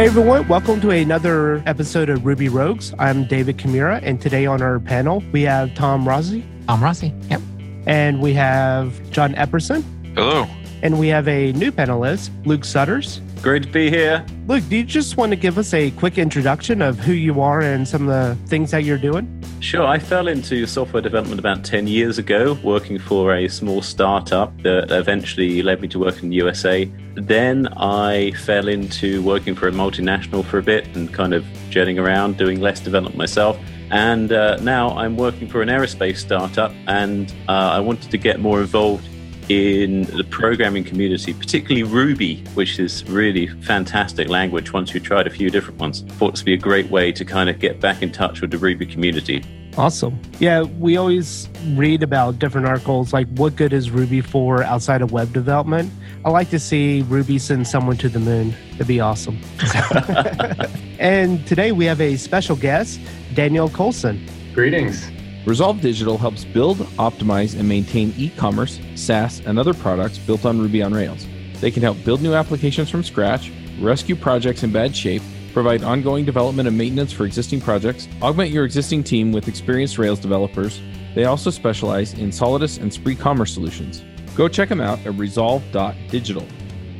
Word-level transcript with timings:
Hey 0.00 0.06
everyone, 0.06 0.48
welcome 0.48 0.80
to 0.80 0.88
another 0.88 1.62
episode 1.66 2.08
of 2.08 2.24
Ruby 2.24 2.48
Rogues. 2.48 2.94
I'm 2.98 3.26
David 3.26 3.58
Kimura, 3.58 4.00
and 4.02 4.18
today 4.18 4.46
on 4.46 4.62
our 4.62 4.80
panel 4.80 5.22
we 5.30 5.42
have 5.42 5.74
Tom 5.74 6.08
Rossi. 6.08 6.42
Tom 6.66 6.82
Rossi, 6.82 7.12
yep. 7.28 7.42
And 7.84 8.22
we 8.22 8.32
have 8.32 8.98
John 9.10 9.34
Epperson. 9.34 9.84
Hello. 10.14 10.46
And 10.82 10.98
we 10.98 11.08
have 11.08 11.28
a 11.28 11.52
new 11.52 11.70
panelist, 11.70 12.30
Luke 12.46 12.64
Stutters. 12.64 13.20
Great 13.42 13.62
to 13.62 13.70
be 13.70 13.88
here. 13.88 14.22
Luke, 14.48 14.62
do 14.68 14.76
you 14.76 14.84
just 14.84 15.16
want 15.16 15.30
to 15.30 15.36
give 15.36 15.56
us 15.56 15.72
a 15.72 15.90
quick 15.92 16.18
introduction 16.18 16.82
of 16.82 16.98
who 16.98 17.14
you 17.14 17.40
are 17.40 17.60
and 17.62 17.88
some 17.88 18.06
of 18.06 18.08
the 18.08 18.48
things 18.48 18.70
that 18.72 18.84
you're 18.84 18.98
doing? 18.98 19.42
Sure. 19.60 19.86
I 19.86 19.98
fell 19.98 20.28
into 20.28 20.66
software 20.66 21.00
development 21.00 21.40
about 21.40 21.64
10 21.64 21.86
years 21.86 22.18
ago, 22.18 22.58
working 22.62 22.98
for 22.98 23.34
a 23.34 23.48
small 23.48 23.80
startup 23.80 24.54
that 24.62 24.90
eventually 24.90 25.62
led 25.62 25.80
me 25.80 25.88
to 25.88 25.98
work 25.98 26.22
in 26.22 26.28
the 26.28 26.36
USA. 26.36 26.84
Then 27.14 27.68
I 27.68 28.32
fell 28.32 28.68
into 28.68 29.22
working 29.22 29.54
for 29.54 29.68
a 29.68 29.72
multinational 29.72 30.44
for 30.44 30.58
a 30.58 30.62
bit 30.62 30.94
and 30.94 31.12
kind 31.12 31.32
of 31.32 31.42
jetting 31.70 31.98
around, 31.98 32.36
doing 32.36 32.60
less 32.60 32.78
development 32.78 33.16
myself. 33.16 33.58
And 33.90 34.32
uh, 34.32 34.56
now 34.56 34.90
I'm 34.90 35.16
working 35.16 35.48
for 35.48 35.62
an 35.62 35.68
aerospace 35.70 36.18
startup, 36.18 36.72
and 36.86 37.32
uh, 37.48 37.52
I 37.52 37.80
wanted 37.80 38.10
to 38.10 38.18
get 38.18 38.38
more 38.38 38.60
involved 38.60 39.08
in 39.50 40.04
the 40.16 40.22
programming 40.22 40.84
community, 40.84 41.34
particularly 41.34 41.82
Ruby, 41.82 42.36
which 42.54 42.78
is 42.78 43.04
really 43.10 43.48
fantastic 43.48 44.28
language 44.28 44.72
once 44.72 44.94
you've 44.94 45.02
tried 45.02 45.26
a 45.26 45.30
few 45.30 45.50
different 45.50 45.80
ones. 45.80 46.02
Thought 46.02 46.36
to 46.36 46.44
be 46.44 46.54
a 46.54 46.56
great 46.56 46.88
way 46.88 47.10
to 47.10 47.24
kind 47.24 47.50
of 47.50 47.58
get 47.58 47.80
back 47.80 48.00
in 48.00 48.12
touch 48.12 48.40
with 48.40 48.52
the 48.52 48.58
Ruby 48.58 48.86
community. 48.86 49.42
Awesome. 49.76 50.20
Yeah, 50.38 50.62
we 50.62 50.96
always 50.96 51.48
read 51.74 52.04
about 52.04 52.38
different 52.38 52.68
articles 52.68 53.12
like 53.12 53.26
what 53.30 53.56
good 53.56 53.72
is 53.72 53.90
Ruby 53.90 54.20
for 54.20 54.62
outside 54.62 55.02
of 55.02 55.10
web 55.10 55.32
development. 55.32 55.92
I 56.24 56.30
like 56.30 56.50
to 56.50 56.60
see 56.60 57.02
Ruby 57.08 57.38
send 57.40 57.66
someone 57.66 57.96
to 57.98 58.08
the 58.08 58.20
moon. 58.20 58.54
That'd 58.72 58.86
be 58.86 59.00
awesome. 59.00 59.40
and 61.00 61.44
today 61.46 61.72
we 61.72 61.86
have 61.86 62.00
a 62.00 62.16
special 62.16 62.54
guest, 62.54 63.00
Daniel 63.34 63.68
Colson. 63.68 64.24
Greetings. 64.54 65.10
Resolve 65.46 65.80
Digital 65.80 66.18
helps 66.18 66.44
build, 66.44 66.78
optimize, 66.98 67.58
and 67.58 67.66
maintain 67.66 68.12
e 68.18 68.28
commerce, 68.36 68.78
SaaS, 68.94 69.40
and 69.46 69.58
other 69.58 69.72
products 69.72 70.18
built 70.18 70.44
on 70.44 70.60
Ruby 70.60 70.82
on 70.82 70.92
Rails. 70.92 71.26
They 71.60 71.70
can 71.70 71.82
help 71.82 72.02
build 72.04 72.20
new 72.20 72.34
applications 72.34 72.90
from 72.90 73.02
scratch, 73.02 73.50
rescue 73.80 74.16
projects 74.16 74.64
in 74.64 74.72
bad 74.72 74.94
shape, 74.94 75.22
provide 75.54 75.82
ongoing 75.82 76.26
development 76.26 76.68
and 76.68 76.76
maintenance 76.76 77.10
for 77.10 77.24
existing 77.24 77.60
projects, 77.62 78.06
augment 78.20 78.50
your 78.50 78.64
existing 78.64 79.02
team 79.02 79.32
with 79.32 79.48
experienced 79.48 79.98
Rails 79.98 80.20
developers. 80.20 80.80
They 81.14 81.24
also 81.24 81.50
specialize 81.50 82.14
in 82.14 82.30
Solidus 82.30 82.78
and 82.78 82.92
Spree 82.92 83.16
commerce 83.16 83.54
solutions. 83.54 84.04
Go 84.36 84.46
check 84.46 84.68
them 84.68 84.80
out 84.80 84.98
at 85.06 85.14
resolve.digital. 85.14 86.46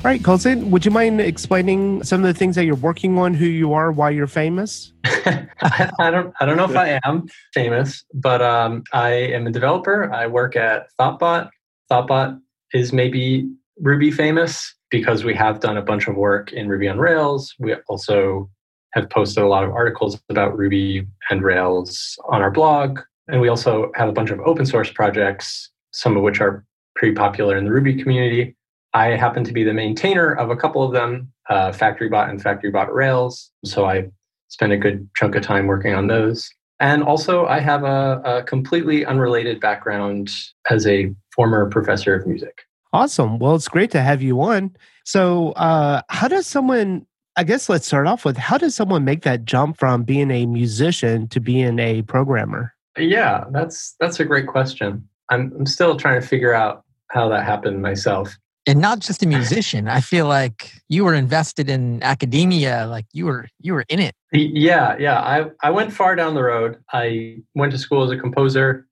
All 0.02 0.10
right, 0.10 0.24
Colson, 0.24 0.70
would 0.70 0.86
you 0.86 0.90
mind 0.90 1.20
explaining 1.20 2.02
some 2.04 2.24
of 2.24 2.26
the 2.26 2.32
things 2.32 2.56
that 2.56 2.64
you're 2.64 2.74
working 2.74 3.18
on, 3.18 3.34
who 3.34 3.44
you 3.44 3.74
are, 3.74 3.92
why 3.92 4.08
you're 4.08 4.26
famous? 4.26 4.94
I, 5.04 5.46
I, 6.00 6.10
don't 6.10 6.32
I 6.40 6.46
don't 6.46 6.56
know 6.56 6.64
if 6.64 6.74
I 6.74 6.98
am 7.04 7.28
famous, 7.52 8.02
but 8.14 8.40
um, 8.40 8.82
I 8.94 9.10
am 9.10 9.46
a 9.46 9.50
developer. 9.50 10.10
I 10.10 10.26
work 10.26 10.56
at 10.56 10.86
Thoughtbot. 10.98 11.50
Thoughtbot 11.92 12.40
is 12.72 12.94
maybe 12.94 13.46
Ruby 13.78 14.10
famous 14.10 14.74
because 14.90 15.22
we 15.22 15.34
have 15.34 15.60
done 15.60 15.76
a 15.76 15.82
bunch 15.82 16.08
of 16.08 16.16
work 16.16 16.50
in 16.50 16.66
Ruby 16.66 16.88
on 16.88 16.98
Rails. 16.98 17.54
We 17.58 17.74
also 17.86 18.48
have 18.94 19.10
posted 19.10 19.42
a 19.42 19.48
lot 19.48 19.64
of 19.64 19.70
articles 19.70 20.18
about 20.30 20.56
Ruby 20.56 21.06
and 21.28 21.42
Rails 21.42 22.18
on 22.30 22.40
our 22.40 22.50
blog. 22.50 23.00
And 23.28 23.42
we 23.42 23.48
also 23.48 23.92
have 23.96 24.08
a 24.08 24.12
bunch 24.12 24.30
of 24.30 24.40
open 24.40 24.64
source 24.64 24.90
projects, 24.90 25.68
some 25.92 26.16
of 26.16 26.22
which 26.22 26.40
are 26.40 26.64
pretty 26.96 27.14
popular 27.14 27.58
in 27.58 27.66
the 27.66 27.70
Ruby 27.70 28.02
community. 28.02 28.56
I 28.92 29.16
happen 29.16 29.44
to 29.44 29.52
be 29.52 29.64
the 29.64 29.72
maintainer 29.72 30.32
of 30.32 30.50
a 30.50 30.56
couple 30.56 30.82
of 30.82 30.92
them, 30.92 31.32
uh, 31.48 31.70
FactoryBot 31.70 32.28
and 32.28 32.42
FactoryBot 32.42 32.92
Rails. 32.92 33.50
So 33.64 33.84
I 33.84 34.08
spend 34.48 34.72
a 34.72 34.76
good 34.76 35.08
chunk 35.16 35.34
of 35.36 35.42
time 35.42 35.66
working 35.66 35.94
on 35.94 36.08
those. 36.08 36.50
And 36.80 37.02
also, 37.02 37.46
I 37.46 37.60
have 37.60 37.84
a, 37.84 38.22
a 38.24 38.42
completely 38.42 39.04
unrelated 39.04 39.60
background 39.60 40.30
as 40.70 40.86
a 40.86 41.14
former 41.34 41.68
professor 41.68 42.14
of 42.14 42.26
music. 42.26 42.62
Awesome. 42.92 43.38
Well, 43.38 43.54
it's 43.54 43.68
great 43.68 43.90
to 43.92 44.00
have 44.00 44.22
you 44.22 44.40
on. 44.40 44.74
So, 45.04 45.52
uh, 45.52 46.00
how 46.08 46.26
does 46.26 46.46
someone, 46.46 47.06
I 47.36 47.44
guess 47.44 47.68
let's 47.68 47.86
start 47.86 48.06
off 48.06 48.24
with, 48.24 48.38
how 48.38 48.56
does 48.56 48.74
someone 48.74 49.04
make 49.04 49.22
that 49.22 49.44
jump 49.44 49.78
from 49.78 50.04
being 50.04 50.30
a 50.30 50.46
musician 50.46 51.28
to 51.28 51.40
being 51.40 51.78
a 51.78 52.02
programmer? 52.02 52.74
Yeah, 52.98 53.44
that's 53.52 53.94
that's 54.00 54.18
a 54.18 54.24
great 54.24 54.46
question. 54.46 55.08
I'm, 55.28 55.52
I'm 55.56 55.66
still 55.66 55.96
trying 55.96 56.20
to 56.20 56.26
figure 56.26 56.52
out 56.52 56.84
how 57.10 57.28
that 57.28 57.44
happened 57.44 57.82
myself 57.82 58.36
and 58.70 58.80
not 58.80 59.00
just 59.00 59.22
a 59.22 59.26
musician. 59.26 59.88
I 59.88 60.00
feel 60.00 60.26
like 60.26 60.72
you 60.88 61.04
were 61.04 61.14
invested 61.14 61.68
in 61.68 62.02
academia 62.02 62.86
like 62.86 63.06
you 63.12 63.26
were 63.26 63.48
you 63.60 63.74
were 63.74 63.84
in 63.88 63.98
it. 63.98 64.14
Yeah 64.32 64.96
yeah. 64.98 65.20
I 65.20 65.50
i 65.62 65.70
went 65.70 65.92
far 65.92 66.14
down 66.14 66.34
the 66.34 66.42
road. 66.42 66.78
I 66.92 67.38
went 67.54 67.72
to 67.72 67.78
school 67.78 68.04
as 68.04 68.10
a 68.10 68.16
composer 68.16 68.86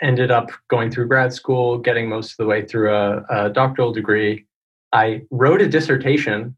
ended 0.00 0.30
up 0.30 0.50
going 0.68 0.90
through 0.90 1.06
grad 1.06 1.32
school 1.32 1.78
getting 1.78 2.08
most 2.08 2.32
of 2.32 2.36
the 2.36 2.46
way 2.46 2.66
through 2.66 2.92
a, 2.92 3.24
a 3.30 3.50
doctoral 3.50 3.92
degree. 3.92 4.44
I 4.92 5.22
wrote 5.30 5.62
a 5.62 5.68
dissertation 5.68 6.56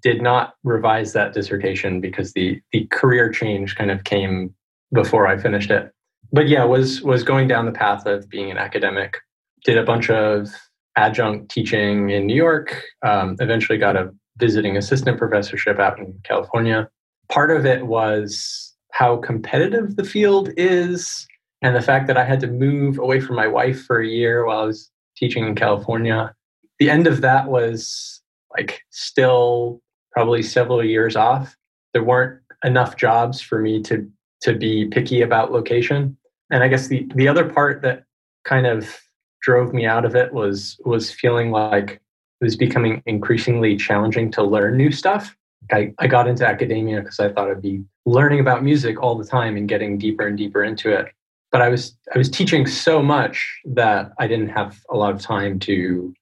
did 0.00 0.22
not 0.22 0.54
revise 0.62 1.12
that 1.12 1.34
dissertation 1.34 2.00
because 2.00 2.32
the 2.32 2.60
the 2.72 2.86
career 2.86 3.28
change 3.30 3.76
kind 3.76 3.90
of 3.90 4.04
came 4.04 4.54
before 4.92 5.26
i 5.26 5.36
finished 5.36 5.70
it. 5.70 5.92
But 6.32 6.48
yeah 6.48 6.64
was 6.64 7.02
was 7.02 7.22
going 7.22 7.48
down 7.48 7.66
the 7.66 7.72
path 7.72 8.06
of 8.06 8.28
being 8.30 8.50
an 8.50 8.56
academic. 8.56 9.18
Did 9.64 9.78
a 9.78 9.82
bunch 9.82 10.08
of 10.10 10.48
adjunct 10.96 11.50
teaching 11.50 12.10
in 12.10 12.26
New 12.26 12.36
York, 12.36 12.82
um, 13.02 13.36
eventually 13.40 13.78
got 13.78 13.96
a 13.96 14.12
visiting 14.38 14.76
assistant 14.76 15.18
professorship 15.18 15.78
out 15.78 15.98
in 15.98 16.18
California. 16.24 16.88
Part 17.30 17.50
of 17.50 17.64
it 17.66 17.86
was 17.86 18.74
how 18.92 19.16
competitive 19.16 19.96
the 19.96 20.04
field 20.04 20.50
is 20.56 21.26
and 21.62 21.74
the 21.74 21.82
fact 21.82 22.06
that 22.06 22.16
I 22.16 22.24
had 22.24 22.40
to 22.40 22.46
move 22.46 22.98
away 22.98 23.20
from 23.20 23.36
my 23.36 23.46
wife 23.46 23.84
for 23.84 24.00
a 24.00 24.06
year 24.06 24.44
while 24.44 24.60
I 24.60 24.66
was 24.66 24.90
teaching 25.16 25.46
in 25.46 25.54
California. 25.54 26.34
The 26.78 26.90
end 26.90 27.06
of 27.06 27.20
that 27.22 27.48
was 27.48 28.22
like 28.56 28.82
still 28.90 29.80
probably 30.12 30.42
several 30.42 30.84
years 30.84 31.16
off. 31.16 31.56
There 31.92 32.04
weren't 32.04 32.40
enough 32.64 32.96
jobs 32.96 33.40
for 33.40 33.60
me 33.60 33.82
to 33.82 34.08
to 34.42 34.54
be 34.54 34.86
picky 34.86 35.22
about 35.22 35.52
location. 35.52 36.16
And 36.50 36.62
I 36.62 36.68
guess 36.68 36.88
the 36.88 37.08
the 37.14 37.28
other 37.28 37.48
part 37.48 37.82
that 37.82 38.04
kind 38.44 38.66
of 38.66 39.00
drove 39.44 39.74
me 39.74 39.84
out 39.84 40.04
of 40.06 40.16
it 40.16 40.32
was 40.32 40.80
was 40.84 41.10
feeling 41.10 41.50
like 41.50 42.00
it 42.40 42.44
was 42.44 42.56
becoming 42.56 43.02
increasingly 43.04 43.76
challenging 43.76 44.30
to 44.32 44.42
learn 44.42 44.76
new 44.76 44.90
stuff. 44.90 45.36
I, 45.72 45.92
I 45.98 46.06
got 46.06 46.28
into 46.28 46.46
academia 46.46 47.00
because 47.00 47.20
I 47.20 47.30
thought 47.30 47.50
I'd 47.50 47.62
be 47.62 47.82
learning 48.06 48.40
about 48.40 48.64
music 48.64 49.02
all 49.02 49.16
the 49.16 49.24
time 49.24 49.56
and 49.56 49.68
getting 49.68 49.98
deeper 49.98 50.26
and 50.26 50.36
deeper 50.36 50.62
into 50.62 50.90
it. 50.90 51.12
But 51.52 51.60
I 51.60 51.68
was 51.68 51.94
I 52.14 52.18
was 52.18 52.30
teaching 52.30 52.66
so 52.66 53.02
much 53.02 53.60
that 53.66 54.12
I 54.18 54.26
didn't 54.26 54.48
have 54.48 54.80
a 54.90 54.96
lot 54.96 55.14
of 55.14 55.20
time 55.20 55.58
to 55.60 56.14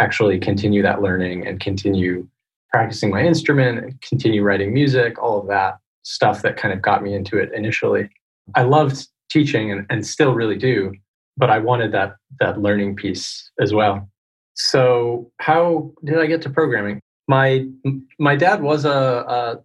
actually 0.00 0.38
continue 0.38 0.82
that 0.82 1.02
learning 1.02 1.46
and 1.46 1.58
continue 1.58 2.28
practicing 2.70 3.10
my 3.10 3.22
instrument 3.22 3.78
and 3.78 4.00
continue 4.02 4.42
writing 4.42 4.72
music, 4.72 5.20
all 5.20 5.40
of 5.40 5.48
that 5.48 5.78
stuff 6.04 6.42
that 6.42 6.56
kind 6.56 6.72
of 6.72 6.80
got 6.80 7.02
me 7.02 7.12
into 7.12 7.38
it 7.38 7.50
initially. 7.52 8.08
I 8.54 8.62
loved 8.62 9.08
teaching 9.30 9.72
and, 9.72 9.84
and 9.90 10.06
still 10.06 10.32
really 10.32 10.56
do 10.56 10.92
but 11.38 11.50
I 11.50 11.58
wanted 11.58 11.92
that 11.92 12.16
that 12.40 12.60
learning 12.60 12.96
piece 12.96 13.50
as 13.60 13.72
well. 13.72 14.08
So 14.54 15.30
how 15.38 15.92
did 16.04 16.18
I 16.18 16.26
get 16.26 16.42
to 16.42 16.50
programming? 16.50 17.00
My 17.28 17.66
my 18.18 18.36
dad 18.36 18.62
was 18.62 18.84
a 18.84 18.90
a, 18.90 19.58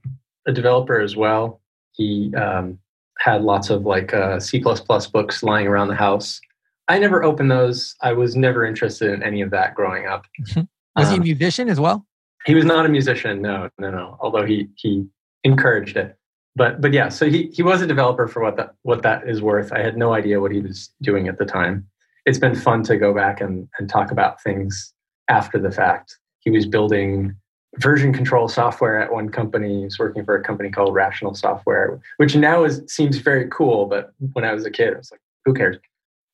a 0.47 0.53
developer 0.53 1.01
as 1.01 1.15
well. 1.15 1.59
He 1.93 2.33
um, 2.35 2.79
had 3.19 3.41
lots 3.43 3.69
of 3.69 3.85
like 3.85 4.13
uh, 4.13 4.39
C 4.39 4.59
books 4.59 5.43
lying 5.43 5.67
around 5.67 5.87
the 5.87 5.95
house. 5.95 6.39
I 6.87 6.99
never 6.99 7.23
opened 7.23 7.49
those. 7.49 7.95
I 8.01 8.13
was 8.13 8.35
never 8.35 8.65
interested 8.65 9.13
in 9.13 9.23
any 9.23 9.41
of 9.41 9.49
that 9.51 9.73
growing 9.73 10.05
up. 10.05 10.25
was 10.55 10.57
um, 10.57 11.05
he 11.05 11.15
a 11.15 11.17
um, 11.17 11.23
musician 11.23 11.69
as 11.69 11.79
well? 11.79 12.05
He 12.45 12.53
was 12.53 12.65
not 12.65 12.85
a 12.85 12.89
musician. 12.89 13.41
No, 13.41 13.69
no, 13.79 13.89
no. 13.89 14.17
Although 14.19 14.45
he 14.45 14.67
he 14.75 15.05
encouraged 15.43 15.97
it 15.97 16.17
but 16.55 16.81
but 16.81 16.93
yeah, 16.93 17.09
so 17.09 17.29
he 17.29 17.49
he 17.53 17.63
was 17.63 17.81
a 17.81 17.87
developer 17.87 18.27
for 18.27 18.41
what 18.41 18.57
that 18.57 18.75
what 18.83 19.01
that 19.03 19.27
is 19.27 19.41
worth. 19.41 19.71
I 19.71 19.79
had 19.79 19.97
no 19.97 20.13
idea 20.13 20.39
what 20.39 20.51
he 20.51 20.59
was 20.59 20.89
doing 21.01 21.27
at 21.27 21.37
the 21.37 21.45
time. 21.45 21.87
It's 22.25 22.37
been 22.37 22.55
fun 22.55 22.83
to 22.83 22.97
go 22.97 23.13
back 23.13 23.41
and, 23.41 23.67
and 23.77 23.89
talk 23.89 24.11
about 24.11 24.41
things 24.41 24.93
after 25.29 25.59
the 25.59 25.71
fact. 25.71 26.17
He 26.39 26.51
was 26.51 26.65
building 26.65 27.35
version 27.77 28.13
control 28.13 28.47
software 28.47 29.01
at 29.01 29.11
one 29.11 29.29
company. 29.29 29.79
He 29.79 29.83
was 29.85 29.97
working 29.99 30.23
for 30.23 30.35
a 30.35 30.43
company 30.43 30.69
called 30.69 30.93
Rational 30.93 31.33
Software, 31.33 31.99
which 32.17 32.35
now 32.35 32.63
is 32.63 32.81
seems 32.87 33.17
very 33.17 33.47
cool. 33.49 33.87
But 33.87 34.13
when 34.33 34.45
I 34.45 34.53
was 34.53 34.65
a 34.65 34.71
kid, 34.71 34.93
I 34.93 34.97
was 34.97 35.11
like, 35.11 35.21
who 35.45 35.53
cares? 35.53 35.77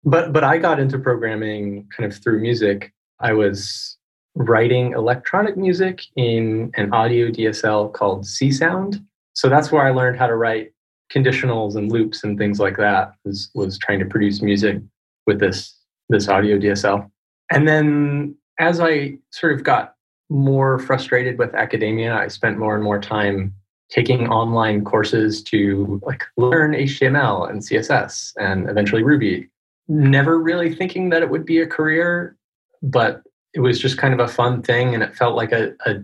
But 0.03 0.33
but 0.33 0.43
I 0.43 0.57
got 0.57 0.79
into 0.79 0.99
programming 0.99 1.87
kind 1.95 2.11
of 2.11 2.17
through 2.21 2.41
music. 2.41 2.93
I 3.21 3.33
was 3.33 3.97
writing 4.35 4.93
electronic 4.93 5.57
music 5.57 6.01
in 6.15 6.71
an 6.75 6.93
audio 6.93 7.29
DSL 7.29 7.91
called 7.93 8.23
Csound 8.23 9.03
so 9.39 9.47
that's 9.47 9.71
where 9.71 9.85
I 9.85 9.91
learned 9.91 10.19
how 10.19 10.27
to 10.27 10.35
write 10.35 10.73
conditionals 11.09 11.77
and 11.77 11.89
loops 11.89 12.25
and 12.25 12.37
things 12.37 12.59
like 12.59 12.75
that. 12.75 13.13
Was 13.23 13.49
was 13.55 13.77
trying 13.77 13.99
to 13.99 14.05
produce 14.05 14.41
music 14.41 14.81
with 15.25 15.39
this 15.39 15.77
this 16.09 16.27
audio 16.27 16.57
DSL. 16.57 17.09
And 17.49 17.65
then 17.65 18.35
as 18.59 18.81
I 18.81 19.17
sort 19.31 19.53
of 19.53 19.63
got 19.63 19.95
more 20.29 20.77
frustrated 20.77 21.39
with 21.39 21.55
academia, 21.55 22.15
I 22.15 22.27
spent 22.27 22.57
more 22.57 22.75
and 22.75 22.83
more 22.83 22.99
time 22.99 23.53
taking 23.89 24.27
online 24.27 24.83
courses 24.83 25.41
to 25.43 26.01
like 26.03 26.25
learn 26.35 26.73
HTML 26.73 27.49
and 27.49 27.61
CSS 27.61 28.33
and 28.41 28.69
eventually 28.69 29.03
Ruby. 29.03 29.47
Never 29.87 30.37
really 30.37 30.75
thinking 30.75 31.11
that 31.11 31.23
it 31.23 31.29
would 31.29 31.45
be 31.45 31.59
a 31.59 31.65
career, 31.65 32.35
but 32.83 33.23
it 33.53 33.61
was 33.61 33.79
just 33.79 33.97
kind 33.97 34.13
of 34.13 34.19
a 34.19 34.27
fun 34.27 34.61
thing 34.63 34.93
and 34.93 35.01
it 35.01 35.15
felt 35.15 35.37
like 35.37 35.53
a, 35.53 35.71
a 35.85 36.03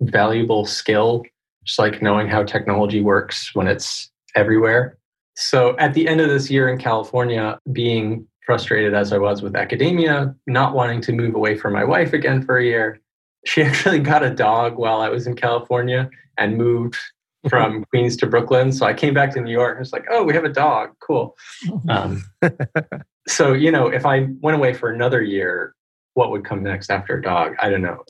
valuable 0.00 0.66
skill, 0.66 1.22
just 1.64 1.78
like 1.78 2.02
knowing 2.02 2.28
how 2.28 2.42
technology 2.42 3.00
works 3.00 3.54
when 3.54 3.66
it's 3.66 4.10
everywhere. 4.34 4.98
So 5.36 5.76
at 5.78 5.94
the 5.94 6.08
end 6.08 6.20
of 6.20 6.28
this 6.28 6.50
year 6.50 6.68
in 6.68 6.78
California, 6.78 7.58
being 7.72 8.26
frustrated 8.44 8.94
as 8.94 9.12
I 9.12 9.18
was 9.18 9.42
with 9.42 9.56
academia, 9.56 10.34
not 10.46 10.74
wanting 10.74 11.00
to 11.02 11.12
move 11.12 11.34
away 11.34 11.56
from 11.56 11.72
my 11.72 11.84
wife 11.84 12.12
again 12.12 12.44
for 12.44 12.58
a 12.58 12.64
year, 12.64 13.00
she 13.46 13.62
actually 13.62 14.00
got 14.00 14.22
a 14.22 14.30
dog 14.30 14.76
while 14.76 15.00
I 15.00 15.08
was 15.08 15.26
in 15.26 15.36
California 15.36 16.10
and 16.38 16.56
moved 16.56 16.98
from 17.48 17.84
Queens 17.86 18.16
to 18.18 18.26
Brooklyn. 18.26 18.72
So 18.72 18.86
I 18.86 18.94
came 18.94 19.14
back 19.14 19.32
to 19.34 19.40
New 19.40 19.50
York 19.50 19.72
and 19.72 19.80
was 19.80 19.92
like, 19.92 20.04
oh, 20.10 20.22
we 20.22 20.32
have 20.34 20.44
a 20.44 20.52
dog. 20.52 20.90
Cool. 21.00 21.36
Um, 21.88 22.24
so, 23.28 23.52
you 23.52 23.70
know, 23.70 23.86
if 23.86 24.04
I 24.04 24.28
went 24.40 24.56
away 24.56 24.72
for 24.72 24.90
another 24.90 25.22
year, 25.22 25.74
what 26.14 26.30
would 26.30 26.44
come 26.44 26.62
next 26.62 26.90
after 26.90 27.16
a 27.16 27.22
dog? 27.22 27.54
I 27.60 27.70
don't 27.70 27.82
know. 27.82 28.04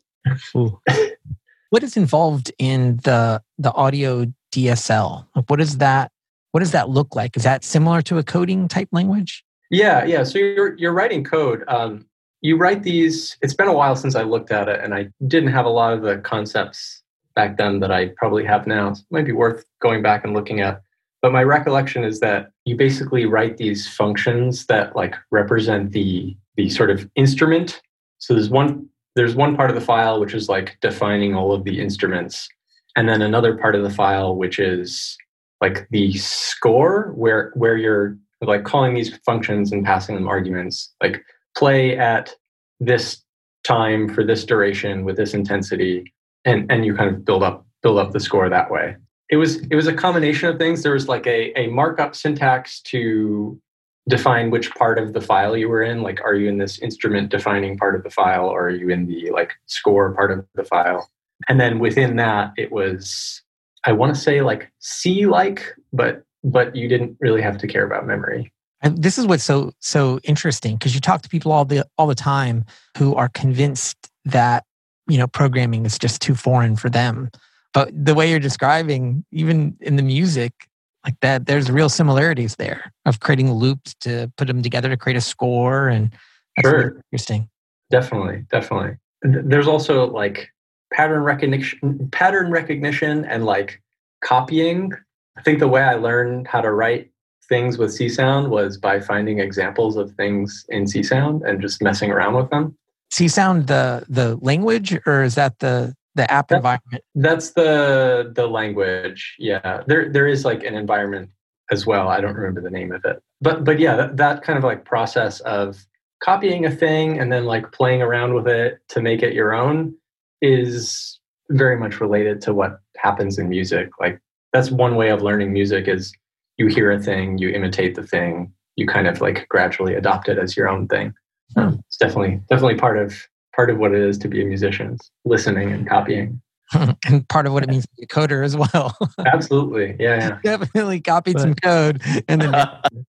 What 1.73 1.83
is 1.83 1.97
involved 1.97 2.53
in 2.59 2.99
the 2.99 3.43
the 3.57 3.73
audio 3.73 4.27
DSL? 4.55 5.27
Like 5.35 5.49
what 5.49 5.59
is 5.59 5.79
that 5.79 6.13
what 6.51 6.61
does 6.61 6.73
that 6.73 6.91
look 6.91 7.17
like? 7.17 7.35
Is 7.35 7.45
that 7.45 7.65
similar 7.65 8.03
to 8.03 8.19
a 8.19 8.23
coding 8.23 8.69
type 8.69 8.89
language? 8.93 9.43
Yeah, 9.71 10.05
yeah. 10.05 10.23
So 10.23 10.39
you're 10.39 10.77
you're 10.77 10.93
writing 10.93 11.25
code. 11.25 11.65
Um, 11.69 12.05
you 12.43 12.59
write 12.59 12.83
these. 12.83 13.39
It's 13.41 13.55
been 13.55 13.69
a 13.69 13.73
while 13.73 13.97
since 13.97 14.15
I 14.15 14.23
looked 14.23 14.51
at 14.51 14.69
it, 14.69 14.81
and 14.85 14.93
I 14.93 15.09
didn't 15.27 15.51
have 15.53 15.65
a 15.65 15.71
lot 15.71 15.95
of 15.95 16.03
the 16.03 16.19
concepts 16.19 17.03
back 17.35 17.57
then 17.57 17.81
that 17.81 17.91
I 17.91 18.09
probably 18.19 18.45
have 18.45 18.67
now. 18.67 18.93
So 18.93 19.01
it 19.01 19.15
might 19.15 19.25
be 19.25 19.33
worth 19.33 19.65
going 19.81 20.03
back 20.03 20.25
and 20.25 20.35
looking 20.35 20.61
at. 20.61 20.83
But 21.23 21.33
my 21.33 21.43
recollection 21.43 22.05
is 22.05 22.21
that 22.21 22.51
you 22.67 22.77
basically 22.77 23.25
write 23.25 23.57
these 23.57 23.89
functions 23.89 24.67
that 24.67 24.95
like 24.95 25.15
represent 25.31 25.93
the 25.93 26.37
the 26.57 26.69
sort 26.69 26.91
of 26.91 27.09
instrument. 27.15 27.81
So 28.19 28.35
there's 28.35 28.51
one 28.51 28.91
there's 29.15 29.35
one 29.35 29.57
part 29.57 29.71
of 29.71 29.75
the 29.77 29.83
file 29.83 30.21
which 30.21 30.35
is 30.35 30.49
like 30.49 30.77
defining 30.81 31.35
all 31.35 31.53
of 31.53 31.65
the 31.65 31.81
instruments, 31.81 32.49
and 32.97 33.09
then 33.09 33.23
another 33.23 33.57
part 33.57 33.75
of 33.75 33.83
the 33.83 33.91
file 33.91 34.37
which 34.37 34.59
is 34.59 35.17
like 35.61 35.87
the 35.91 36.13
score 36.15 37.13
where 37.15 37.53
where 37.55 37.77
you're 37.77 38.17
like 38.41 38.65
calling 38.65 38.95
these 38.95 39.17
functions 39.19 39.71
and 39.71 39.85
passing 39.85 40.17
them 40.17 40.27
arguments 40.27 40.93
like 41.01 41.23
play 41.57 41.97
at 41.97 42.35
this 42.81 43.23
time 43.63 44.13
for 44.13 44.25
this 44.25 44.45
duration 44.45 45.05
with 45.05 45.17
this 45.17 45.35
intensity 45.35 46.13
and 46.45 46.71
and 46.71 46.85
you 46.85 46.95
kind 46.95 47.09
of 47.09 47.25
build 47.25 47.43
up 47.43 47.65
build 47.83 47.99
up 47.99 48.13
the 48.13 48.21
score 48.21 48.49
that 48.49 48.71
way. 48.71 48.97
It 49.31 49.37
was 49.37 49.61
it 49.71 49.75
was 49.75 49.87
a 49.87 49.95
combination 49.95 50.49
of 50.49 50.59
things. 50.59 50.83
There 50.83 50.93
was 50.93 51.09
like 51.09 51.27
a, 51.27 51.59
a 51.59 51.69
markup 51.69 52.15
syntax 52.15 52.81
to 52.83 53.61
define 54.09 54.51
which 54.51 54.75
part 54.75 54.99
of 54.99 55.13
the 55.13 55.21
file 55.21 55.57
you 55.57 55.69
were 55.69 55.83
in? 55.83 56.03
Like 56.03 56.21
are 56.25 56.35
you 56.35 56.49
in 56.49 56.59
this 56.59 56.79
instrument 56.81 57.31
defining 57.31 57.77
part 57.79 57.95
of 57.95 58.03
the 58.03 58.11
file 58.11 58.47
or 58.47 58.67
are 58.67 58.71
you 58.71 58.89
in 58.91 59.07
the 59.07 59.31
like 59.31 59.53
score 59.67 60.13
part 60.15 60.31
of 60.31 60.47
the 60.55 60.65
file? 60.65 61.09
And 61.49 61.61
then 61.61 61.79
within 61.79 62.17
that 62.17 62.53
it 62.57 62.71
was 62.71 63.43
i 63.85 63.91
want 63.91 64.15
to 64.15 64.21
say 64.21 64.43
like 64.43 64.71
c 64.79 65.27
like 65.27 65.75
but 65.93 66.23
but 66.45 66.75
you 66.75 66.89
didn't 66.89 67.17
really 67.21 67.43
have 67.43 67.59
to 67.59 67.67
care 67.67 67.85
about 67.85 68.07
memory. 68.07 68.53
And 68.81 69.01
this 69.03 69.17
is 69.17 69.27
what's 69.27 69.45
so 69.45 69.73
so 69.79 70.19
interesting 70.25 70.77
because 70.77 70.95
you 70.95 71.01
talk 71.01 71.23
to 71.23 71.29
people 71.29 71.53
all 71.53 71.65
the 71.65 71.87
all 71.99 72.07
the 72.07 72.15
time 72.15 72.65
who 72.99 73.15
are 73.15 73.29
convinced 73.29 73.97
that 74.25 74.65
you 75.09 75.19
know 75.19 75.29
programming 75.29 75.87
is 75.87 75.99
just 75.99 76.21
too 76.21 76.35
foreign 76.35 76.77
for 76.77 76.91
them. 76.91 77.31
But 77.73 77.91
the 77.93 78.15
way 78.15 78.29
you're 78.29 78.41
describing 78.41 79.25
even 79.31 79.77
in 79.81 79.97
the 79.97 80.03
music 80.03 80.69
like 81.05 81.19
that 81.21 81.47
there's 81.47 81.71
real 81.71 81.89
similarities 81.89 82.57
there 82.57 82.93
of 83.07 83.21
creating 83.21 83.53
loops 83.53 83.95
to 84.01 84.31
put 84.37 84.47
them 84.47 84.63
together 84.63 84.89
to 84.89 84.97
create 84.97 85.17
a 85.17 85.21
score 85.21 85.89
and 85.89 86.13
that's 86.57 86.69
sure. 86.69 87.03
interesting 87.13 87.49
definitely 87.91 88.45
definitely 88.51 88.97
there's 89.23 89.69
also 89.69 90.07
like 90.07 90.49
pattern 90.93 91.23
recognition 91.23 92.09
pattern 92.13 92.51
recognition 92.51 93.25
and 93.25 93.45
like 93.45 93.81
copying 94.23 94.93
i 95.37 95.43
think 95.43 95.59
the 95.59 95.69
way 95.69 95.83
i 95.83 95.95
learned 95.95 96.47
how 96.47 96.61
to 96.61 96.73
write 96.73 97.13
things 97.53 97.77
with 97.77 97.91
Csound 97.91 98.49
was 98.49 98.79
by 98.79 98.99
finding 98.99 99.39
examples 99.39 99.97
of 99.97 100.13
things 100.13 100.65
in 100.71 100.85
Csound 100.85 101.47
and 101.47 101.61
just 101.61 101.83
messing 101.83 102.11
around 102.11 102.35
with 102.35 102.49
them. 102.49 102.77
Csound 103.13 103.67
the 103.67 104.05
the 104.09 104.37
language 104.41 104.99
or 105.05 105.23
is 105.23 105.35
that 105.35 105.59
the 105.59 105.95
the 106.15 106.31
app 106.31 106.49
that's, 106.49 106.59
environment? 106.59 107.05
That's 107.15 107.51
the 107.53 108.33
the 108.35 108.47
language. 108.47 109.35
Yeah. 109.39 109.83
There 109.87 110.11
there 110.11 110.27
is 110.27 110.45
like 110.45 110.65
an 110.65 110.75
environment 110.75 111.31
as 111.71 111.87
well. 111.87 112.09
I 112.09 112.21
don't 112.21 112.35
remember 112.35 112.61
the 112.61 112.71
name 112.71 112.93
of 112.93 113.05
it. 113.05 113.23
But 113.41 113.65
but 113.65 113.79
yeah, 113.79 113.97
that, 113.97 114.17
that 114.19 114.43
kind 114.43 114.59
of 114.59 114.65
like 114.65 114.85
process 114.85 115.41
of 115.41 115.87
copying 116.23 116.65
a 116.65 116.71
thing 116.71 117.19
and 117.19 117.33
then 117.33 117.45
like 117.45 117.73
playing 117.73 118.03
around 118.03 118.35
with 118.35 118.47
it 118.47 118.81
to 118.89 119.01
make 119.01 119.23
it 119.23 119.35
your 119.35 119.53
own 119.53 119.95
is 120.41 121.19
very 121.51 121.77
much 121.77 122.01
related 122.01 122.41
to 122.43 122.55
what 122.55 122.81
happens 122.97 123.39
in 123.39 123.49
music. 123.49 123.91
Like 123.99 124.21
that's 124.53 124.71
one 124.71 124.97
way 124.97 125.11
of 125.11 125.23
learning 125.23 125.53
music 125.53 125.89
is 125.89 126.13
you 126.59 126.67
hear 126.67 126.91
a 126.91 127.01
thing, 127.01 127.39
you 127.39 127.49
imitate 127.51 127.95
the 127.95 128.07
thing, 128.07 128.53
you 128.77 128.87
kind 128.87 129.07
of 129.07 129.21
like 129.21 129.49
gradually 129.49 129.95
adopt 129.95 130.29
it 130.29 130.39
as 130.39 130.57
your 130.57 130.69
own 130.69 130.87
thing. 130.89 131.13
Um, 131.57 131.83
it's 131.89 131.97
definitely 131.97 132.41
definitely 132.49 132.77
part 132.77 132.99
of 132.99 133.27
part 133.55 133.71
of 133.71 133.79
what 133.79 133.93
it 133.93 134.01
is 134.01 134.19
to 134.19 134.29
be 134.29 134.43
a 134.43 134.45
musician, 134.45 134.99
listening 135.25 135.73
and 135.73 135.89
copying. 135.89 136.41
and 137.07 137.29
part 137.29 137.47
of 137.47 137.53
what 137.53 137.63
it 137.63 137.69
means 137.69 137.85
to 137.85 137.91
be 137.99 138.05
a 138.05 138.07
coder 138.07 138.45
as 138.45 138.57
well. 138.57 138.97
Absolutely, 139.27 139.97
yeah, 139.99 140.39
yeah. 140.45 140.57
definitely 140.59 141.01
copied 141.01 141.35
but, 141.35 141.43
some 141.43 141.55
code, 141.55 142.03
and 142.29 142.41
then 142.41 142.69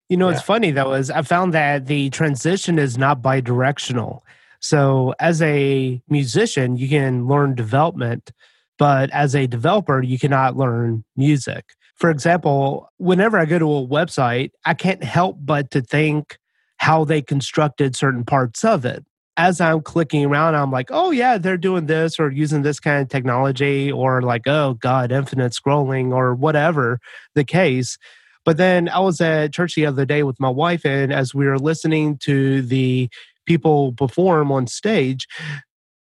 you 0.09 0.17
know, 0.17 0.27
yeah. 0.27 0.33
what's 0.33 0.45
funny 0.45 0.71
though 0.71 0.93
is 0.93 1.09
I 1.09 1.21
found 1.21 1.53
that 1.53 1.85
the 1.85 2.09
transition 2.09 2.77
is 2.77 2.97
not 2.97 3.21
bi-directional. 3.21 4.23
So 4.59 5.13
as 5.19 5.41
a 5.41 6.01
musician, 6.09 6.77
you 6.77 6.87
can 6.87 7.27
learn 7.27 7.55
development, 7.55 8.31
but 8.77 9.09
as 9.11 9.35
a 9.35 9.47
developer, 9.47 10.01
you 10.01 10.17
cannot 10.17 10.55
learn 10.57 11.03
music 11.15 11.65
for 11.95 12.09
example, 12.09 12.89
whenever 12.97 13.37
I 13.37 13.45
go 13.45 13.59
to 13.59 13.65
a 13.65 13.87
website, 13.87 14.51
I 14.65 14.73
can't 14.73 15.03
help 15.03 15.37
but 15.39 15.71
to 15.71 15.81
think 15.81 16.37
how 16.77 17.05
they 17.05 17.21
constructed 17.21 17.95
certain 17.95 18.25
parts 18.25 18.65
of 18.65 18.83
it. 18.83 19.05
As 19.35 19.59
I'm 19.59 19.81
clicking 19.81 20.25
around, 20.25 20.55
I'm 20.55 20.69
like, 20.69 20.89
oh, 20.91 21.09
yeah, 21.09 21.39
they're 21.39 21.57
doing 21.57 21.87
this 21.87 22.19
or 22.19 22.29
using 22.29 22.61
this 22.61 22.79
kind 22.79 23.01
of 23.01 23.09
technology, 23.09 23.91
or 23.91 24.21
like, 24.21 24.47
oh, 24.47 24.75
God, 24.75 25.11
infinite 25.11 25.53
scrolling 25.53 26.13
or 26.13 26.35
whatever 26.35 26.99
the 27.33 27.43
case. 27.43 27.97
But 28.45 28.57
then 28.57 28.89
I 28.89 28.99
was 28.99 29.19
at 29.21 29.53
church 29.53 29.73
the 29.75 29.87
other 29.87 30.05
day 30.05 30.21
with 30.21 30.39
my 30.39 30.49
wife, 30.49 30.85
and 30.85 31.11
as 31.11 31.33
we 31.33 31.47
were 31.47 31.57
listening 31.57 32.17
to 32.19 32.61
the 32.61 33.09
people 33.47 33.93
perform 33.93 34.51
on 34.51 34.67
stage, 34.67 35.27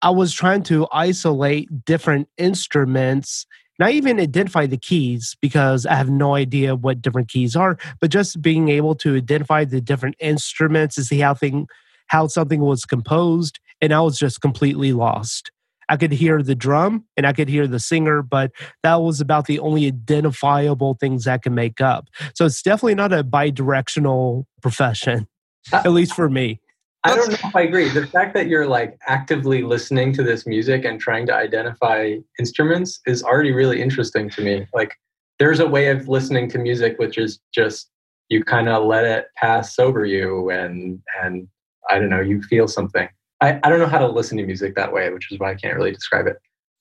I 0.04 0.12
was 0.12 0.34
trying 0.34 0.62
to 0.64 0.88
isolate 0.92 1.86
different 1.86 2.30
instruments 2.38 3.48
not 3.80 3.92
even 3.92 4.20
identify 4.20 4.66
the 4.66 4.78
keys 4.78 5.36
because 5.42 5.86
I 5.86 5.96
have 5.96 6.10
no 6.10 6.36
idea 6.36 6.76
what 6.76 7.02
different 7.02 7.28
keys 7.28 7.56
are, 7.56 7.78
but 8.00 8.10
just 8.10 8.42
being 8.42 8.70
able 8.70 8.96
to 8.96 9.18
identify 9.18 9.66
the 9.66 9.82
different 9.82 10.16
instruments 10.20 10.96
to 10.96 11.04
see 11.04 11.20
how 11.20 11.34
thing 11.34 11.68
how 12.08 12.28
something 12.28 12.62
was 12.62 12.86
composed, 12.86 13.60
and 13.82 13.94
I 13.94 14.02
was 14.02 14.18
just 14.18 14.42
completely 14.42 14.94
lost. 14.94 15.52
I 15.90 15.98
could 15.98 16.12
hear 16.12 16.42
the 16.42 16.56
drum 16.56 17.06
and 17.16 17.28
I 17.28 17.34
could 17.34 17.48
hear 17.48 17.68
the 17.68 17.80
singer, 17.80 18.22
but 18.24 18.52
that 18.84 18.96
was 19.02 19.22
about 19.22 19.46
the 19.46 19.60
only 19.60 19.86
identifiable 19.86 20.96
things 20.96 21.28
I 21.28 21.38
can 21.38 21.54
make 21.54 21.80
up. 21.80 22.08
So 22.34 22.46
it's 22.46 22.62
definitely 22.62 22.96
not 22.96 23.14
a 23.14 23.24
bi-directional 23.24 24.48
profession, 24.64 25.28
uh, 25.72 25.84
at 25.86 25.92
least 25.92 26.16
for 26.16 26.30
me. 26.30 26.60
I 27.04 27.16
don't 27.16 27.30
know 27.30 27.38
if 27.44 27.56
I 27.56 27.62
agree. 27.62 27.88
The 27.90 28.08
fact 28.08 28.34
that 28.34 28.48
you're 28.48 28.66
like 28.66 28.98
actively 29.06 29.62
listening 29.62 30.12
to 30.14 30.24
this 30.24 30.48
music 30.48 30.86
and 30.86 31.00
trying 31.00 31.28
to 31.28 31.36
identify 31.36 32.16
instruments 32.40 33.00
is 33.06 33.22
already 33.22 33.52
really 33.52 33.80
interesting 33.80 34.28
to 34.32 34.42
me. 34.42 34.66
Like 34.74 34.96
there's 35.38 35.60
a 35.60 35.68
way 35.68 35.90
of 35.90 36.08
listening 36.08 36.50
to 36.50 36.58
music 36.58 36.98
which 36.98 37.18
is 37.18 37.40
just 37.54 37.92
you 38.30 38.44
kind 38.44 38.68
of 38.68 38.86
let 38.86 39.04
it 39.04 39.28
pass 39.36 39.78
over 39.78 40.06
you 40.06 40.50
and 40.50 41.00
and 41.22 41.48
I 41.90 42.00
don't 42.00 42.10
know, 42.10 42.22
you 42.22 42.42
feel 42.44 42.68
something. 42.68 43.08
I, 43.42 43.60
I 43.64 43.70
don't 43.70 43.80
know 43.80 43.88
how 43.88 44.00
to 44.00 44.08
listen 44.08 44.38
to 44.38 44.46
music 44.46 44.76
that 44.76 44.94
way, 44.94 45.10
which 45.12 45.32
is 45.32 45.40
why 45.40 45.52
I 45.52 45.56
can't 45.56 45.76
really 45.76 45.92
describe 45.92 46.28
it. 46.28 46.38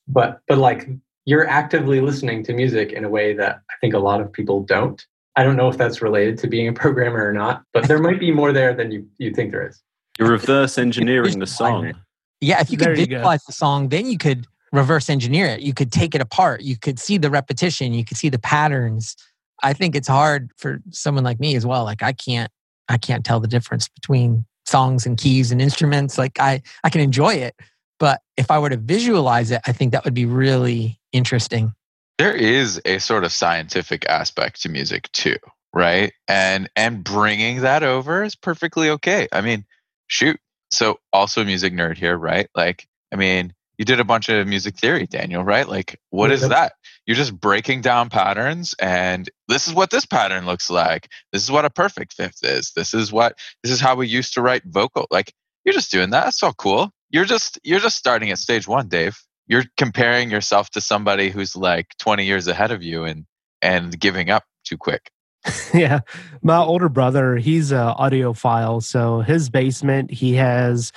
But 0.06 0.40
but 0.48 0.58
like 0.58 0.88
you're 1.24 1.48
actively 1.48 2.00
listening 2.00 2.42
to 2.44 2.52
music 2.52 2.92
in 2.92 3.04
a 3.04 3.08
way 3.08 3.34
that 3.34 3.60
I 3.70 3.74
think 3.80 3.94
a 3.94 3.98
lot 3.98 4.20
of 4.20 4.32
people 4.32 4.62
don't. 4.62 5.04
I 5.36 5.42
don't 5.42 5.56
know 5.56 5.68
if 5.68 5.78
that's 5.78 6.00
related 6.02 6.38
to 6.38 6.46
being 6.46 6.68
a 6.68 6.72
programmer 6.72 7.26
or 7.26 7.32
not, 7.32 7.64
but 7.72 7.88
there 7.88 7.98
might 7.98 8.20
be 8.20 8.30
more 8.30 8.52
there 8.52 8.74
than 8.74 8.92
you, 8.92 9.08
you 9.18 9.32
think 9.32 9.50
there 9.50 9.66
is. 9.66 9.82
You're 10.18 10.28
reverse 10.28 10.78
engineering 10.78 11.40
the 11.40 11.46
song. 11.46 11.92
Yeah, 12.40 12.60
if 12.60 12.70
you 12.70 12.78
could 12.78 12.96
visualize 12.96 13.42
the 13.44 13.52
song, 13.52 13.88
then 13.88 14.06
you 14.06 14.18
could 14.18 14.46
reverse 14.70 15.08
engineer 15.08 15.46
it. 15.46 15.60
You 15.60 15.74
could 15.74 15.90
take 15.90 16.14
it 16.14 16.20
apart. 16.20 16.62
You 16.62 16.76
could 16.76 16.98
see 16.98 17.18
the 17.18 17.30
repetition. 17.30 17.94
You 17.94 18.04
could 18.04 18.16
see 18.16 18.28
the 18.28 18.38
patterns. 18.38 19.16
I 19.62 19.72
think 19.72 19.96
it's 19.96 20.08
hard 20.08 20.50
for 20.56 20.80
someone 20.90 21.24
like 21.24 21.40
me 21.40 21.56
as 21.56 21.64
well. 21.64 21.84
Like 21.84 22.02
I 22.02 22.12
can't, 22.12 22.52
I 22.88 22.98
can't 22.98 23.24
tell 23.24 23.40
the 23.40 23.48
difference 23.48 23.88
between 23.88 24.44
songs 24.64 25.06
and 25.06 25.18
keys 25.18 25.52
and 25.52 25.60
instruments. 25.60 26.18
Like 26.18 26.38
I, 26.40 26.62
I 26.82 26.90
can 26.90 27.00
enjoy 27.00 27.34
it, 27.34 27.54
but 27.98 28.20
if 28.36 28.50
I 28.50 28.58
were 28.58 28.70
to 28.70 28.76
visualize 28.76 29.50
it, 29.50 29.60
I 29.66 29.72
think 29.72 29.92
that 29.92 30.04
would 30.04 30.14
be 30.14 30.26
really 30.26 30.98
interesting. 31.12 31.72
there 32.18 32.34
is 32.34 32.80
a 32.84 32.98
sort 32.98 33.24
of 33.24 33.32
scientific 33.32 34.06
aspect 34.08 34.62
to 34.62 34.68
music 34.68 35.10
too, 35.12 35.36
right? 35.72 36.12
And 36.28 36.68
and 36.76 37.02
bringing 37.02 37.62
that 37.62 37.82
over 37.82 38.22
is 38.22 38.36
perfectly 38.36 38.90
okay. 38.90 39.28
I 39.32 39.40
mean, 39.40 39.64
shoot. 40.06 40.38
So 40.70 40.98
also 41.12 41.42
a 41.42 41.44
music 41.44 41.72
nerd 41.72 41.96
here, 41.96 42.16
right? 42.16 42.48
Like, 42.54 42.86
I 43.12 43.16
mean, 43.16 43.52
you 43.78 43.84
did 43.84 44.00
a 44.00 44.04
bunch 44.04 44.28
of 44.28 44.46
music 44.46 44.76
theory, 44.76 45.06
Daniel, 45.06 45.42
right? 45.44 45.68
Like, 45.68 46.00
what 46.10 46.30
is 46.30 46.48
that? 46.48 46.72
You're 47.06 47.16
just 47.16 47.38
breaking 47.38 47.82
down 47.82 48.08
patterns, 48.08 48.74
and 48.80 49.28
this 49.48 49.68
is 49.68 49.74
what 49.74 49.90
this 49.90 50.06
pattern 50.06 50.46
looks 50.46 50.70
like. 50.70 51.08
This 51.32 51.42
is 51.42 51.50
what 51.50 51.64
a 51.64 51.70
perfect 51.70 52.14
fifth 52.14 52.42
is. 52.42 52.72
This 52.74 52.94
is 52.94 53.12
what 53.12 53.38
this 53.62 53.72
is 53.72 53.80
how 53.80 53.94
we 53.94 54.06
used 54.08 54.34
to 54.34 54.42
write 54.42 54.62
vocal. 54.64 55.06
Like, 55.10 55.32
you're 55.64 55.74
just 55.74 55.90
doing 55.90 56.10
that. 56.10 56.24
That's 56.24 56.42
all 56.42 56.54
cool. 56.54 56.90
You're 57.10 57.24
just 57.24 57.58
you're 57.62 57.80
just 57.80 57.96
starting 57.96 58.30
at 58.30 58.38
stage 58.38 58.66
one, 58.66 58.88
Dave. 58.88 59.18
You're 59.46 59.64
comparing 59.76 60.30
yourself 60.30 60.70
to 60.70 60.80
somebody 60.80 61.28
who's 61.28 61.54
like 61.54 61.88
20 61.98 62.24
years 62.24 62.46
ahead 62.48 62.70
of 62.70 62.82
you 62.82 63.04
and 63.04 63.26
and 63.60 63.98
giving 63.98 64.30
up 64.30 64.44
too 64.64 64.78
quick. 64.78 65.10
yeah, 65.74 66.00
my 66.42 66.56
older 66.56 66.88
brother, 66.88 67.36
he's 67.36 67.70
a 67.70 67.94
audiophile, 67.98 68.82
so 68.82 69.20
his 69.20 69.50
basement 69.50 70.10
he 70.10 70.34
has 70.34 70.90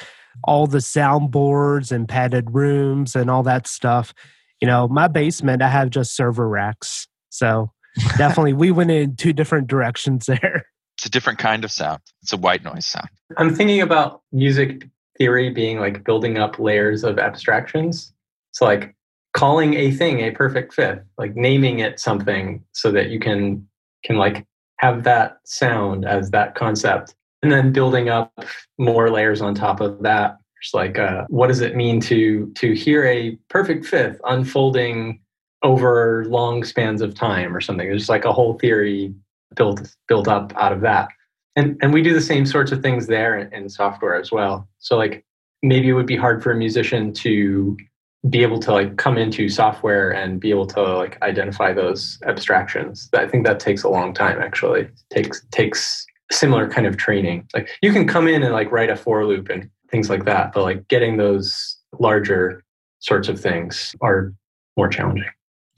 all 0.44 0.68
the 0.68 0.78
soundboards 0.78 1.92
and 1.92 2.08
padded 2.08 2.54
rooms 2.54 3.16
and 3.16 3.30
all 3.30 3.44
that 3.44 3.68
stuff. 3.68 4.14
You 4.62 4.68
know, 4.68 4.88
my 4.88 5.08
basement, 5.08 5.62
I 5.62 5.70
have 5.70 5.90
just 5.90 6.16
server 6.16 6.48
racks. 6.48 7.08
So 7.30 7.72
definitely 8.18 8.54
we 8.54 8.72
went 8.72 8.92
in 8.92 9.16
two 9.16 9.34
different 9.34 9.68
directions 9.68 10.26
there. 10.26 10.66
It's 10.98 11.06
a 11.06 11.10
different 11.10 11.40
kind 11.40 11.64
of 11.64 11.72
sound. 11.72 12.02
It's 12.24 12.34
a 12.34 12.38
white 12.38 12.64
noise 12.64 12.86
sound. 12.86 13.10
I'm 13.38 13.54
thinking 13.54 13.82
about 13.82 14.22
music 14.32 14.88
theory 15.18 15.50
being 15.50 15.80
like 15.80 16.04
building 16.04 16.38
up 16.38 16.60
layers 16.60 17.04
of 17.04 17.20
abstractions. 17.20 18.14
So 18.52 18.66
like 18.66 18.96
calling 19.34 19.76
a 19.76 19.92
thing 19.92 20.22
a 20.22 20.32
perfect 20.32 20.74
fifth, 20.74 21.04
like 21.18 21.36
naming 21.36 21.80
it 21.80 22.00
something 22.00 22.64
so 22.72 22.92
that 22.92 23.10
you 23.10 23.20
can 23.20 23.68
can 24.04 24.18
like 24.18 24.46
have 24.80 25.04
that 25.04 25.38
sound 25.44 26.06
as 26.06 26.32
that 26.32 26.56
concept 26.56 27.16
and 27.42 27.52
then 27.52 27.72
building 27.72 28.10
up 28.10 28.32
more 28.78 29.10
layers 29.10 29.42
on 29.42 29.54
top 29.54 29.82
of 29.82 30.02
that 30.04 30.38
just 30.62 30.74
like 30.74 30.98
uh, 30.98 31.26
what 31.30 31.48
does 31.48 31.62
it 31.62 31.76
mean 31.76 32.00
to 32.02 32.52
to 32.56 32.74
hear 32.74 33.06
a 33.06 33.38
perfect 33.50 33.86
fifth 33.86 34.20
unfolding 34.26 35.20
over 35.64 36.26
long 36.26 36.64
spans 36.64 37.02
of 37.02 37.14
time 37.16 37.56
or 37.56 37.62
something? 37.62 37.88
There's 37.88 38.10
like 38.10 38.26
a 38.26 38.34
whole 38.34 38.58
theory 38.58 39.14
built 39.56 39.96
built 40.08 40.28
up 40.28 40.54
out 40.56 40.74
of 40.74 40.82
that. 40.82 41.10
And 41.56 41.78
and 41.82 41.94
we 41.94 42.02
do 42.02 42.14
the 42.14 42.22
same 42.22 42.46
sorts 42.46 42.72
of 42.72 42.82
things 42.82 43.08
there 43.08 43.38
in, 43.38 43.54
in 43.54 43.70
software 43.70 44.16
as 44.16 44.32
well. 44.32 44.68
So 44.80 44.98
like 44.98 45.26
maybe 45.64 45.90
it 45.90 45.94
would 45.94 46.06
be 46.06 46.16
hard 46.16 46.44
for 46.44 46.52
a 46.52 46.56
musician 46.56 47.14
to 47.14 47.76
be 48.30 48.42
able 48.42 48.60
to 48.60 48.72
like 48.72 48.98
come 48.98 49.18
into 49.18 49.48
software 49.48 50.12
and 50.12 50.40
be 50.40 50.50
able 50.50 50.66
to 50.66 50.82
like 50.82 51.22
identify 51.22 51.72
those 51.74 52.20
abstractions. 52.26 53.10
I 53.14 53.28
think 53.28 53.46
that 53.46 53.60
takes 53.60 53.84
a 53.84 53.90
long 53.90 54.14
time 54.14 54.40
actually. 54.42 54.82
It 54.82 54.92
takes 55.10 55.46
takes 55.52 56.06
similar 56.32 56.70
kind 56.70 56.86
of 56.86 56.98
training. 56.98 57.48
Like 57.54 57.70
you 57.82 57.94
can 57.94 58.08
come 58.08 58.28
in 58.28 58.44
and 58.44 58.54
like 58.54 58.72
write 58.72 58.90
a 58.90 58.96
for 58.96 59.26
loop 59.26 59.50
and 59.50 59.70
things 59.90 60.10
like 60.10 60.26
that, 60.26 60.54
but 60.54 60.64
like 60.64 60.88
getting 60.88 61.18
those 61.18 61.78
larger 62.00 62.64
sorts 63.00 63.28
of 63.28 63.40
things 63.40 63.96
are 64.02 64.34
more 64.76 64.88
challenging. 64.88 65.30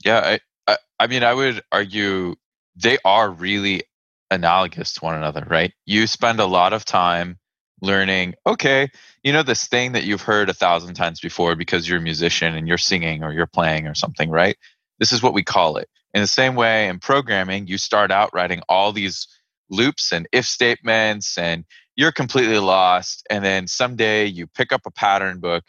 Yeah, 0.04 0.20
I, 0.20 0.40
I, 0.66 0.76
I 0.98 1.06
mean, 1.06 1.22
I 1.22 1.34
would 1.34 1.62
argue 1.72 2.34
they 2.76 2.98
are 3.04 3.30
really 3.30 3.82
analogous 4.30 4.94
to 4.94 5.04
one 5.04 5.16
another, 5.16 5.46
right? 5.48 5.72
You 5.86 6.06
spend 6.06 6.40
a 6.40 6.46
lot 6.46 6.72
of 6.72 6.84
time 6.84 7.38
learning, 7.82 8.34
okay, 8.46 8.88
you 9.22 9.32
know, 9.32 9.42
this 9.42 9.66
thing 9.66 9.92
that 9.92 10.04
you've 10.04 10.22
heard 10.22 10.48
a 10.48 10.54
thousand 10.54 10.94
times 10.94 11.20
before 11.20 11.56
because 11.56 11.88
you're 11.88 11.98
a 11.98 12.02
musician 12.02 12.54
and 12.54 12.68
you're 12.68 12.78
singing 12.78 13.22
or 13.22 13.32
you're 13.32 13.46
playing 13.46 13.86
or 13.86 13.94
something, 13.94 14.30
right? 14.30 14.56
This 14.98 15.12
is 15.12 15.22
what 15.22 15.34
we 15.34 15.42
call 15.42 15.76
it. 15.76 15.88
In 16.12 16.20
the 16.20 16.26
same 16.26 16.54
way, 16.54 16.88
in 16.88 16.98
programming, 16.98 17.66
you 17.66 17.78
start 17.78 18.10
out 18.10 18.30
writing 18.34 18.60
all 18.68 18.92
these 18.92 19.26
loops 19.70 20.12
and 20.12 20.26
if 20.32 20.44
statements 20.44 21.38
and 21.38 21.64
you're 22.00 22.12
completely 22.12 22.58
lost 22.58 23.26
and 23.28 23.44
then 23.44 23.66
someday 23.66 24.24
you 24.24 24.46
pick 24.46 24.72
up 24.72 24.80
a 24.86 24.90
pattern 24.90 25.38
book 25.38 25.62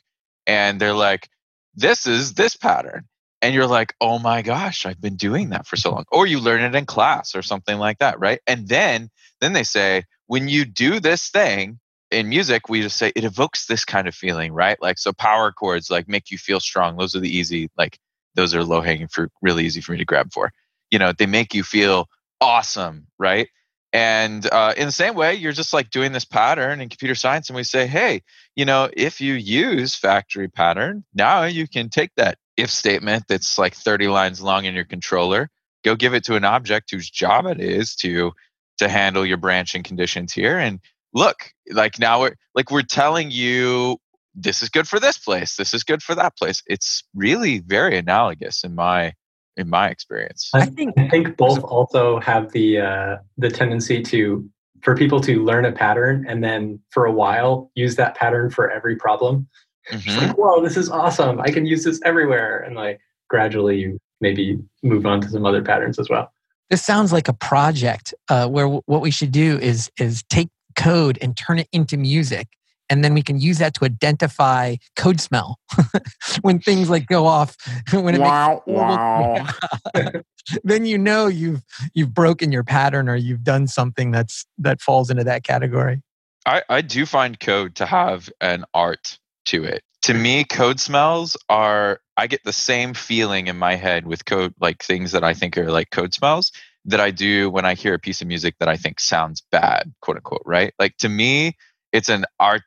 and 0.48 0.80
they're 0.80 0.94
like 0.94 1.28
this 1.76 2.08
is 2.08 2.36
this 2.36 2.56
pattern 2.56 3.06
and 3.42 3.54
you're 3.54 3.68
like 3.68 3.94
oh 4.00 4.18
my 4.18 4.42
gosh 4.42 4.86
i've 4.86 5.02
been 5.02 5.18
doing 5.18 5.50
that 5.50 5.68
for 5.68 5.76
so 5.76 5.92
long 5.92 6.06
or 6.10 6.26
you 6.26 6.40
learn 6.40 6.62
it 6.62 6.74
in 6.74 6.86
class 6.86 7.36
or 7.36 7.42
something 7.42 7.78
like 7.78 7.98
that 8.00 8.18
right? 8.18 8.40
And 8.48 8.70
then 8.70 9.10
then 9.42 9.52
they 9.52 9.64
say 9.64 10.06
when 10.28 10.48
you 10.48 10.64
do 10.64 11.02
this 11.02 11.30
thing 11.30 11.80
in 12.12 12.30
music 12.30 12.70
we 12.70 12.82
just 12.82 12.96
say 12.96 13.12
it 13.14 13.26
evokes 13.26 13.66
this 13.66 13.84
kind 13.84 14.08
of 14.08 14.16
feeling 14.16 14.54
right? 14.54 14.82
Like 14.82 15.00
so 15.00 15.12
power 15.12 15.52
chords 15.52 15.92
like 15.92 16.08
make 16.08 16.32
you 16.32 16.38
feel 16.38 16.62
strong. 16.62 16.96
Those 16.96 17.14
are 17.14 17.20
the 17.20 17.36
easy 17.36 17.70
like 17.78 18.00
those 18.36 18.56
are 18.56 18.64
low 18.64 18.80
hanging 18.80 19.10
fruit 19.10 19.34
really 19.42 19.66
easy 19.66 19.82
for 19.82 19.92
me 19.92 19.98
to 19.98 20.06
grab 20.06 20.32
for. 20.32 20.54
You 20.92 21.00
know 21.00 21.12
they 21.12 21.26
make 21.26 21.54
you 21.54 21.64
feel 21.64 22.08
awesome 22.40 23.08
right 23.20 23.50
and 23.94 24.48
uh, 24.52 24.74
in 24.78 24.86
the 24.86 24.92
same 24.92 25.16
way, 25.16 25.36
you're 25.36 25.52
just 25.52 25.74
like 25.74 25.90
doing 25.90 26.14
this 26.14 26.24
pattern 26.24 26.80
in 26.80 26.90
computer 26.90 27.16
science, 27.16 27.50
and 27.50 27.56
we 27.56 27.64
say, 27.64 27.88
hey, 27.88 28.22
you 28.56 28.64
know, 28.64 28.90
if 28.94 29.20
you 29.20 29.34
use 29.34 29.96
factory 29.96 30.48
pattern, 30.48 31.04
now 31.14 31.44
you 31.44 31.68
can 31.68 31.90
take 31.90 32.12
that 32.16 32.38
if 32.56 32.70
statement 32.70 33.26
that's 33.28 33.58
like 33.58 33.76
30 33.76 34.08
lines 34.08 34.42
long 34.42 34.66
in 34.66 34.76
your 34.76 34.86
controller, 34.86 35.50
go 35.84 35.96
give 35.96 36.14
it 36.14 36.24
to 36.26 36.36
an 36.36 36.46
object 36.46 36.92
whose 36.92 37.10
job 37.10 37.46
it 37.46 37.60
is 37.60 37.96
to 37.98 38.32
to 38.78 38.90
handle 38.90 39.26
your 39.26 39.38
branching 39.38 39.84
conditions 39.84 40.34
here, 40.34 40.58
and 40.58 40.80
look, 41.14 41.52
like 41.70 42.00
now 42.00 42.22
we're 42.22 42.36
like 42.56 42.72
we're 42.72 42.82
telling 42.82 43.30
you 43.30 43.98
this 44.34 44.64
is 44.64 44.70
good 44.70 44.88
for 44.88 45.00
this 45.00 45.18
place, 45.18 45.58
this 45.58 45.74
is 45.74 45.84
good 45.84 46.02
for 46.02 46.16
that 46.16 46.38
place. 46.38 46.64
It's 46.68 47.04
really 47.14 47.60
very 47.60 47.98
analogous 47.98 48.64
in 48.64 48.74
my 48.74 49.14
in 49.58 49.70
my 49.70 49.90
experience. 49.90 50.50
I 50.54 50.66
think 50.66 50.94
I 50.98 51.08
think 51.10 51.38
both 51.38 51.64
also 51.64 52.20
have 52.20 52.52
the 52.52 52.80
uh, 52.80 53.18
the 53.38 53.50
tendency 53.50 54.02
to 54.04 54.50
for 54.82 54.96
people 54.96 55.22
to 55.22 55.44
learn 55.44 55.66
a 55.66 55.72
pattern 55.72 56.26
and 56.28 56.44
then 56.44 56.80
for 56.90 57.06
a 57.06 57.12
while 57.12 57.72
use 57.76 57.96
that 57.98 58.16
pattern 58.16 58.50
for 58.50 58.72
every 58.72 58.96
problem. 58.96 59.48
Mm-hmm. 59.92 60.18
Like, 60.18 60.38
whoa, 60.38 60.62
this 60.62 60.78
is 60.78 60.90
awesome! 60.90 61.40
I 61.40 61.52
can 61.52 61.66
use 61.66 61.84
this 61.84 62.00
everywhere, 62.06 62.60
and 62.60 62.76
like 62.76 63.00
gradually 63.30 63.80
you 63.80 64.00
maybe 64.20 64.60
move 64.84 65.06
on 65.06 65.22
to 65.22 65.30
some 65.30 65.46
other 65.46 65.62
patterns 65.62 66.00
as 66.00 66.10
well. 66.10 66.32
This 66.70 66.84
sounds 66.84 67.12
like 67.12 67.28
a 67.28 67.34
project 67.34 68.14
uh, 68.30 68.48
where 68.48 68.66
w- 68.66 68.82
what 68.86 69.02
we 69.02 69.12
should 69.12 69.32
do 69.32 69.58
is 69.60 69.92
is 70.00 70.24
take 70.30 70.50
code 70.78 71.18
and 71.22 71.36
turn 71.36 71.60
it 71.60 71.68
into 71.74 71.98
music 71.98 72.48
and 72.92 73.06
then 73.06 73.14
we 73.14 73.24
can 73.24 73.40
use 73.40 73.58
that 73.60 73.74
to 73.76 73.86
identify 73.86 74.76
code 74.98 75.22
smell 75.22 75.60
when 76.42 76.60
things 76.60 76.90
like 76.90 77.08
go 77.08 77.26
off 77.26 77.56
when 77.94 78.16
it 78.16 78.20
wow, 78.20 78.62
makes, 78.68 78.78
wow. 78.78 79.48
then 80.64 80.86
you 80.86 80.98
know 80.98 81.28
you've 81.28 81.64
you've 81.94 82.14
broken 82.14 82.52
your 82.52 82.64
pattern 82.64 83.08
or 83.08 83.16
you've 83.16 83.44
done 83.44 83.66
something 83.66 84.12
that's 84.12 84.46
that 84.58 84.82
falls 84.82 85.10
into 85.10 85.24
that 85.24 85.44
category. 85.44 86.04
I 86.46 86.62
i 86.70 86.82
do 86.82 87.06
find 87.06 87.40
code 87.40 87.76
to 87.76 87.86
have 87.86 88.30
an 88.42 88.66
art 88.74 89.18
to 89.46 89.64
it. 89.64 89.84
To 90.04 90.14
me 90.14 90.44
code 90.44 90.80
smells 90.80 91.38
are 91.48 92.02
i 92.18 92.28
get 92.28 92.44
the 92.44 92.54
same 92.54 92.94
feeling 92.94 93.48
in 93.48 93.58
my 93.58 93.76
head 93.76 94.06
with 94.06 94.26
code 94.26 94.54
like 94.60 94.84
things 94.84 95.14
that 95.14 95.24
i 95.24 95.34
think 95.34 95.58
are 95.58 95.72
like 95.72 95.92
code 95.92 96.14
smells 96.14 96.52
that 96.86 97.00
i 97.00 97.12
do 97.12 97.50
when 97.50 97.66
i 97.66 97.76
hear 97.76 97.94
a 97.94 98.00
piece 98.00 98.22
of 98.22 98.28
music 98.28 98.56
that 98.60 98.68
i 98.68 98.76
think 98.76 99.00
sounds 99.00 99.42
bad 99.52 99.94
quote 100.02 100.18
unquote 100.18 100.42
right? 100.46 100.74
Like 100.80 100.98
to 100.98 101.10
me 101.10 101.56
it's 101.92 102.10
an 102.10 102.26
art 102.40 102.64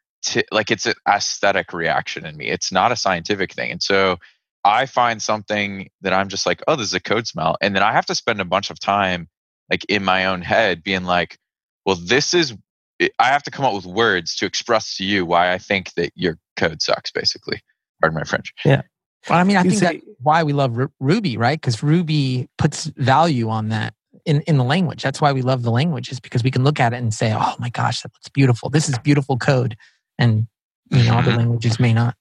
like 0.50 0.70
it's 0.70 0.86
an 0.86 0.94
aesthetic 1.08 1.72
reaction 1.72 2.24
in 2.26 2.36
me. 2.36 2.48
It's 2.48 2.72
not 2.72 2.92
a 2.92 2.96
scientific 2.96 3.52
thing. 3.52 3.70
And 3.70 3.82
so 3.82 4.18
I 4.64 4.86
find 4.86 5.22
something 5.22 5.90
that 6.00 6.12
I'm 6.12 6.28
just 6.28 6.46
like, 6.46 6.62
oh, 6.66 6.76
this 6.76 6.88
is 6.88 6.94
a 6.94 7.00
code 7.00 7.26
smell. 7.26 7.56
And 7.60 7.74
then 7.74 7.82
I 7.82 7.92
have 7.92 8.06
to 8.06 8.14
spend 8.14 8.40
a 8.40 8.44
bunch 8.44 8.70
of 8.70 8.80
time 8.80 9.28
like 9.70 9.84
in 9.86 10.04
my 10.04 10.26
own 10.26 10.42
head 10.42 10.82
being 10.82 11.04
like, 11.04 11.38
well, 11.84 11.96
this 11.96 12.34
is 12.34 12.54
eh, 13.00 13.08
I 13.18 13.26
have 13.26 13.42
to 13.44 13.50
come 13.50 13.64
up 13.64 13.74
with 13.74 13.86
words 13.86 14.34
to 14.36 14.46
express 14.46 14.96
to 14.96 15.04
you 15.04 15.26
why 15.26 15.52
I 15.52 15.58
think 15.58 15.92
that 15.94 16.12
your 16.14 16.38
code 16.56 16.80
sucks, 16.80 17.10
basically. 17.10 17.60
Pardon 18.00 18.18
my 18.18 18.24
French. 18.24 18.52
Yeah. 18.64 18.82
Well, 19.28 19.38
I 19.38 19.44
mean, 19.44 19.56
I 19.56 19.62
you 19.62 19.70
think 19.70 19.80
say, 19.80 19.86
that's 19.86 20.06
why 20.20 20.42
we 20.42 20.52
love 20.52 20.78
Ruby, 21.00 21.36
right? 21.36 21.58
Because 21.58 21.82
Ruby 21.82 22.48
puts 22.58 22.86
value 22.96 23.48
on 23.48 23.70
that 23.70 23.94
in, 24.26 24.42
in 24.42 24.58
the 24.58 24.64
language. 24.64 25.02
That's 25.02 25.20
why 25.20 25.32
we 25.32 25.40
love 25.40 25.62
the 25.62 25.70
language, 25.70 26.10
is 26.10 26.20
because 26.20 26.42
we 26.42 26.50
can 26.50 26.62
look 26.62 26.78
at 26.78 26.92
it 26.92 26.96
and 26.96 27.12
say, 27.12 27.34
oh 27.34 27.54
my 27.58 27.70
gosh, 27.70 28.02
that 28.02 28.12
looks 28.12 28.28
beautiful. 28.28 28.68
This 28.68 28.88
is 28.88 28.98
beautiful 28.98 29.38
code 29.38 29.76
and 30.18 30.46
you 30.90 31.02
know 31.04 31.14
other 31.14 31.30
mm-hmm. 31.30 31.38
languages 31.38 31.80
may 31.80 31.92
not 31.92 32.16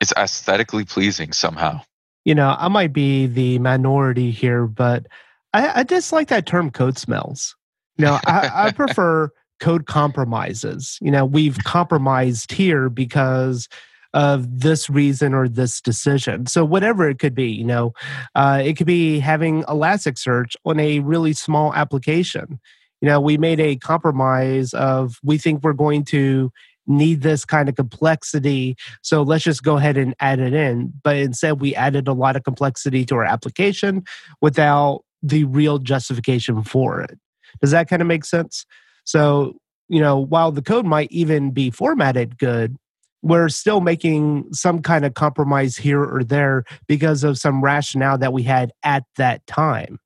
it's 0.00 0.12
aesthetically 0.16 0.84
pleasing 0.84 1.32
somehow 1.32 1.80
you 2.24 2.34
know 2.34 2.54
i 2.58 2.68
might 2.68 2.92
be 2.92 3.26
the 3.26 3.58
minority 3.58 4.30
here 4.30 4.66
but 4.66 5.06
i, 5.52 5.80
I 5.80 5.84
just 5.84 6.12
like 6.12 6.28
that 6.28 6.46
term 6.46 6.70
code 6.70 6.98
smells 6.98 7.56
you 7.96 8.04
know 8.04 8.18
I, 8.26 8.50
I 8.54 8.72
prefer 8.76 9.30
code 9.60 9.86
compromises 9.86 10.98
you 11.00 11.10
know 11.10 11.24
we've 11.24 11.58
compromised 11.64 12.52
here 12.52 12.88
because 12.88 13.68
of 14.16 14.60
this 14.60 14.88
reason 14.88 15.34
or 15.34 15.46
this 15.46 15.78
decision. 15.82 16.46
So 16.46 16.64
whatever 16.64 17.08
it 17.08 17.18
could 17.18 17.34
be, 17.34 17.50
you 17.50 17.64
know, 17.64 17.92
uh, 18.34 18.62
it 18.64 18.78
could 18.78 18.86
be 18.86 19.18
having 19.18 19.62
Elasticsearch 19.64 20.56
on 20.64 20.80
a 20.80 21.00
really 21.00 21.34
small 21.34 21.74
application. 21.74 22.58
You 23.02 23.08
know, 23.08 23.20
we 23.20 23.36
made 23.36 23.60
a 23.60 23.76
compromise 23.76 24.72
of 24.72 25.18
we 25.22 25.36
think 25.36 25.62
we're 25.62 25.74
going 25.74 26.02
to 26.06 26.50
need 26.86 27.22
this 27.22 27.44
kind 27.44 27.68
of 27.68 27.76
complexity. 27.76 28.76
So 29.02 29.22
let's 29.22 29.44
just 29.44 29.62
go 29.62 29.76
ahead 29.76 29.96
and 29.96 30.14
add 30.20 30.38
it 30.38 30.54
in. 30.54 30.92
But 31.02 31.16
instead, 31.16 31.60
we 31.60 31.74
added 31.74 32.08
a 32.08 32.12
lot 32.12 32.36
of 32.36 32.44
complexity 32.44 33.04
to 33.06 33.16
our 33.16 33.24
application 33.24 34.04
without 34.40 35.02
the 35.22 35.44
real 35.44 35.78
justification 35.78 36.62
for 36.62 37.00
it. 37.00 37.18
Does 37.60 37.70
that 37.70 37.88
kind 37.88 38.02
of 38.02 38.08
make 38.08 38.24
sense? 38.24 38.66
So, 39.04 39.56
you 39.88 40.00
know, 40.00 40.18
while 40.18 40.52
the 40.52 40.62
code 40.62 40.86
might 40.86 41.10
even 41.10 41.50
be 41.50 41.70
formatted 41.70 42.38
good, 42.38 42.76
we're 43.22 43.48
still 43.48 43.80
making 43.80 44.52
some 44.52 44.82
kind 44.82 45.04
of 45.04 45.14
compromise 45.14 45.76
here 45.76 46.02
or 46.02 46.22
there 46.22 46.64
because 46.86 47.24
of 47.24 47.38
some 47.38 47.62
rationale 47.62 48.18
that 48.18 48.32
we 48.32 48.42
had 48.42 48.72
at 48.84 49.04
that 49.16 49.44
time. 49.46 49.98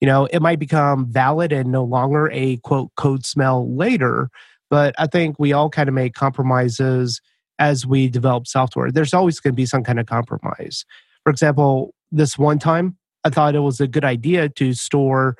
You 0.00 0.06
know, 0.06 0.26
it 0.26 0.40
might 0.40 0.58
become 0.58 1.06
valid 1.10 1.52
and 1.52 1.70
no 1.70 1.84
longer 1.84 2.30
a 2.32 2.56
quote 2.58 2.90
code 2.96 3.24
smell 3.24 3.74
later, 3.74 4.28
but 4.74 4.92
I 4.98 5.06
think 5.06 5.36
we 5.38 5.52
all 5.52 5.70
kind 5.70 5.88
of 5.88 5.94
make 5.94 6.14
compromises 6.14 7.20
as 7.60 7.86
we 7.86 8.08
develop 8.08 8.48
software. 8.48 8.90
There's 8.90 9.14
always 9.14 9.38
going 9.38 9.52
to 9.52 9.56
be 9.56 9.66
some 9.66 9.84
kind 9.84 10.00
of 10.00 10.06
compromise. 10.06 10.84
For 11.22 11.30
example, 11.30 11.94
this 12.10 12.36
one 12.36 12.58
time, 12.58 12.96
I 13.22 13.30
thought 13.30 13.54
it 13.54 13.60
was 13.60 13.80
a 13.80 13.86
good 13.86 14.04
idea 14.04 14.48
to 14.48 14.72
store 14.72 15.36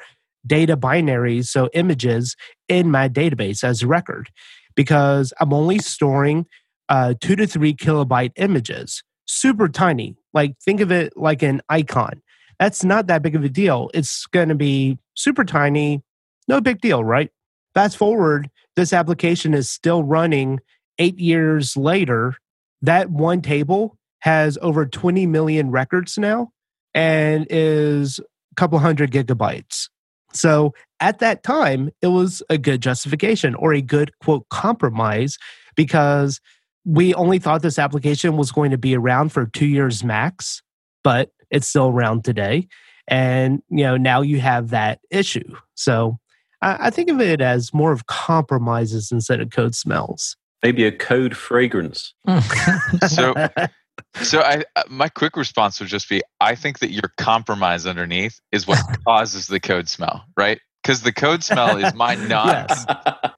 data 0.47 0.77
binaries, 0.77 1.47
so 1.47 1.69
images, 1.75 2.37
in 2.69 2.93
my 2.93 3.09
database 3.09 3.65
as 3.65 3.83
a 3.83 3.89
record 3.89 4.31
because 4.77 5.33
I'm 5.41 5.53
only 5.53 5.81
storing 5.81 6.47
uh, 6.89 7.15
two 7.21 7.35
to 7.35 7.49
three 7.49 7.75
kilobyte 7.75 8.35
images, 8.37 9.03
super 9.27 9.69
tiny. 9.69 10.15
Like, 10.33 10.57
think 10.61 10.81
of 10.81 10.93
it 10.93 11.17
like 11.17 11.43
an 11.43 11.61
icon. 11.69 12.23
That's 12.61 12.85
not 12.85 13.09
that 13.09 13.23
big 13.23 13.35
of 13.35 13.43
a 13.43 13.49
deal. 13.49 13.91
It's 13.95 14.27
going 14.27 14.51
to 14.51 14.55
be 14.55 14.97
super 15.15 15.45
tiny, 15.45 16.05
no 16.47 16.61
big 16.61 16.81
deal, 16.81 17.03
right? 17.03 17.33
Fast 17.75 17.97
forward, 17.97 18.49
this 18.77 18.93
application 18.93 19.55
is 19.55 19.69
still 19.69 20.03
running 20.03 20.61
eight 20.99 21.19
years 21.19 21.77
later. 21.77 22.37
That 22.83 23.11
one 23.11 23.41
table 23.41 23.97
has 24.21 24.59
over 24.63 24.87
20 24.87 25.27
million 25.27 25.71
records 25.71 26.19
now 26.19 26.51
and 26.95 27.47
is 27.51 28.19
a 28.19 28.55
couple 28.57 28.79
hundred 28.79 29.11
gigabytes. 29.11 29.89
So 30.33 30.75
at 31.01 31.21
that 31.21 31.43
time, 31.43 31.91
it 32.03 32.09
was 32.09 32.43
a 32.51 32.59
good 32.59 32.81
justification 32.81 33.55
or 33.55 33.73
a 33.73 33.83
good 33.83 34.13
quote 34.21 34.49
compromise 34.49 35.39
because 35.77 36.41
we 36.85 37.15
only 37.15 37.39
thought 37.39 37.63
this 37.63 37.79
application 37.79 38.37
was 38.37 38.53
going 38.53 38.71
to 38.71 38.79
be 38.79 38.97
around 38.97 39.31
for 39.31 39.47
two 39.47 39.67
years 39.67 40.05
max, 40.05 40.63
but 41.03 41.31
it's 41.51 41.69
still 41.69 41.89
around 41.89 42.25
today. 42.25 42.69
And 43.07 43.63
you 43.71 43.85
know, 43.85 43.97
now 43.97 44.23
you 44.23 44.41
have 44.41 44.71
that 44.71 45.01
issue. 45.11 45.55
So 45.75 46.19
I, 46.65 46.87
I 46.87 46.91
think 46.91 47.11
of 47.11 47.21
it 47.21 47.41
as 47.41 47.73
more 47.73 47.93
of 47.93 48.07
compromises 48.07 49.13
instead 49.13 49.41
of 49.41 49.51
code 49.51 49.75
smells. 49.75 50.37
Maybe 50.63 50.85
a 50.85 50.93
code 50.93 51.37
fragrance. 51.37 52.15
so 53.09 53.35
so 54.23 54.41
I 54.41 54.65
uh, 54.75 54.83
my 54.89 55.09
quick 55.09 55.37
response 55.37 55.79
would 55.79 55.91
just 55.91 56.09
be 56.09 56.23
I 56.41 56.55
think 56.55 56.79
that 56.79 56.91
your 56.91 57.13
compromise 57.19 57.87
underneath 57.87 58.41
is 58.51 58.67
what 58.67 58.83
causes 59.07 59.47
the 59.47 59.61
code 59.61 59.89
smell, 59.89 60.25
right? 60.37 60.59
Because 60.83 61.03
the 61.03 61.13
code 61.13 61.45
smell 61.45 61.77
is 61.77 61.95
my 61.95 62.15
non 62.15 62.49
Yes. 62.49 62.87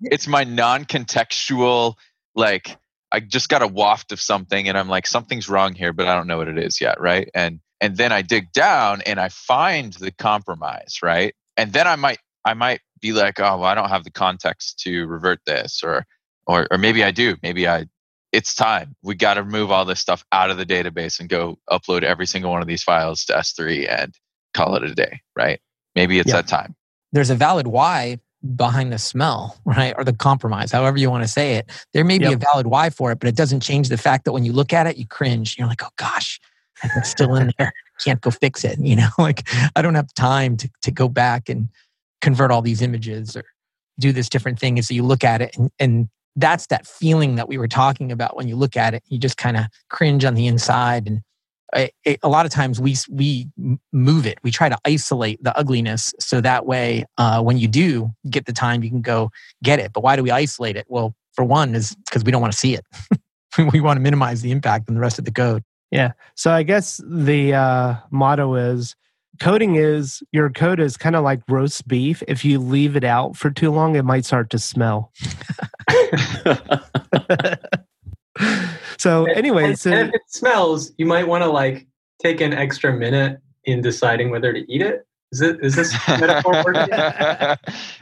it's 0.02 0.28
my 0.28 0.44
non-contextual 0.44 1.94
like 2.34 2.76
I 3.12 3.20
just 3.20 3.48
got 3.48 3.62
a 3.62 3.66
waft 3.66 4.12
of 4.12 4.20
something 4.20 4.68
and 4.68 4.78
I'm 4.78 4.88
like 4.88 5.06
something's 5.06 5.48
wrong 5.48 5.74
here 5.74 5.92
but 5.92 6.06
I 6.06 6.14
don't 6.14 6.28
know 6.28 6.38
what 6.38 6.48
it 6.48 6.58
is 6.58 6.80
yet, 6.80 7.00
right? 7.00 7.28
And 7.34 7.60
and 7.80 7.96
then 7.96 8.12
I 8.12 8.22
dig 8.22 8.52
down 8.52 9.02
and 9.02 9.18
I 9.18 9.28
find 9.30 9.92
the 9.94 10.12
compromise, 10.12 11.00
right? 11.02 11.34
And 11.56 11.72
then 11.72 11.88
I 11.88 11.96
might 11.96 12.18
I 12.44 12.54
might 12.54 12.80
be 13.00 13.12
like, 13.12 13.40
oh, 13.40 13.58
well, 13.58 13.64
I 13.64 13.74
don't 13.74 13.88
have 13.88 14.04
the 14.04 14.10
context 14.10 14.78
to 14.80 15.06
revert 15.06 15.40
this 15.46 15.82
or 15.82 16.06
or 16.46 16.66
or 16.70 16.78
maybe 16.78 17.02
I 17.04 17.10
do. 17.10 17.36
Maybe 17.42 17.68
I 17.68 17.86
it's 18.32 18.54
time. 18.54 18.94
We 19.02 19.14
got 19.14 19.34
to 19.34 19.42
remove 19.42 19.70
all 19.70 19.84
this 19.84 20.00
stuff 20.00 20.24
out 20.32 20.50
of 20.50 20.58
the 20.58 20.66
database 20.66 21.20
and 21.20 21.28
go 21.28 21.58
upload 21.70 22.02
every 22.02 22.26
single 22.26 22.50
one 22.50 22.60
of 22.60 22.68
these 22.68 22.82
files 22.82 23.24
to 23.26 23.32
S3 23.32 23.86
and 23.88 24.14
call 24.52 24.74
it 24.76 24.82
a 24.82 24.94
day, 24.94 25.20
right? 25.34 25.60
Maybe 25.94 26.18
it's 26.18 26.28
Yeah. 26.28 26.36
that 26.36 26.48
time. 26.48 26.74
There's 27.12 27.30
a 27.30 27.34
valid 27.34 27.66
why 27.66 28.18
behind 28.54 28.92
the 28.92 28.98
smell, 28.98 29.56
right? 29.64 29.94
Or 29.96 30.04
the 30.04 30.12
compromise, 30.12 30.70
however 30.70 30.98
you 30.98 31.10
want 31.10 31.24
to 31.24 31.28
say 31.28 31.54
it. 31.54 31.70
There 31.94 32.04
may 32.04 32.18
be 32.18 32.32
a 32.32 32.36
valid 32.36 32.66
why 32.66 32.90
for 32.90 33.10
it, 33.12 33.18
but 33.18 33.28
it 33.28 33.36
doesn't 33.36 33.60
change 33.60 33.88
the 33.88 33.96
fact 33.96 34.24
that 34.24 34.32
when 34.32 34.44
you 34.44 34.52
look 34.52 34.72
at 34.72 34.86
it, 34.86 34.96
you 34.96 35.06
cringe. 35.06 35.56
You're 35.58 35.68
like, 35.68 35.82
oh 35.82 35.90
gosh, 35.96 36.40
it's 36.82 37.08
still 37.08 37.34
in 37.36 37.52
there. 37.58 37.72
Can't 38.04 38.20
go 38.20 38.30
fix 38.30 38.64
it. 38.64 38.78
You 38.78 38.96
know, 38.96 39.08
like 39.18 39.48
I 39.74 39.82
don't 39.82 39.94
have 39.94 40.12
time 40.14 40.56
to, 40.58 40.70
to 40.82 40.90
go 40.90 41.08
back 41.08 41.48
and 41.48 41.68
convert 42.26 42.50
all 42.50 42.60
these 42.60 42.82
images 42.82 43.36
or 43.36 43.44
do 44.00 44.10
this 44.10 44.28
different 44.28 44.58
thing. 44.58 44.76
And 44.76 44.84
so 44.84 44.92
you 44.94 45.04
look 45.04 45.22
at 45.22 45.40
it 45.40 45.56
and, 45.56 45.70
and 45.78 46.08
that's 46.34 46.66
that 46.66 46.84
feeling 46.84 47.36
that 47.36 47.48
we 47.48 47.56
were 47.56 47.68
talking 47.68 48.10
about. 48.10 48.36
When 48.36 48.48
you 48.48 48.56
look 48.56 48.76
at 48.76 48.94
it 48.94 49.04
you 49.06 49.16
just 49.16 49.36
kind 49.36 49.56
of 49.56 49.66
cringe 49.90 50.24
on 50.24 50.34
the 50.34 50.48
inside. 50.48 51.06
And 51.06 51.20
I- 51.72 51.92
it, 52.04 52.18
a 52.24 52.28
lot 52.28 52.44
of 52.44 52.50
times 52.50 52.80
we 52.80 52.96
we 53.08 53.48
move 53.92 54.26
it. 54.26 54.38
We 54.42 54.50
try 54.50 54.68
to 54.68 54.76
isolate 54.84 55.38
the 55.40 55.56
ugliness 55.56 56.12
so 56.18 56.40
that 56.40 56.66
way 56.66 57.04
uh, 57.16 57.40
when 57.44 57.58
you 57.58 57.68
do 57.68 58.10
get 58.28 58.46
the 58.46 58.52
time 58.52 58.82
you 58.82 58.90
can 58.90 59.02
go 59.02 59.30
get 59.62 59.78
it. 59.78 59.92
But 59.92 60.02
why 60.02 60.16
do 60.16 60.24
we 60.24 60.32
isolate 60.32 60.76
it? 60.76 60.86
Well 60.88 61.14
for 61.36 61.44
one 61.44 61.76
is 61.76 61.94
because 62.06 62.24
we 62.24 62.32
don't 62.32 62.42
want 62.42 62.54
to 62.54 62.58
see 62.58 62.74
it. 62.74 62.84
We 63.72 63.80
want 63.80 63.96
to 63.96 64.02
minimize 64.02 64.42
the 64.42 64.50
impact 64.50 64.90
on 64.90 64.94
the 64.96 65.00
rest 65.00 65.18
of 65.18 65.24
the 65.24 65.30
code. 65.32 65.62
Yeah. 65.90 66.12
So 66.34 66.50
I 66.50 66.62
guess 66.62 67.00
the 67.06 67.54
uh, 67.54 67.94
motto 68.10 68.54
is 68.54 68.94
coding 69.40 69.76
is 69.76 70.22
your 70.32 70.50
code 70.50 70.80
is 70.80 70.96
kind 70.96 71.16
of 71.16 71.24
like 71.24 71.40
roast 71.48 71.86
beef. 71.88 72.22
If 72.28 72.44
you 72.44 72.58
leave 72.58 72.96
it 72.96 73.04
out 73.04 73.36
for 73.36 73.50
too 73.50 73.70
long, 73.70 73.96
it 73.96 74.04
might 74.04 74.24
start 74.24 74.50
to 74.50 74.58
smell. 74.58 75.12
so 78.98 79.24
anyway, 79.26 79.64
and, 79.64 79.86
and 79.86 80.08
if 80.08 80.14
it 80.14 80.22
smells, 80.28 80.92
you 80.98 81.06
might 81.06 81.26
want 81.28 81.42
to 81.44 81.50
like 81.50 81.86
take 82.20 82.40
an 82.40 82.52
extra 82.52 82.92
minute 82.92 83.40
in 83.64 83.80
deciding 83.82 84.30
whether 84.30 84.52
to 84.52 84.72
eat 84.72 84.82
it. 84.82 85.06
Is 85.32 85.40
it 85.40 85.58
is 85.60 85.74
this 85.74 85.92
metaphor 86.08 86.62
working? 86.64 86.88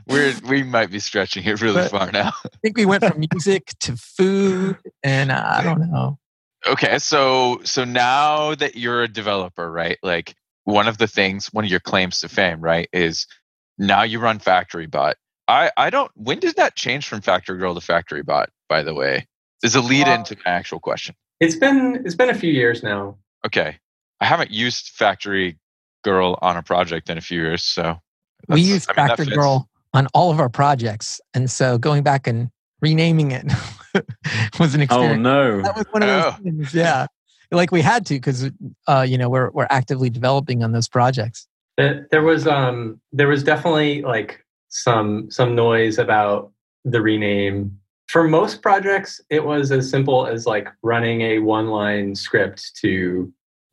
We're 0.07 0.35
we 0.49 0.63
might 0.63 0.91
be 0.91 0.99
stretching 0.99 1.45
it 1.45 1.61
really 1.63 1.83
But- 1.83 1.91
far 1.91 2.13
now. 2.13 2.33
i 2.45 2.49
think 2.63 2.77
we 2.77 2.85
went 2.87 3.05
from 3.05 3.25
music 3.33 3.73
to 3.81 3.97
food 3.97 4.77
and 5.03 5.31
uh, 5.31 5.43
i 5.47 5.63
don't 5.63 5.91
know 5.91 6.19
Okay, 6.67 6.99
so 6.99 7.61
so 7.65 7.85
now 7.85 8.55
that 8.55 8.75
you're 8.75 9.03
a 9.03 9.09
developer, 9.09 9.71
right? 9.71 9.99
Like 10.03 10.35
one 10.65 10.89
of 10.89 10.99
the 10.99 11.07
things, 11.07 11.47
one 11.53 11.65
of 11.65 11.71
your 11.71 11.81
claims 11.81 12.21
to 12.21 12.29
fame, 12.29 12.61
right, 12.61 12.89
is 12.93 13.27
now 13.79 14.03
you 14.03 14.19
run 14.19 14.39
Factory 14.39 14.87
Bot. 14.87 15.17
I 15.49 15.71
I 15.77 15.91
don't. 15.91 16.11
When 16.15 16.39
did 16.41 16.57
that 16.57 16.75
change 16.77 17.07
from 17.07 17.21
Factory 17.21 17.59
Girl 17.59 17.75
to 17.75 17.81
Factory 17.81 18.23
Bot? 18.23 18.51
By 18.69 18.83
the 18.83 18.95
way, 18.95 19.27
is 19.63 19.75
a 19.75 19.81
lead 19.81 20.07
Well- 20.07 20.17
into 20.19 20.37
my 20.45 20.53
actual 20.53 20.81
question. 20.81 21.15
It's 21.41 21.57
been 21.57 22.03
it's 22.05 22.15
been 22.15 22.31
a 22.31 22.35
few 22.35 22.53
years 22.53 22.83
now. 22.83 23.17
Okay, 23.45 23.77
I 24.21 24.25
haven't 24.25 24.51
used 24.51 24.89
Factory 24.95 25.59
Girl 26.03 26.39
on 26.41 26.57
a 26.57 26.63
project 26.63 27.11
in 27.11 27.19
a 27.19 27.21
few 27.21 27.41
years, 27.41 27.63
so 27.63 28.01
we 28.49 28.63
that's- 28.63 28.67
use 28.69 28.87
I 28.89 28.93
mean, 28.93 28.97
that 28.97 29.09
factor 29.11 29.25
fits. 29.25 29.37
girl 29.37 29.69
on 29.93 30.07
all 30.15 30.31
of 30.31 30.41
our 30.41 30.49
projects 30.49 31.21
and 31.35 31.49
so 31.51 31.79
going 31.79 32.03
back 32.03 32.27
and 32.27 32.51
renaming 32.83 33.31
it 33.31 33.45
was 34.59 34.75
an 34.75 34.81
oh, 34.81 34.85
experience. 34.85 35.13
oh 35.19 35.21
no. 35.21 35.63
that 35.63 35.77
was 35.77 35.87
one 35.93 36.03
of 36.03 36.09
those 36.09 36.25
Oh. 36.37 36.43
things 36.43 36.75
yeah 36.75 37.07
like 37.55 37.73
we 37.73 37.81
had 37.81 38.05
to 38.07 38.15
because 38.15 38.51
uh, 38.87 39.05
you 39.07 39.17
know 39.17 39.29
we're, 39.29 39.51
we're 39.51 39.67
actively 39.71 40.11
developing 40.11 40.63
on 40.63 40.73
those 40.73 40.89
projects 40.89 41.47
There 41.77 42.23
was 42.23 42.47
um 42.47 43.01
there 43.13 43.29
was 43.29 43.43
definitely 43.43 44.03
like 44.03 44.45
some 44.69 45.31
some 45.31 45.55
noise 45.55 45.99
about 45.99 46.53
the 46.85 47.01
rename. 47.01 47.79
For 48.09 48.29
most 48.29 48.63
projects, 48.63 49.21
it 49.31 49.45
was 49.45 49.73
as 49.73 49.91
simple 49.91 50.27
as 50.27 50.47
like 50.47 50.69
running 50.83 51.23
a 51.23 51.39
one 51.41 51.69
line 51.69 52.15
script 52.15 52.77
to 52.81 53.33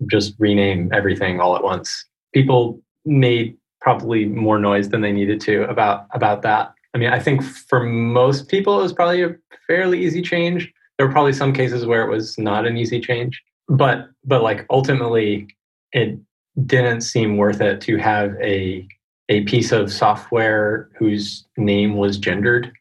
just 0.10 0.34
rename 0.39 0.89
everything 0.94 1.39
all 1.39 1.56
at 1.56 1.63
once. 1.63 2.06
People 2.34 2.82
made 3.06 3.58
probably 3.82 4.26
more 4.26 4.58
noise 4.58 4.89
than 4.89 5.02
they 5.02 5.12
needed 5.12 5.39
to 5.41 5.63
about 5.63 6.08
about 6.12 6.41
that. 6.41 6.74
I 6.94 6.98
mean, 6.98 7.10
I 7.10 7.20
think 7.20 7.44
for 7.44 7.84
most 7.84 8.48
people 8.48 8.80
it 8.80 8.84
was 8.84 8.94
probably 8.94 9.24
a 9.24 9.36
fairly 9.67 10.04
easy 10.04 10.22
change. 10.22 10.72
There 10.98 11.06
were 11.06 11.13
probably 11.13 11.34
some 11.34 11.54
cases 11.54 11.86
where 11.86 12.04
it 12.04 12.10
was 12.10 12.38
not 12.38 12.65
an 12.65 12.78
easy 12.78 13.00
change. 13.00 13.41
But 13.72 14.10
but 14.26 14.44
like 14.44 14.66
ultimately 14.70 15.48
it 15.94 16.20
didn't 16.66 17.02
seem 17.02 17.38
worth 17.38 17.62
it 17.62 17.82
to 17.82 17.98
have 17.98 18.36
a 18.42 18.88
a 19.30 19.42
piece 19.46 19.72
of 19.72 19.92
software 19.92 20.90
whose 20.98 21.48
name 21.58 21.96
was 21.96 22.18
gendered. 22.18 22.72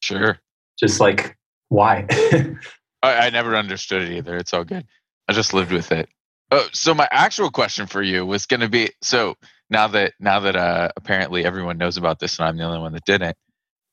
Sure. 0.00 0.38
Just 0.78 0.98
like 0.98 1.36
why? 1.68 2.06
I, 3.02 3.14
I 3.14 3.30
never 3.30 3.56
understood 3.56 4.02
it 4.02 4.12
either. 4.12 4.36
It's 4.36 4.52
all 4.52 4.64
good. 4.64 4.84
I 5.28 5.32
just 5.32 5.54
lived 5.54 5.72
with 5.72 5.92
it. 5.92 6.08
Oh, 6.50 6.66
so 6.72 6.94
my 6.94 7.06
actual 7.12 7.50
question 7.50 7.86
for 7.86 8.02
you 8.02 8.26
was 8.26 8.46
going 8.46 8.60
to 8.60 8.68
be: 8.68 8.90
so 9.00 9.36
now 9.70 9.86
that 9.88 10.14
now 10.18 10.40
that 10.40 10.56
uh, 10.56 10.88
apparently 10.96 11.44
everyone 11.44 11.78
knows 11.78 11.96
about 11.96 12.18
this, 12.18 12.38
and 12.38 12.48
I'm 12.48 12.56
the 12.56 12.64
only 12.64 12.80
one 12.80 12.92
that 12.92 13.04
didn't. 13.04 13.36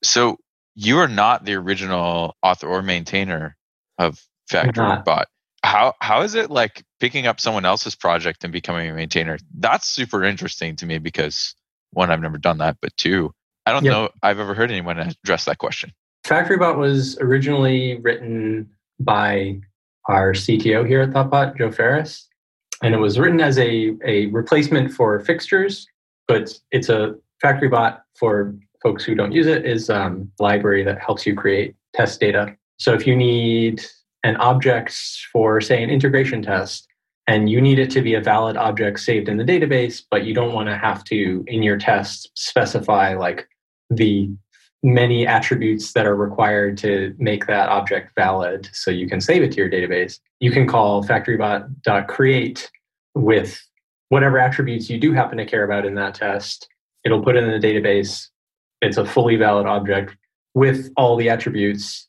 So 0.04 0.38
you 0.74 0.98
are 0.98 1.08
not 1.08 1.46
the 1.46 1.54
original 1.54 2.36
author 2.42 2.68
or 2.68 2.82
maintainer 2.82 3.56
of 4.00 4.20
Factory. 4.50 5.02
Bot. 5.06 5.28
How 5.68 5.94
how 6.00 6.22
is 6.22 6.34
it 6.34 6.50
like 6.50 6.84
picking 7.02 7.28
up 7.28 7.42
someone 7.42 7.66
else's 7.66 7.94
project 7.94 8.46
and 8.46 8.54
becoming 8.54 8.90
a 8.90 8.94
maintainer? 8.94 9.38
That's 9.60 9.86
super 9.86 10.24
interesting 10.24 10.78
to 10.78 10.86
me 10.86 10.98
because 10.98 11.54
one, 11.92 12.10
I've 12.10 12.22
never 12.22 12.38
done 12.38 12.58
that, 12.60 12.78
but 12.82 12.96
two, 12.96 13.34
I 13.66 13.74
don't 13.74 13.84
Yep. 13.84 13.92
know 13.92 14.10
I've 14.24 14.40
ever 14.40 14.54
heard 14.54 14.72
anyone 14.72 14.98
address 14.98 15.44
that 15.44 15.58
question. 15.58 15.92
FactoryBot 16.26 16.78
was 16.78 17.18
originally 17.20 17.98
written 18.00 18.70
by 19.02 19.60
our 20.08 20.32
CTO 20.32 20.88
here 20.88 21.02
at 21.02 21.10
Thoughtbot, 21.10 21.58
Joe 21.58 21.72
Ferris, 21.72 22.28
and 22.82 22.96
it 22.96 23.00
was 23.00 23.20
written 23.20 23.42
as 23.42 23.58
a, 23.60 23.94
a 24.06 24.28
replacement 24.28 24.94
for 24.94 25.20
fixtures, 25.20 25.86
but 26.30 26.58
it's 26.72 26.88
a 26.88 27.16
FactoryBot 27.44 28.00
for 28.18 28.56
folks 28.82 29.04
who 29.04 29.16
don't 29.16 29.34
use 29.34 29.48
it 29.48 29.66
is 29.66 29.90
um, 29.90 30.32
library 30.40 30.86
that 30.86 31.00
helps 31.02 31.26
you 31.26 31.36
create 31.36 31.76
test 31.94 32.22
data. 32.22 32.56
So 32.78 32.94
if 32.94 33.06
you 33.06 33.18
need 33.18 33.84
an 34.28 34.36
object 34.38 34.94
for, 35.32 35.62
say, 35.62 35.82
an 35.82 35.90
integration 35.90 36.42
test, 36.42 36.88
and 37.28 37.50
you 37.50 37.62
need 37.62 37.80
it 37.80 37.90
to 37.92 38.02
be 38.02 38.14
a 38.14 38.22
valid 38.22 38.58
object 38.58 39.00
saved 39.00 39.30
in 39.30 39.38
the 39.38 39.44
database, 39.44 40.04
but 40.12 40.26
you 40.26 40.34
don't 40.34 40.54
want 40.54 40.68
to 40.68 40.78
have 40.78 41.04
to, 41.06 41.44
in 41.48 41.64
your 41.64 41.78
test, 41.78 42.30
specify 42.36 43.14
like 43.14 43.48
the 43.90 44.30
many 44.84 45.26
attributes 45.26 45.94
that 45.94 46.06
are 46.06 46.16
required 46.16 46.78
to 46.78 47.16
make 47.18 47.48
that 47.48 47.70
object 47.70 48.12
valid 48.16 48.70
so 48.74 48.92
you 48.92 49.08
can 49.08 49.20
save 49.20 49.42
it 49.42 49.52
to 49.52 49.58
your 49.58 49.70
database. 49.70 50.20
You 50.40 50.52
can 50.52 50.68
call 50.68 51.04
factorybot.create 51.04 52.72
with 53.16 53.62
whatever 54.10 54.40
attributes 54.40 54.90
you 54.90 55.00
do 55.00 55.14
happen 55.14 55.38
to 55.38 55.46
care 55.46 55.64
about 55.64 55.86
in 55.86 55.96
that 55.96 56.16
test. 56.16 56.68
It'll 57.04 57.24
put 57.24 57.36
it 57.36 57.44
in 57.44 57.60
the 57.60 57.66
database. 57.68 58.28
It's 58.82 58.98
a 58.98 59.06
fully 59.06 59.38
valid 59.38 59.66
object 59.66 60.16
with 60.54 60.92
all 60.96 61.16
the 61.16 61.30
attributes 61.30 62.07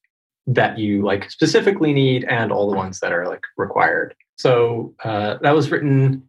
that 0.48 0.78
you 0.78 1.02
like 1.02 1.30
specifically 1.30 1.92
need 1.92 2.24
and 2.24 2.50
all 2.50 2.68
the 2.70 2.76
ones 2.76 3.00
that 3.00 3.12
are 3.12 3.28
like 3.28 3.42
required. 3.58 4.14
So 4.36 4.94
uh, 5.04 5.36
that 5.42 5.54
was 5.54 5.70
written, 5.70 6.22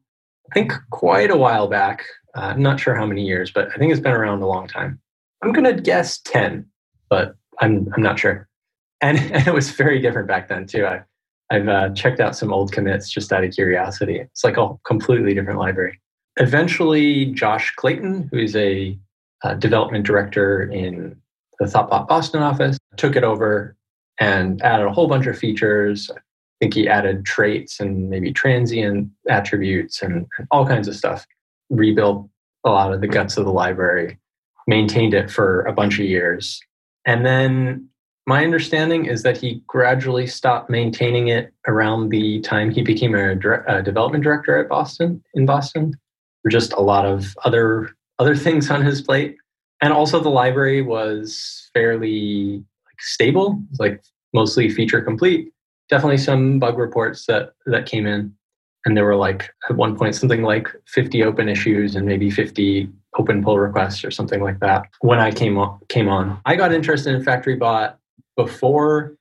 I 0.51 0.53
think, 0.53 0.73
quite 0.91 1.31
a 1.31 1.37
while 1.37 1.69
back. 1.69 2.03
Uh, 2.35 2.41
I'm 2.41 2.61
not 2.61 2.79
sure 2.79 2.95
how 2.95 3.05
many 3.05 3.25
years, 3.25 3.49
but 3.49 3.69
I 3.73 3.77
think 3.77 3.91
it's 3.91 4.01
been 4.01 4.11
around 4.11 4.41
a 4.41 4.47
long 4.47 4.67
time. 4.67 4.99
I'm 5.41 5.53
going 5.53 5.73
to 5.73 5.81
guess 5.81 6.19
10, 6.19 6.65
but 7.09 7.35
I'm, 7.61 7.87
I'm 7.95 8.03
not 8.03 8.19
sure. 8.19 8.49
And, 8.99 9.17
and 9.33 9.47
it 9.47 9.53
was 9.53 9.71
very 9.71 10.01
different 10.01 10.27
back 10.27 10.49
then, 10.49 10.67
too. 10.67 10.85
I, 10.85 11.01
I've 11.49 11.69
uh, 11.69 11.89
checked 11.91 12.19
out 12.19 12.35
some 12.35 12.51
old 12.51 12.73
commits 12.73 13.09
just 13.09 13.31
out 13.31 13.45
of 13.45 13.53
curiosity. 13.53 14.19
It's 14.19 14.43
like 14.43 14.57
a 14.57 14.75
completely 14.83 15.33
different 15.33 15.59
library. 15.59 15.99
Eventually, 16.35 17.27
Josh 17.27 17.73
Clayton, 17.75 18.29
who 18.31 18.37
is 18.37 18.55
a 18.55 18.99
uh, 19.43 19.53
development 19.55 20.05
director 20.05 20.63
in 20.63 21.15
the 21.59 21.65
Thoughtbot 21.65 22.07
Boston 22.07 22.43
office, 22.43 22.77
took 22.97 23.15
it 23.15 23.23
over 23.23 23.75
and 24.19 24.61
added 24.61 24.85
a 24.85 24.91
whole 24.91 25.07
bunch 25.07 25.25
of 25.25 25.37
features. 25.37 26.09
I 26.13 26.19
think 26.59 26.73
he 26.73 26.89
added 26.89 27.25
traits 27.25 27.79
and 27.79 28.09
maybe 28.09 28.33
transient 28.33 29.09
attributes 29.29 30.01
and, 30.01 30.27
and 30.37 30.47
all 30.51 30.67
kinds 30.67 30.87
of 30.87 30.95
stuff. 30.95 31.25
Rebuilt 31.69 32.29
a 32.65 32.69
lot 32.69 32.93
of 32.93 33.01
the 33.01 33.07
guts 33.07 33.37
of 33.37 33.45
the 33.45 33.51
library 33.51 34.17
maintained 34.67 35.13
it 35.13 35.31
for 35.31 35.61
a 35.61 35.73
bunch 35.73 35.99
of 35.99 36.05
years. 36.05 36.59
And 37.05 37.25
then 37.25 37.87
my 38.27 38.43
understanding 38.43 39.05
is 39.05 39.23
that 39.23 39.37
he 39.37 39.63
gradually 39.65 40.27
stopped 40.27 40.69
maintaining 40.69 41.29
it 41.29 41.51
around 41.67 42.09
the 42.09 42.41
time 42.41 42.69
he 42.69 42.83
became 42.83 43.15
a, 43.15 43.31
a 43.67 43.81
development 43.81 44.23
director 44.23 44.57
at 44.57 44.69
Boston 44.69 45.23
in 45.33 45.45
Boston. 45.45 45.95
For 46.43 46.49
just 46.49 46.71
a 46.71 46.79
lot 46.79 47.05
of 47.05 47.35
other 47.43 47.89
other 48.17 48.35
things 48.35 48.71
on 48.71 48.81
his 48.81 49.01
plate, 49.01 49.35
and 49.81 49.91
also 49.91 50.21
the 50.21 50.29
library 50.29 50.81
was 50.81 51.69
fairly 51.73 52.63
stable, 52.99 53.61
like 53.79 54.01
mostly 54.33 54.69
feature 54.69 55.01
complete. 55.01 55.51
Definitely 55.89 56.17
some 56.17 56.59
bug 56.59 56.77
reports 56.77 57.25
that 57.25 57.53
that 57.65 57.85
came 57.85 58.05
in, 58.05 58.33
and 58.85 58.95
there 58.95 59.05
were 59.05 59.15
like 59.15 59.49
at 59.69 59.75
one 59.75 59.97
point 59.97 60.15
something 60.15 60.43
like 60.43 60.67
50 60.87 61.23
open 61.23 61.49
issues 61.49 61.95
and 61.95 62.05
maybe 62.05 62.29
50 62.29 62.89
open 63.17 63.43
pull 63.43 63.57
requests 63.57 64.03
or 64.03 64.11
something 64.11 64.41
like 64.41 64.59
that 64.59 64.85
when 65.01 65.19
I 65.19 65.31
came 65.31 65.57
on, 65.57 65.79
came 65.89 66.07
on. 66.07 66.39
I 66.45 66.55
got 66.55 66.71
interested 66.71 67.15
in 67.15 67.23
FactoryBot 67.23 67.95
before 68.35 69.15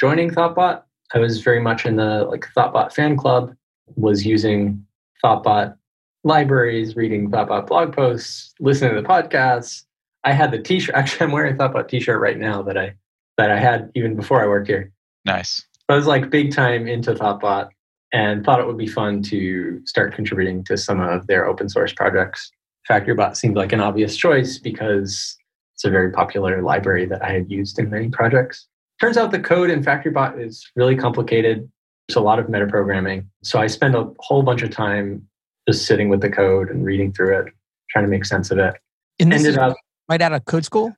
joining 0.00 0.30
Thoughtbot. 0.30 0.82
I 1.14 1.18
was 1.18 1.40
very 1.40 1.60
much 1.60 1.86
in 1.86 1.96
the 1.96 2.24
like 2.24 2.46
Thoughtbot 2.56 2.92
fan 2.92 3.16
club, 3.16 3.54
was 3.96 4.24
using 4.24 4.84
Thoughtbot 5.22 5.76
libraries, 6.24 6.96
reading 6.96 7.30
Thoughtbot 7.30 7.66
blog 7.66 7.94
posts, 7.94 8.54
listening 8.58 8.94
to 8.94 9.02
the 9.02 9.06
podcasts. 9.06 9.84
I 10.24 10.32
had 10.32 10.50
the 10.50 10.58
t-shirt. 10.58 10.94
Actually, 10.96 11.26
I'm 11.26 11.32
wearing 11.32 11.54
a 11.54 11.58
Thoughtbot 11.58 11.88
t-shirt 11.88 12.20
right 12.20 12.38
now 12.38 12.62
that 12.62 12.76
I 12.78 12.94
that 13.38 13.50
I 13.50 13.58
had 13.58 13.90
even 13.94 14.16
before 14.16 14.42
I 14.42 14.46
worked 14.46 14.68
here. 14.68 14.92
Nice. 15.24 15.64
I 15.88 15.94
was 15.94 16.06
like 16.06 16.30
big 16.30 16.54
time 16.54 16.86
into 16.86 17.14
Thoughtbot 17.14 17.68
and 18.12 18.44
thought 18.44 18.60
it 18.60 18.66
would 18.66 18.78
be 18.78 18.86
fun 18.86 19.22
to 19.24 19.84
start 19.84 20.14
contributing 20.14 20.64
to 20.64 20.76
some 20.76 21.00
of 21.00 21.26
their 21.26 21.46
open 21.46 21.68
source 21.68 21.92
projects. 21.92 22.50
FactoryBot 22.88 23.36
seemed 23.36 23.56
like 23.56 23.72
an 23.72 23.80
obvious 23.80 24.16
choice 24.16 24.58
because 24.58 25.36
it's 25.74 25.84
a 25.84 25.90
very 25.90 26.12
popular 26.12 26.62
library 26.62 27.06
that 27.06 27.22
I 27.22 27.32
had 27.32 27.50
used 27.50 27.78
in 27.78 27.90
many 27.90 28.08
projects. 28.08 28.66
Turns 29.00 29.16
out 29.16 29.30
the 29.32 29.40
code 29.40 29.70
in 29.70 29.82
FactoryBot 29.82 30.40
is 30.40 30.64
really 30.76 30.96
complicated. 30.96 31.68
There's 32.08 32.16
a 32.16 32.20
lot 32.20 32.38
of 32.38 32.46
metaprogramming. 32.46 33.26
So 33.42 33.58
I 33.58 33.66
spend 33.66 33.94
a 33.94 34.10
whole 34.20 34.42
bunch 34.42 34.62
of 34.62 34.70
time 34.70 35.26
just 35.68 35.86
sitting 35.86 36.08
with 36.08 36.20
the 36.20 36.30
code 36.30 36.70
and 36.70 36.84
reading 36.84 37.12
through 37.12 37.38
it, 37.38 37.52
trying 37.90 38.04
to 38.04 38.10
make 38.10 38.24
sense 38.24 38.50
of 38.50 38.58
it. 38.58 38.74
And 39.18 39.32
this 39.32 39.40
Ended 39.40 39.52
is 39.52 39.58
up, 39.58 39.76
right 40.08 40.22
out 40.22 40.32
of 40.32 40.44
code 40.44 40.64
school? 40.64 40.94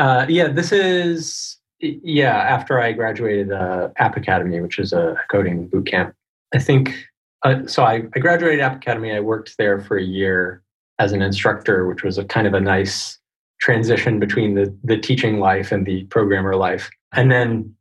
Uh, 0.00 0.24
yeah, 0.30 0.48
this 0.48 0.72
is 0.72 1.58
yeah 1.80 2.34
after 2.34 2.80
I 2.80 2.92
graduated 2.92 3.52
uh, 3.52 3.90
App 3.98 4.16
Academy, 4.16 4.58
which 4.60 4.78
is 4.78 4.94
a 4.94 5.14
coding 5.30 5.68
boot 5.68 5.86
camp. 5.86 6.14
I 6.54 6.58
think 6.58 7.06
uh, 7.42 7.66
so. 7.66 7.84
I, 7.84 8.04
I 8.14 8.18
graduated 8.18 8.60
App 8.60 8.76
Academy. 8.76 9.12
I 9.12 9.20
worked 9.20 9.56
there 9.58 9.78
for 9.78 9.98
a 9.98 10.02
year 10.02 10.62
as 10.98 11.12
an 11.12 11.20
instructor, 11.20 11.86
which 11.86 12.02
was 12.02 12.16
a 12.16 12.24
kind 12.24 12.46
of 12.46 12.54
a 12.54 12.60
nice 12.60 13.18
transition 13.60 14.18
between 14.18 14.54
the, 14.54 14.74
the 14.82 14.96
teaching 14.96 15.38
life 15.38 15.70
and 15.70 15.84
the 15.84 16.04
programmer 16.04 16.56
life. 16.56 16.90
And 17.12 17.30
then 17.30 17.74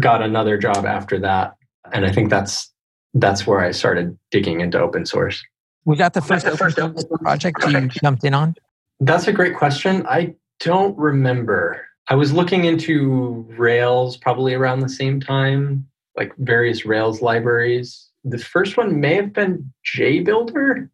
got 0.00 0.22
another 0.22 0.56
job 0.56 0.86
after 0.86 1.18
that. 1.20 1.56
And 1.92 2.06
I 2.06 2.10
think 2.10 2.30
that's 2.30 2.72
that's 3.12 3.46
where 3.46 3.60
I 3.60 3.72
started 3.72 4.18
digging 4.30 4.62
into 4.62 4.80
open 4.80 5.04
source. 5.04 5.44
Was 5.84 5.98
that 5.98 6.14
the 6.14 6.22
first 6.22 6.46
open 6.46 6.72
source 6.72 7.04
project 7.20 7.62
you 7.68 7.88
jumped 7.88 8.24
in 8.24 8.32
on? 8.32 8.54
That's 8.98 9.28
a 9.28 9.32
great 9.32 9.56
question. 9.56 10.06
I 10.08 10.34
don't 10.60 10.96
remember. 10.98 11.86
I 12.08 12.14
was 12.14 12.32
looking 12.32 12.64
into 12.64 13.46
Rails 13.56 14.16
probably 14.16 14.54
around 14.54 14.80
the 14.80 14.88
same 14.88 15.20
time, 15.20 15.86
like 16.16 16.32
various 16.38 16.84
Rails 16.84 17.20
libraries. 17.20 18.08
The 18.24 18.38
first 18.38 18.76
one 18.76 19.00
may 19.00 19.14
have 19.14 19.32
been 19.32 19.72
JBuilder, 19.96 20.88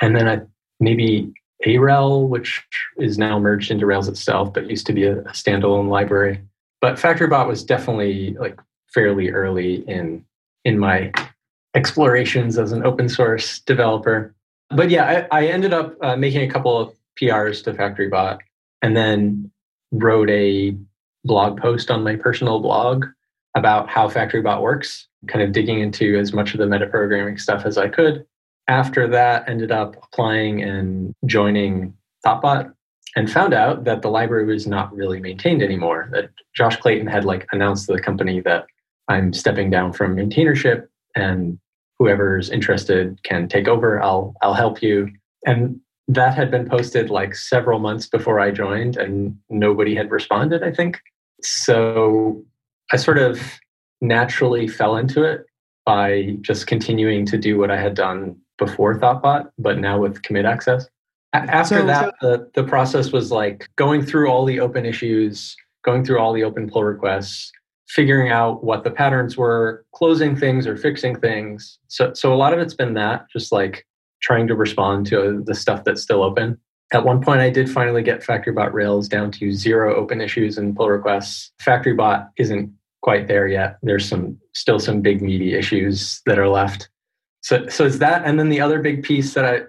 and 0.00 0.16
then 0.16 0.28
I 0.28 0.40
maybe 0.80 1.32
AREL, 1.66 2.28
which 2.28 2.64
is 2.98 3.18
now 3.18 3.38
merged 3.38 3.70
into 3.70 3.86
Rails 3.86 4.08
itself, 4.08 4.52
but 4.52 4.70
used 4.70 4.86
to 4.86 4.92
be 4.92 5.04
a, 5.04 5.20
a 5.20 5.32
standalone 5.32 5.88
library. 5.88 6.40
But 6.80 6.96
FactoryBot 6.96 7.48
was 7.48 7.64
definitely 7.64 8.34
like 8.38 8.58
fairly 8.92 9.30
early 9.30 9.76
in 9.88 10.24
in 10.64 10.78
my 10.78 11.12
explorations 11.74 12.58
as 12.58 12.72
an 12.72 12.84
open 12.84 13.08
source 13.08 13.60
developer. 13.60 14.34
But 14.70 14.90
yeah, 14.90 15.26
I, 15.30 15.40
I 15.42 15.46
ended 15.46 15.72
up 15.72 15.96
uh, 16.02 16.16
making 16.16 16.48
a 16.48 16.52
couple 16.52 16.76
of 16.76 16.94
PRs 17.20 17.62
to 17.64 17.72
FactoryBot, 17.72 18.38
and 18.82 18.96
then 18.96 19.50
wrote 19.92 20.30
a 20.30 20.76
blog 21.24 21.60
post 21.60 21.90
on 21.90 22.02
my 22.04 22.16
personal 22.16 22.60
blog 22.60 23.04
about 23.54 23.88
how 23.88 24.08
FactoryBot 24.08 24.62
works, 24.62 25.08
kind 25.26 25.42
of 25.42 25.52
digging 25.52 25.80
into 25.80 26.16
as 26.18 26.32
much 26.32 26.54
of 26.54 26.58
the 26.58 26.66
metaprogramming 26.66 27.40
stuff 27.40 27.64
as 27.64 27.76
I 27.76 27.88
could 27.88 28.24
after 28.68 29.08
that, 29.08 29.48
ended 29.48 29.72
up 29.72 29.96
applying 30.02 30.62
and 30.62 31.14
joining 31.26 31.94
Thoughtbot 32.24 32.72
and 33.16 33.30
found 33.30 33.54
out 33.54 33.84
that 33.84 34.02
the 34.02 34.10
library 34.10 34.44
was 34.44 34.66
not 34.66 34.94
really 34.94 35.20
maintained 35.20 35.62
anymore. 35.62 36.08
That 36.12 36.30
Josh 36.54 36.76
Clayton 36.76 37.06
had 37.06 37.24
like 37.24 37.46
announced 37.50 37.86
to 37.86 37.94
the 37.94 38.02
company 38.02 38.40
that 38.42 38.66
I'm 39.08 39.32
stepping 39.32 39.70
down 39.70 39.94
from 39.94 40.14
maintainership 40.14 40.86
and 41.16 41.58
whoever's 41.98 42.50
interested 42.50 43.20
can 43.24 43.48
take 43.48 43.66
over. 43.66 44.00
I'll 44.02 44.34
I'll 44.42 44.54
help 44.54 44.82
you. 44.82 45.08
And 45.46 45.80
that 46.08 46.34
had 46.34 46.50
been 46.50 46.68
posted 46.68 47.10
like 47.10 47.34
several 47.34 47.78
months 47.78 48.06
before 48.06 48.40
I 48.40 48.50
joined 48.50 48.96
and 48.96 49.38
nobody 49.50 49.94
had 49.94 50.10
responded, 50.10 50.62
I 50.62 50.72
think. 50.72 51.00
So 51.42 52.42
I 52.92 52.96
sort 52.96 53.18
of 53.18 53.60
naturally 54.00 54.66
fell 54.66 54.96
into 54.96 55.22
it 55.22 55.44
by 55.84 56.36
just 56.40 56.66
continuing 56.66 57.26
to 57.26 57.38
do 57.38 57.58
what 57.58 57.70
I 57.70 57.80
had 57.80 57.94
done 57.94 58.36
before 58.56 58.98
Thoughtbot, 58.98 59.50
but 59.58 59.78
now 59.78 59.98
with 59.98 60.22
commit 60.22 60.46
access. 60.46 60.88
After 61.34 61.80
so, 61.80 61.86
that, 61.86 62.14
so, 62.20 62.30
the, 62.30 62.50
the 62.54 62.64
process 62.64 63.12
was 63.12 63.30
like 63.30 63.68
going 63.76 64.04
through 64.04 64.30
all 64.30 64.46
the 64.46 64.60
open 64.60 64.86
issues, 64.86 65.54
going 65.84 66.04
through 66.04 66.18
all 66.18 66.32
the 66.32 66.42
open 66.42 66.70
pull 66.70 66.84
requests, 66.84 67.52
figuring 67.88 68.30
out 68.30 68.64
what 68.64 68.82
the 68.82 68.90
patterns 68.90 69.36
were, 69.36 69.84
closing 69.94 70.34
things 70.34 70.66
or 70.66 70.76
fixing 70.76 71.18
things. 71.18 71.78
So, 71.88 72.14
so 72.14 72.32
a 72.32 72.36
lot 72.36 72.54
of 72.54 72.60
it's 72.60 72.74
been 72.74 72.94
that, 72.94 73.26
just 73.30 73.52
like 73.52 73.86
trying 74.20 74.46
to 74.48 74.54
respond 74.54 75.06
to 75.06 75.20
uh, 75.20 75.40
the 75.44 75.54
stuff 75.54 75.84
that's 75.84 76.02
still 76.02 76.22
open. 76.22 76.58
At 76.92 77.04
one 77.04 77.22
point, 77.22 77.40
I 77.40 77.50
did 77.50 77.70
finally 77.70 78.02
get 78.02 78.22
FactoryBot 78.22 78.72
Rails 78.72 79.08
down 79.08 79.30
to 79.32 79.52
zero 79.52 79.94
open 79.94 80.20
issues 80.20 80.56
and 80.56 80.74
pull 80.74 80.88
requests. 80.88 81.52
FactoryBot 81.62 82.30
isn't 82.38 82.72
quite 83.02 83.28
there 83.28 83.46
yet. 83.46 83.78
There's 83.82 84.08
some 84.08 84.38
still 84.54 84.78
some 84.78 85.02
big 85.02 85.20
meaty 85.20 85.54
issues 85.54 86.22
that 86.26 86.38
are 86.38 86.48
left. 86.48 86.88
So, 87.42 87.68
so 87.68 87.84
it's 87.86 87.98
that, 87.98 88.24
and 88.24 88.38
then 88.38 88.48
the 88.48 88.60
other 88.60 88.80
big 88.80 89.02
piece 89.02 89.34
that 89.34 89.44
I 89.44 89.62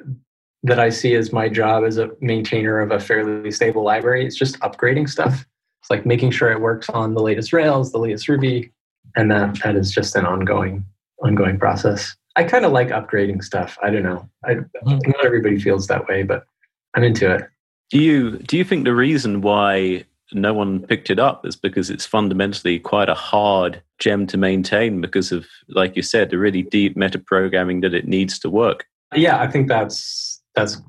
that 0.64 0.80
I 0.80 0.90
see 0.90 1.16
as 1.16 1.32
my 1.32 1.48
job 1.48 1.84
as 1.86 1.98
a 1.98 2.10
maintainer 2.20 2.80
of 2.80 2.92
a 2.92 3.00
fairly 3.00 3.50
stable 3.52 3.84
library 3.84 4.26
is 4.26 4.36
just 4.36 4.60
upgrading 4.60 5.08
stuff. 5.08 5.46
It's 5.82 5.90
like 5.90 6.06
making 6.06 6.32
sure 6.32 6.52
it 6.52 6.60
works 6.60 6.90
on 6.90 7.14
the 7.14 7.22
latest 7.22 7.54
Rails, 7.54 7.92
the 7.92 7.98
latest 7.98 8.28
Ruby, 8.28 8.72
and 9.16 9.32
that 9.32 9.60
that 9.64 9.76
is 9.76 9.92
just 9.92 10.16
an 10.16 10.26
ongoing 10.26 10.84
ongoing 11.24 11.58
process. 11.58 12.16
I 12.40 12.44
kind 12.46 12.64
of 12.64 12.72
like 12.72 12.88
upgrading 12.88 13.44
stuff. 13.44 13.78
I 13.84 13.90
don't 13.90 14.04
know. 14.04 14.30
I, 14.46 14.54
Mm. 14.86 15.06
not 15.08 15.26
everybody 15.26 15.60
feels 15.60 15.88
that 15.88 16.08
way, 16.08 16.24
but 16.24 16.46
I'm 16.96 17.04
into 17.04 17.30
it. 17.36 17.50
Do 17.92 18.00
you 18.00 18.38
do 18.38 18.56
you 18.58 18.64
think 18.64 18.86
the 18.86 18.96
reason 18.96 19.42
why 19.42 20.06
no 20.32 20.54
one 20.54 20.80
picked 20.88 21.10
it 21.10 21.20
up 21.20 21.46
is 21.46 21.58
because 21.58 21.90
it's 21.90 22.06
fundamentally 22.06 22.80
quite 22.80 23.10
a 23.10 23.14
hard 23.14 23.82
gem 23.98 24.26
to 24.28 24.38
maintain 24.38 25.02
because 25.02 25.34
of, 25.34 25.46
like 25.68 25.98
you 25.98 26.02
said, 26.02 26.30
the 26.30 26.38
really 26.38 26.62
deep 26.62 26.96
meta 26.96 27.20
programming 27.20 27.82
that 27.82 27.94
it 27.94 28.08
needs 28.08 28.40
to 28.40 28.50
work? 28.50 28.86
Yeah, 29.14 29.42
I 29.42 29.48
think 29.48 29.68
that's 29.68 30.42
that's 30.56 30.82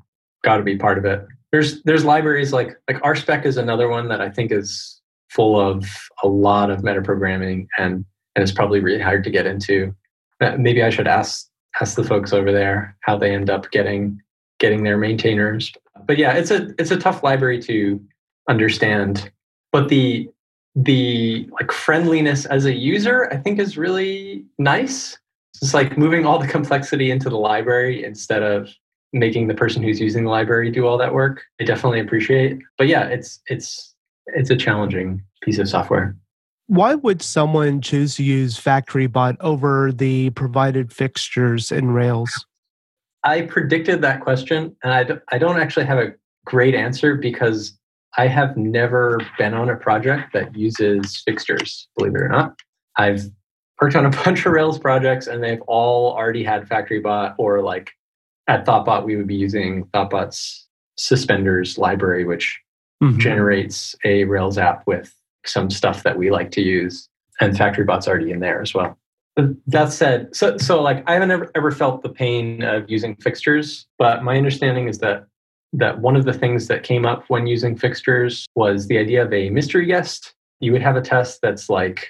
got 0.45 0.57
to 0.57 0.63
be 0.63 0.77
part 0.77 0.97
of 0.97 1.03
it. 1.03 1.25
There's 1.51 1.83
there's 1.83 2.05
libraries 2.05 2.53
like 2.53 2.77
like 2.87 3.01
RSpec 3.01 3.45
is 3.45 3.57
another 3.57 3.89
one 3.89 4.07
that 4.07 4.21
I 4.21 4.29
think 4.29 4.53
is 4.53 5.01
full 5.29 5.59
of 5.59 5.85
a 6.23 6.29
lot 6.29 6.69
of 6.69 6.79
metaprogramming 6.81 7.67
and 7.77 8.05
and 8.35 8.43
it's 8.43 8.53
probably 8.53 8.79
really 8.79 9.01
hard 9.01 9.25
to 9.25 9.29
get 9.29 9.45
into. 9.45 9.93
Uh, 10.41 10.57
Maybe 10.57 10.83
I 10.83 10.89
should 10.89 11.07
ask 11.07 11.47
ask 11.79 11.95
the 11.95 12.03
folks 12.03 12.33
over 12.33 12.51
there 12.51 12.97
how 13.01 13.17
they 13.17 13.33
end 13.33 13.49
up 13.49 13.71
getting 13.71 14.19
getting 14.59 14.83
their 14.83 14.97
maintainers. 14.97 15.71
But 16.05 16.17
yeah, 16.17 16.33
it's 16.33 16.51
a 16.51 16.73
it's 16.79 16.91
a 16.91 16.97
tough 16.97 17.23
library 17.23 17.61
to 17.63 18.01
understand. 18.49 19.31
But 19.71 19.89
the 19.89 20.29
the 20.75 21.49
like 21.51 21.71
friendliness 21.71 22.45
as 22.45 22.65
a 22.65 22.73
user, 22.73 23.29
I 23.31 23.37
think, 23.37 23.59
is 23.59 23.77
really 23.77 24.45
nice. 24.57 25.17
It's 25.61 25.73
like 25.73 25.97
moving 25.97 26.25
all 26.25 26.39
the 26.39 26.47
complexity 26.47 27.11
into 27.11 27.29
the 27.29 27.37
library 27.37 28.03
instead 28.03 28.41
of 28.41 28.69
making 29.13 29.47
the 29.47 29.53
person 29.53 29.83
who's 29.83 29.99
using 29.99 30.23
the 30.23 30.29
library 30.29 30.71
do 30.71 30.87
all 30.87 30.97
that 30.97 31.13
work. 31.13 31.43
I 31.59 31.65
definitely 31.65 31.99
appreciate. 31.99 32.59
But 32.77 32.87
yeah, 32.87 33.07
it's 33.07 33.41
it's 33.47 33.93
it's 34.27 34.49
a 34.49 34.55
challenging 34.55 35.23
piece 35.41 35.59
of 35.59 35.67
software. 35.67 36.15
Why 36.71 36.95
would 36.95 37.21
someone 37.21 37.81
choose 37.81 38.15
to 38.15 38.23
use 38.23 38.57
FactoryBot 38.57 39.35
over 39.41 39.91
the 39.91 40.29
provided 40.29 40.93
fixtures 40.93 41.69
in 41.69 41.91
Rails? 41.91 42.45
I 43.25 43.41
predicted 43.41 44.01
that 44.03 44.21
question, 44.21 44.73
and 44.81 44.93
I, 44.93 45.03
d- 45.03 45.13
I 45.33 45.37
don't 45.37 45.59
actually 45.59 45.85
have 45.87 45.97
a 45.97 46.13
great 46.45 46.73
answer 46.73 47.15
because 47.15 47.77
I 48.17 48.27
have 48.27 48.55
never 48.55 49.19
been 49.37 49.53
on 49.53 49.69
a 49.69 49.75
project 49.75 50.31
that 50.31 50.55
uses 50.55 51.21
fixtures, 51.25 51.89
believe 51.97 52.15
it 52.15 52.21
or 52.21 52.29
not. 52.29 52.55
I've 52.97 53.25
worked 53.81 53.97
on 53.97 54.05
a 54.05 54.09
bunch 54.23 54.45
of 54.45 54.53
Rails 54.53 54.79
projects, 54.79 55.27
and 55.27 55.43
they've 55.43 55.61
all 55.67 56.13
already 56.15 56.41
had 56.45 56.69
FactoryBot, 56.69 57.35
or 57.37 57.61
like 57.61 57.91
at 58.47 58.65
ThoughtBot, 58.65 59.03
we 59.03 59.17
would 59.17 59.27
be 59.27 59.35
using 59.35 59.87
ThoughtBot's 59.93 60.69
suspenders 60.95 61.77
library, 61.77 62.23
which 62.23 62.57
Mhm. 63.03 63.17
generates 63.17 63.93
a 64.05 64.23
Rails 64.23 64.57
app 64.57 64.87
with 64.87 65.13
some 65.45 65.69
stuff 65.69 66.03
that 66.03 66.17
we 66.17 66.31
like 66.31 66.51
to 66.51 66.61
use, 66.61 67.09
and 67.39 67.55
FactoryBot's 67.55 68.07
already 68.07 68.31
in 68.31 68.39
there 68.39 68.61
as 68.61 68.73
well. 68.73 68.97
That 69.67 69.93
said, 69.93 70.35
so 70.35 70.57
so 70.57 70.81
like 70.81 71.03
I 71.07 71.13
haven't 71.13 71.31
ever, 71.31 71.51
ever 71.55 71.71
felt 71.71 72.03
the 72.03 72.09
pain 72.09 72.63
of 72.63 72.89
using 72.89 73.15
fixtures, 73.15 73.87
but 73.97 74.23
my 74.23 74.37
understanding 74.37 74.87
is 74.87 74.99
that 74.99 75.25
that 75.73 75.99
one 75.99 76.15
of 76.15 76.25
the 76.25 76.33
things 76.33 76.67
that 76.67 76.83
came 76.83 77.05
up 77.05 77.23
when 77.29 77.47
using 77.47 77.77
fixtures 77.77 78.45
was 78.55 78.87
the 78.87 78.97
idea 78.97 79.23
of 79.23 79.31
a 79.31 79.49
mystery 79.49 79.85
guest. 79.85 80.33
You 80.59 80.73
would 80.73 80.81
have 80.81 80.97
a 80.97 81.01
test 81.01 81.39
that's 81.41 81.69
like 81.69 82.09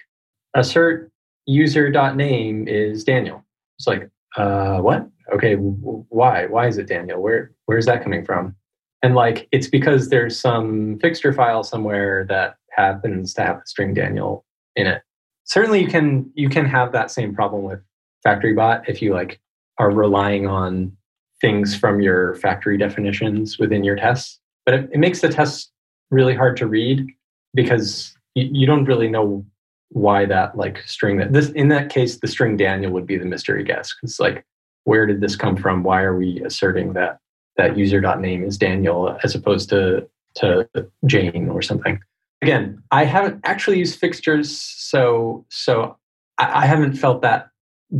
assert 0.56 1.12
user.name 1.46 2.68
is 2.68 3.04
Daniel. 3.04 3.46
It's 3.78 3.88
like, 3.88 4.10
uh, 4.38 4.80
what? 4.80 5.08
Okay, 5.34 5.56
w- 5.56 6.06
why? 6.10 6.48
Why 6.48 6.68
is 6.68 6.78
it 6.78 6.88
Daniel? 6.88 7.22
Where 7.22 7.52
where 7.66 7.78
is 7.78 7.86
that 7.86 8.04
coming 8.04 8.26
from? 8.26 8.56
And 9.04 9.16
like 9.16 9.48
it's 9.52 9.68
because 9.68 10.10
there's 10.10 10.40
some 10.40 11.00
fixture 11.00 11.34
file 11.34 11.64
somewhere 11.64 12.26
that 12.30 12.56
happens 12.76 13.34
to 13.36 13.42
have 13.42 13.58
the 13.58 13.66
string 13.66 13.94
Daniel 13.94 14.46
in 14.76 14.88
it. 14.88 15.02
Certainly 15.46 15.82
you 15.82 15.88
can 15.88 16.32
you 16.34 16.50
can 16.50 16.66
have 16.66 16.92
that 16.92 17.12
same 17.12 17.34
problem 17.34 17.64
with 17.64 17.80
factory 18.24 18.54
bot 18.54 18.88
if 18.88 19.02
you 19.02 19.14
like 19.14 19.40
are 19.78 19.92
relying 19.92 20.48
on 20.48 20.96
things 21.40 21.76
from 21.76 22.02
your 22.02 22.36
factory 22.36 22.78
definitions 22.78 23.58
within 23.58 23.84
your 23.84 23.96
tests. 23.96 24.40
But 24.66 24.76
it, 24.76 24.90
it 24.94 25.00
makes 25.00 25.22
the 25.22 25.30
tests 25.30 25.72
really 26.12 26.36
hard 26.36 26.56
to 26.58 26.68
read 26.68 27.08
because 27.54 28.16
you, 28.36 28.50
you 28.52 28.68
don't 28.68 28.86
really 28.86 29.10
know 29.10 29.46
why 29.90 30.26
that 30.26 30.56
like 30.56 30.82
string 30.86 31.18
that 31.18 31.34
this 31.34 31.50
in 31.50 31.68
that 31.68 31.90
case 31.90 32.18
the 32.20 32.28
string 32.28 32.56
Daniel 32.56 32.92
would 32.94 33.06
be 33.06 33.18
the 33.18 33.26
mystery 33.26 33.64
guest. 33.64 33.96
because 34.00 34.20
like 34.20 34.46
where 34.84 35.06
did 35.06 35.22
this 35.22 35.36
come 35.36 35.58
from? 35.58 35.84
Why 35.84 36.02
are 36.02 36.16
we 36.16 36.42
asserting 36.44 36.94
that 36.94 37.20
that 37.58 37.78
user.name 37.78 38.44
is 38.44 38.58
Daniel 38.58 39.18
as 39.24 39.36
opposed 39.36 39.70
to 39.70 40.08
to 40.36 40.68
Jane 41.06 41.50
or 41.50 41.62
something? 41.62 42.00
Again, 42.42 42.82
I 42.92 43.06
haven't 43.06 43.42
actually 43.44 43.80
used 43.80 44.00
fixtures, 44.00 44.58
so 44.60 45.46
so 45.50 45.98
I, 46.38 46.64
I 46.64 46.66
haven't 46.66 46.94
felt 46.94 47.22
that 47.22 47.50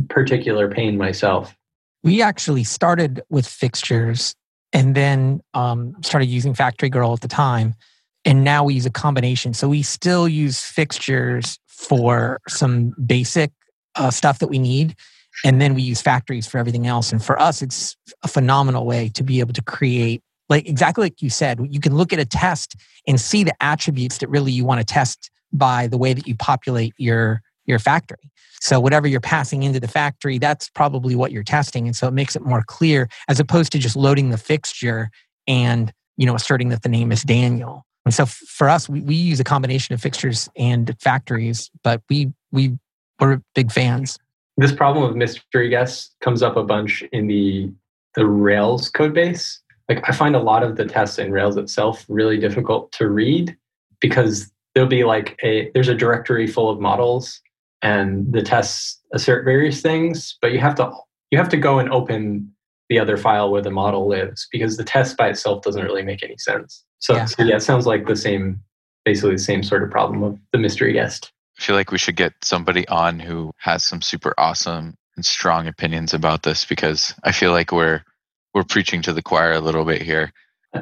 particular 0.08 0.70
pain 0.70 0.96
myself. 0.96 1.54
We 2.02 2.22
actually 2.22 2.64
started 2.64 3.22
with 3.30 3.46
fixtures 3.46 4.34
and 4.72 4.94
then 4.94 5.40
um, 5.54 5.94
started 6.02 6.26
using 6.26 6.54
Factory 6.54 6.88
Girl 6.88 7.12
at 7.12 7.20
the 7.20 7.28
time. 7.28 7.74
And 8.24 8.44
now 8.44 8.64
we 8.64 8.74
use 8.74 8.86
a 8.86 8.90
combination. 8.90 9.52
So 9.52 9.68
we 9.68 9.82
still 9.82 10.28
use 10.28 10.60
fixtures 10.60 11.58
for 11.66 12.40
some 12.48 12.94
basic 13.04 13.52
uh, 13.96 14.10
stuff 14.10 14.38
that 14.38 14.48
we 14.48 14.58
need. 14.58 14.96
And 15.44 15.60
then 15.60 15.74
we 15.74 15.82
use 15.82 16.00
factories 16.00 16.46
for 16.46 16.58
everything 16.58 16.86
else. 16.86 17.12
And 17.12 17.22
for 17.22 17.40
us, 17.40 17.62
it's 17.62 17.96
a 18.22 18.28
phenomenal 18.28 18.86
way 18.86 19.08
to 19.10 19.24
be 19.24 19.40
able 19.40 19.54
to 19.54 19.62
create, 19.62 20.22
like 20.48 20.68
exactly 20.68 21.04
like 21.04 21.22
you 21.22 21.30
said, 21.30 21.60
you 21.70 21.80
can 21.80 21.96
look 21.96 22.12
at 22.12 22.18
a 22.18 22.24
test 22.24 22.76
and 23.06 23.20
see 23.20 23.44
the 23.44 23.54
attributes 23.62 24.18
that 24.18 24.28
really 24.28 24.52
you 24.52 24.64
want 24.64 24.80
to 24.80 24.84
test 24.84 25.30
by 25.52 25.86
the 25.86 25.98
way 25.98 26.12
that 26.12 26.26
you 26.26 26.34
populate 26.36 26.94
your 26.98 27.42
your 27.64 27.78
factory. 27.78 28.30
So 28.60 28.80
whatever 28.80 29.06
you're 29.06 29.20
passing 29.20 29.62
into 29.62 29.80
the 29.80 29.88
factory, 29.88 30.38
that's 30.38 30.68
probably 30.68 31.14
what 31.14 31.32
you're 31.32 31.42
testing. 31.42 31.86
And 31.86 31.96
so 31.96 32.06
it 32.08 32.12
makes 32.12 32.36
it 32.36 32.42
more 32.42 32.62
clear 32.66 33.08
as 33.28 33.40
opposed 33.40 33.72
to 33.72 33.78
just 33.78 33.96
loading 33.96 34.30
the 34.30 34.38
fixture 34.38 35.10
and 35.46 35.92
you 36.16 36.26
know 36.26 36.34
asserting 36.34 36.68
that 36.70 36.82
the 36.82 36.88
name 36.88 37.12
is 37.12 37.22
Daniel. 37.22 37.84
And 38.04 38.12
so 38.12 38.26
for 38.26 38.68
us, 38.68 38.88
we, 38.88 39.00
we 39.00 39.14
use 39.14 39.38
a 39.38 39.44
combination 39.44 39.94
of 39.94 40.00
fixtures 40.00 40.48
and 40.56 40.94
factories, 41.00 41.70
but 41.82 42.02
we 42.08 42.32
we 42.50 42.76
we're 43.20 43.40
big 43.54 43.70
fans. 43.70 44.18
This 44.56 44.72
problem 44.72 45.04
of 45.04 45.16
mystery 45.16 45.68
guest 45.68 46.14
comes 46.20 46.42
up 46.42 46.56
a 46.56 46.64
bunch 46.64 47.02
in 47.12 47.26
the 47.26 47.72
the 48.14 48.26
Rails 48.26 48.90
code 48.90 49.14
base. 49.14 49.60
Like 49.94 50.08
I 50.08 50.12
find 50.12 50.34
a 50.34 50.40
lot 50.40 50.62
of 50.62 50.76
the 50.76 50.86
tests 50.86 51.18
in 51.18 51.32
Rails 51.32 51.56
itself 51.56 52.04
really 52.08 52.38
difficult 52.38 52.92
to 52.92 53.08
read 53.08 53.56
because 54.00 54.50
there'll 54.74 54.88
be 54.88 55.04
like 55.04 55.38
a 55.42 55.70
there's 55.74 55.88
a 55.88 55.94
directory 55.94 56.46
full 56.46 56.70
of 56.70 56.80
models 56.80 57.40
and 57.82 58.32
the 58.32 58.42
tests 58.42 59.00
assert 59.12 59.44
various 59.44 59.82
things, 59.82 60.38
but 60.40 60.52
you 60.52 60.58
have 60.60 60.74
to 60.76 60.90
you 61.30 61.38
have 61.38 61.48
to 61.50 61.58
go 61.58 61.78
and 61.78 61.90
open 61.90 62.50
the 62.88 62.98
other 62.98 63.16
file 63.16 63.50
where 63.50 63.62
the 63.62 63.70
model 63.70 64.08
lives 64.08 64.48
because 64.50 64.76
the 64.76 64.84
test 64.84 65.16
by 65.16 65.28
itself 65.28 65.62
doesn't 65.62 65.84
really 65.84 66.02
make 66.02 66.22
any 66.22 66.38
sense. 66.38 66.84
So 67.00 67.16
Yeah. 67.16 67.24
so 67.26 67.42
yeah, 67.42 67.56
it 67.56 67.62
sounds 67.62 67.86
like 67.86 68.06
the 68.06 68.16
same 68.16 68.60
basically 69.04 69.32
the 69.32 69.38
same 69.38 69.62
sort 69.62 69.82
of 69.82 69.90
problem 69.90 70.22
of 70.22 70.38
the 70.52 70.58
mystery 70.58 70.92
guest. 70.94 71.32
I 71.58 71.62
feel 71.62 71.76
like 71.76 71.90
we 71.90 71.98
should 71.98 72.16
get 72.16 72.32
somebody 72.42 72.88
on 72.88 73.20
who 73.20 73.52
has 73.58 73.84
some 73.84 74.00
super 74.00 74.32
awesome 74.38 74.96
and 75.16 75.26
strong 75.26 75.66
opinions 75.66 76.14
about 76.14 76.44
this 76.44 76.64
because 76.64 77.14
I 77.24 77.32
feel 77.32 77.52
like 77.52 77.72
we're 77.72 78.02
we're 78.54 78.64
preaching 78.64 79.02
to 79.02 79.12
the 79.12 79.22
choir 79.22 79.52
a 79.52 79.60
little 79.60 79.84
bit 79.84 80.02
here. 80.02 80.32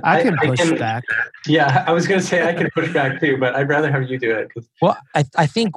I 0.04 0.22
can 0.22 0.36
push 0.36 0.70
back. 0.78 1.02
Yeah, 1.46 1.84
I 1.86 1.92
was 1.92 2.06
going 2.06 2.20
to 2.20 2.26
say 2.26 2.48
I 2.48 2.52
can 2.52 2.70
push 2.72 2.92
back 2.92 3.20
too, 3.20 3.38
but 3.38 3.56
I'd 3.56 3.68
rather 3.68 3.90
have 3.90 4.08
you 4.08 4.18
do 4.18 4.30
it. 4.30 4.48
Well, 4.80 4.96
I, 5.16 5.24
I 5.36 5.46
think, 5.46 5.74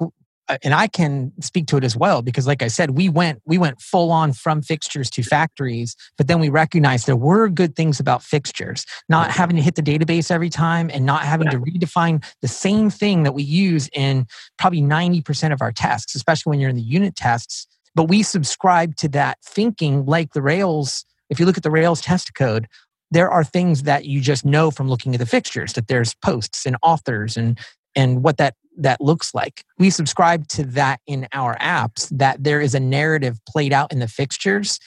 uh, 0.49 0.57
and 0.63 0.73
I 0.75 0.85
can 0.85 1.31
speak 1.41 1.65
to 1.67 1.77
it 1.77 1.83
as 1.83 1.97
well 1.97 2.21
because, 2.21 2.45
like 2.45 2.61
I 2.61 2.67
said, 2.67 2.91
we 2.91 3.09
went 3.09 3.41
we 3.45 3.57
went 3.57 3.81
full 3.81 4.11
on 4.11 4.33
from 4.33 4.61
fixtures 4.61 5.09
to 5.11 5.23
factories, 5.23 5.95
but 6.15 6.27
then 6.27 6.39
we 6.39 6.49
recognized 6.49 7.07
there 7.07 7.15
were 7.15 7.49
good 7.49 7.75
things 7.75 7.99
about 7.99 8.21
fixtures, 8.21 8.85
not 9.09 9.31
having 9.31 9.55
to 9.55 9.63
hit 9.63 9.73
the 9.73 9.81
database 9.81 10.29
every 10.29 10.49
time 10.49 10.91
and 10.93 11.07
not 11.07 11.23
having 11.23 11.49
to 11.49 11.57
redefine 11.57 12.23
the 12.41 12.47
same 12.47 12.91
thing 12.91 13.23
that 13.23 13.33
we 13.33 13.41
use 13.41 13.89
in 13.93 14.27
probably 14.59 14.81
ninety 14.81 15.21
percent 15.21 15.53
of 15.53 15.61
our 15.61 15.71
tests, 15.71 16.13
especially 16.13 16.51
when 16.51 16.59
you're 16.59 16.69
in 16.69 16.75
the 16.75 16.83
unit 16.83 17.15
tests. 17.15 17.65
But 17.95 18.09
we 18.09 18.21
subscribe 18.21 18.95
to 18.97 19.09
that 19.09 19.39
thinking, 19.43 20.05
like 20.05 20.33
the 20.33 20.41
Rails. 20.43 21.03
If 21.33 21.39
you 21.39 21.47
look 21.47 21.57
at 21.57 21.63
the 21.63 21.71
Rails 21.71 21.99
test 21.99 22.35
code, 22.35 22.67
there 23.09 23.27
are 23.27 23.43
things 23.43 23.83
that 23.83 24.05
you 24.05 24.21
just 24.21 24.45
know 24.45 24.69
from 24.69 24.87
looking 24.87 25.15
at 25.15 25.19
the 25.19 25.25
fixtures 25.25 25.73
that 25.73 25.87
there's 25.87 26.13
posts 26.13 26.63
and 26.67 26.77
authors 26.83 27.35
and 27.35 27.59
and 27.95 28.23
what 28.23 28.37
that 28.37 28.53
that 28.77 29.01
looks 29.01 29.33
like. 29.33 29.65
We 29.79 29.89
subscribe 29.89 30.47
to 30.49 30.63
that 30.65 30.99
in 31.07 31.27
our 31.33 31.57
apps 31.57 32.07
that 32.15 32.43
there 32.43 32.61
is 32.61 32.75
a 32.75 32.79
narrative 32.79 33.39
played 33.49 33.73
out 33.73 33.91
in 33.91 33.97
the 33.97 34.07
fixtures. 34.07 34.79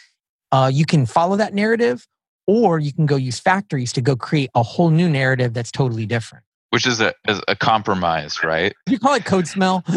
Uh, 0.52 0.70
you 0.72 0.86
can 0.86 1.04
follow 1.04 1.34
that 1.36 1.52
narrative, 1.52 2.06
or 2.46 2.78
you 2.78 2.92
can 2.92 3.06
go 3.06 3.16
use 3.16 3.40
factories 3.40 3.92
to 3.94 4.00
go 4.00 4.14
create 4.14 4.50
a 4.54 4.62
whole 4.62 4.90
new 4.90 5.08
narrative 5.08 5.52
that's 5.52 5.72
totally 5.72 6.06
different. 6.06 6.45
Which 6.76 6.86
is 6.86 7.00
a 7.00 7.14
is 7.26 7.40
a 7.48 7.56
compromise, 7.56 8.44
right? 8.44 8.74
You 8.86 8.98
call 8.98 9.14
it 9.14 9.24
code 9.24 9.48
smell. 9.48 9.82
no, 9.88 9.96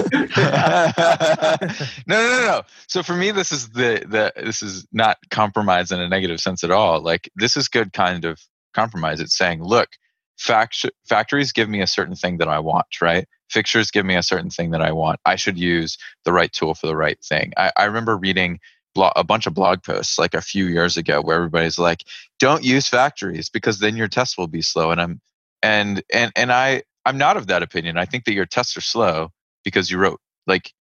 no, 2.08 2.08
no, 2.08 2.40
no. 2.46 2.62
So 2.88 3.04
for 3.04 3.18
me, 3.18 3.32
this 3.32 3.52
is 3.52 3.68
the 3.72 4.06
the 4.08 4.32
this 4.42 4.64
is 4.64 4.88
not 4.94 5.18
compromise 5.30 5.92
in 5.92 6.00
a 6.00 6.08
negative 6.08 6.40
sense 6.40 6.64
at 6.64 6.72
all. 6.72 7.02
Like 7.02 7.30
this 7.36 7.58
is 7.58 7.68
good 7.68 7.92
kind 7.92 8.24
of 8.24 8.40
compromise. 8.74 9.20
It's 9.20 9.38
saying, 9.38 9.62
look, 9.62 9.90
fact- 10.38 10.90
factories 11.10 11.52
give 11.52 11.68
me 11.68 11.82
a 11.82 11.88
certain 11.88 12.16
thing 12.16 12.38
that 12.38 12.48
I 12.48 12.60
want, 12.60 12.88
right? 13.02 13.28
Fixtures 13.50 13.92
give 13.92 14.06
me 14.06 14.16
a 14.16 14.24
certain 14.24 14.50
thing 14.50 14.72
that 14.72 14.82
I 14.82 14.94
want. 14.94 15.20
I 15.26 15.36
should 15.36 15.58
use 15.58 15.98
the 16.24 16.32
right 16.32 16.54
tool 16.54 16.76
for 16.76 16.88
the 16.88 16.96
right 16.96 17.20
thing. 17.22 17.52
I, 17.58 17.74
I 17.76 17.84
remember 17.84 18.16
reading 18.16 18.58
a 18.96 19.26
bunch 19.26 19.48
of 19.48 19.54
blog 19.54 19.84
posts 19.84 20.18
like 20.18 20.34
a 20.34 20.40
few 20.40 20.68
years 20.68 20.96
ago 20.96 21.20
where 21.20 21.36
everybody's 21.36 21.78
like, 21.78 22.06
"Don't 22.40 22.64
use 22.64 22.88
factories 22.88 23.50
because 23.50 23.80
then 23.80 23.98
your 23.98 24.08
tests 24.08 24.38
will 24.38 24.48
be 24.48 24.62
slow." 24.62 24.92
And 24.92 25.02
I'm 25.02 25.20
and 25.64 26.04
and 26.14 26.32
and 26.36 26.52
I 26.52 26.84
I'm 27.06 27.18
not 27.18 27.38
of 27.38 27.48
that 27.48 27.64
opinion. 27.64 27.98
I 27.98 28.06
think 28.06 28.26
that 28.26 28.34
your 28.34 28.46
tests 28.46 28.78
are 28.78 28.82
slow 28.82 29.30
because 29.64 29.90
you 29.90 29.98
wrote 29.98 30.20
like 30.48 30.74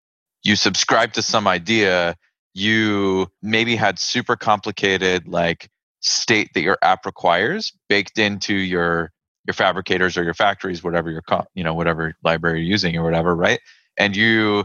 you 0.43 0.57
subscribe 0.57 1.13
to 1.15 1.23
some 1.23 1.47
idea 1.47 2.17
you 2.55 3.29
maybe 3.43 3.77
had 3.77 3.99
super 3.99 4.37
complicated 4.37 5.29
like 5.29 5.69
state 6.01 6.51
that 6.55 6.63
your 6.63 6.79
app 6.83 7.07
requires 7.07 7.73
baked 7.89 8.19
into 8.19 8.55
your 8.55 9.13
your 9.47 9.55
fabricators 9.55 10.17
or 10.17 10.25
your 10.25 10.35
factories 10.35 10.83
whatever 10.83 11.11
your 11.11 11.23
you 11.55 11.65
know 11.65 11.75
whatever 11.75 12.15
library 12.25 12.61
you're 12.61 12.71
using 12.71 12.97
or 12.97 13.03
whatever 13.03 13.35
right 13.35 13.61
and 13.97 14.17
you 14.17 14.65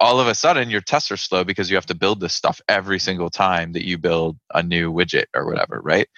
all 0.00 0.20
of 0.20 0.26
a 0.26 0.34
sudden 0.34 0.70
your 0.70 0.80
tests 0.80 1.10
are 1.10 1.16
slow 1.16 1.44
because 1.44 1.70
you 1.70 1.76
have 1.76 1.86
to 1.86 1.94
build 1.94 2.20
this 2.20 2.34
stuff 2.34 2.60
every 2.68 2.98
single 2.98 3.30
time 3.30 3.72
that 3.72 3.86
you 3.86 3.96
build 3.96 4.36
a 4.52 4.62
new 4.62 4.92
widget 4.92 5.26
or 5.34 5.46
whatever 5.46 5.80
right 5.82 6.08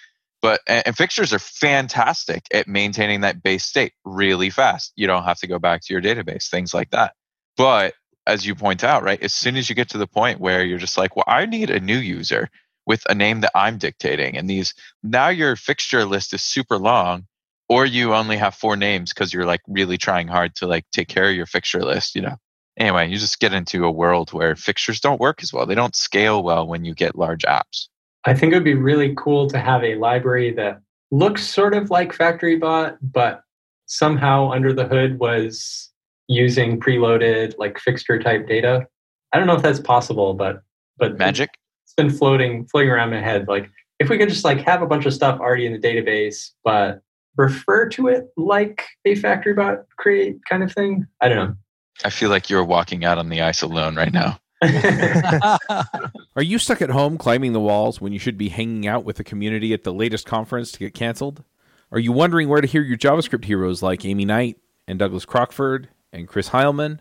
but 0.41 0.61
and, 0.67 0.95
fixtures 0.95 1.33
are 1.33 1.39
fantastic 1.39 2.43
at 2.53 2.67
maintaining 2.67 3.21
that 3.21 3.41
base 3.41 3.65
state 3.65 3.93
really 4.05 4.49
fast 4.49 4.93
you 4.95 5.07
don't 5.07 5.23
have 5.23 5.39
to 5.39 5.47
go 5.47 5.59
back 5.59 5.81
to 5.81 5.93
your 5.93 6.01
database 6.01 6.49
things 6.49 6.73
like 6.73 6.89
that 6.91 7.13
but 7.57 7.93
as 8.27 8.45
you 8.45 8.53
point 8.53 8.83
out, 8.83 9.03
right, 9.03 9.23
as 9.23 9.33
soon 9.33 9.55
as 9.55 9.69
you 9.69 9.75
get 9.75 9.89
to 9.89 9.97
the 9.97 10.05
point 10.05 10.41
where 10.41 10.63
you're 10.63 10.77
just 10.77 10.97
like, 10.97 11.15
well, 11.15 11.23
I 11.25 11.45
need 11.45 11.69
a 11.69 11.79
new 11.79 11.97
user 11.97 12.49
with 12.85 13.01
a 13.09 13.15
name 13.15 13.41
that 13.41 13.51
I'm 13.55 13.77
dictating, 13.77 14.37
and 14.37 14.49
these 14.49 14.73
now 15.01 15.29
your 15.29 15.55
fixture 15.55 16.05
list 16.05 16.33
is 16.33 16.43
super 16.43 16.77
long, 16.77 17.25
or 17.69 17.85
you 17.85 18.13
only 18.13 18.37
have 18.37 18.53
four 18.53 18.75
names 18.75 19.13
because 19.13 19.33
you're 19.33 19.45
like 19.45 19.61
really 19.67 19.97
trying 19.97 20.27
hard 20.27 20.55
to 20.55 20.67
like 20.67 20.85
take 20.91 21.07
care 21.07 21.29
of 21.29 21.35
your 21.35 21.45
fixture 21.45 21.83
list, 21.83 22.15
you 22.15 22.21
know. 22.21 22.37
Anyway, 22.77 23.09
you 23.09 23.17
just 23.17 23.39
get 23.39 23.53
into 23.53 23.85
a 23.85 23.91
world 23.91 24.31
where 24.33 24.55
fixtures 24.55 24.99
don't 24.99 25.19
work 25.19 25.41
as 25.41 25.51
well. 25.51 25.65
They 25.65 25.75
don't 25.75 25.95
scale 25.95 26.43
well 26.43 26.67
when 26.67 26.85
you 26.85 26.93
get 26.93 27.17
large 27.17 27.43
apps. 27.43 27.87
I 28.27 28.33
think 28.33 28.51
it 28.51 28.57
would 28.57 28.65
be 28.65 28.73
really 28.73 29.15
cool 29.15 29.49
to 29.49 29.57
have 29.57 29.85
a 29.85 29.95
library 29.95 30.51
that 30.55 30.81
looks 31.11 31.47
sort 31.47 31.73
of 31.73 31.89
like 31.89 32.11
FactoryBot, 32.11 32.97
but 33.01 33.41
somehow 33.85 34.51
under 34.51 34.73
the 34.73 34.85
hood 34.85 35.17
was 35.17 35.89
using 36.27 36.77
preloaded 36.77 37.57
like 37.57 37.79
fixture 37.79 38.19
type 38.19 38.45
data. 38.45 38.85
I 39.31 39.37
don't 39.37 39.47
know 39.47 39.55
if 39.55 39.61
that's 39.61 39.79
possible, 39.79 40.33
but 40.33 40.61
but 40.97 41.17
magic. 41.17 41.51
It's 41.85 41.93
been 41.93 42.09
floating 42.09 42.65
floating 42.65 42.89
around 42.89 43.11
my 43.11 43.21
head. 43.21 43.47
Like 43.47 43.69
if 43.97 44.09
we 44.09 44.17
could 44.17 44.27
just 44.27 44.43
like 44.43 44.59
have 44.59 44.81
a 44.81 44.87
bunch 44.87 45.05
of 45.05 45.13
stuff 45.13 45.39
already 45.39 45.65
in 45.65 45.71
the 45.71 45.79
database, 45.79 46.51
but 46.65 46.99
refer 47.37 47.87
to 47.89 48.09
it 48.09 48.27
like 48.35 48.83
a 49.05 49.15
FactoryBot 49.15 49.85
create 49.97 50.39
kind 50.49 50.63
of 50.63 50.73
thing. 50.73 51.07
I 51.21 51.29
don't 51.29 51.37
know. 51.37 51.55
I 52.03 52.09
feel 52.09 52.29
like 52.29 52.49
you're 52.49 52.65
walking 52.65 53.05
out 53.05 53.17
on 53.17 53.29
the 53.29 53.41
ice 53.41 53.61
alone 53.61 53.95
right 53.95 54.11
now. 54.11 54.37
Are 56.35 56.43
you 56.43 56.57
stuck 56.57 56.81
at 56.81 56.89
home 56.89 57.17
climbing 57.17 57.53
the 57.53 57.59
walls 57.59 58.01
when 58.01 58.13
you 58.13 58.19
should 58.19 58.37
be 58.37 58.49
hanging 58.49 58.87
out 58.87 59.03
with 59.03 59.17
the 59.17 59.23
community 59.23 59.73
at 59.73 59.83
the 59.83 59.93
latest 59.93 60.25
conference 60.25 60.71
to 60.71 60.79
get 60.79 60.93
canceled? 60.93 61.43
Are 61.91 61.99
you 61.99 62.11
wondering 62.11 62.49
where 62.49 62.61
to 62.61 62.67
hear 62.67 62.81
your 62.81 62.97
JavaScript 62.97 63.45
heroes 63.45 63.81
like 63.81 64.03
Aimee 64.03 64.25
Knight 64.25 64.57
and 64.87 64.97
Douglas 64.97 65.25
Crockford 65.25 65.89
and 66.13 66.27
Chris 66.27 66.49
Heilmann. 66.49 66.99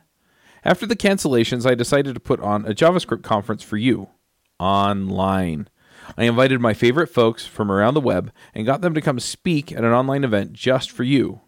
After 0.64 0.86
the 0.86 0.96
cancellations, 0.96 1.68
I 1.68 1.74
decided 1.74 2.14
to 2.14 2.20
put 2.20 2.40
on 2.40 2.66
a 2.66 2.74
JavaScript 2.74 3.22
conference 3.22 3.62
for 3.62 3.76
you 3.76 4.08
online. 4.58 5.68
I 6.16 6.24
invited 6.24 6.60
my 6.60 6.74
favorite 6.74 7.08
folks 7.08 7.46
from 7.46 7.70
around 7.70 7.94
the 7.94 8.00
web 8.00 8.32
and 8.54 8.66
got 8.66 8.80
them 8.80 8.94
to 8.94 9.00
come 9.00 9.20
speak 9.20 9.72
at 9.72 9.84
an 9.84 9.92
online 9.92 10.24
event 10.24 10.52
just 10.52 10.90
for 10.90 11.04
you. 11.04 11.40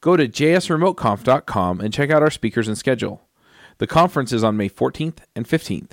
Go 0.00 0.16
to 0.16 0.28
jsremoteconf.com 0.28 1.80
and 1.80 1.92
check 1.92 2.10
out 2.10 2.22
our 2.22 2.30
speakers 2.30 2.68
and 2.68 2.76
schedule. 2.76 3.22
The 3.78 3.86
conference 3.86 4.32
is 4.32 4.44
on 4.44 4.56
May 4.56 4.68
14th 4.68 5.18
and 5.34 5.46
15th. 5.46 5.92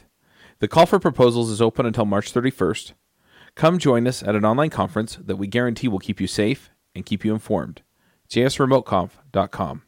The 0.59 0.67
call 0.67 0.85
for 0.85 0.99
proposals 0.99 1.49
is 1.49 1.61
open 1.61 1.85
until 1.85 2.05
March 2.05 2.31
31st. 2.33 2.93
Come 3.55 3.79
join 3.79 4.07
us 4.07 4.21
at 4.21 4.35
an 4.35 4.45
online 4.45 4.69
conference 4.69 5.17
that 5.21 5.37
we 5.37 5.47
guarantee 5.47 5.87
will 5.87 5.99
keep 5.99 6.21
you 6.21 6.27
safe 6.27 6.69
and 6.95 7.05
keep 7.05 7.25
you 7.25 7.33
informed. 7.33 7.81
jsremoteconf.com. 8.29 9.81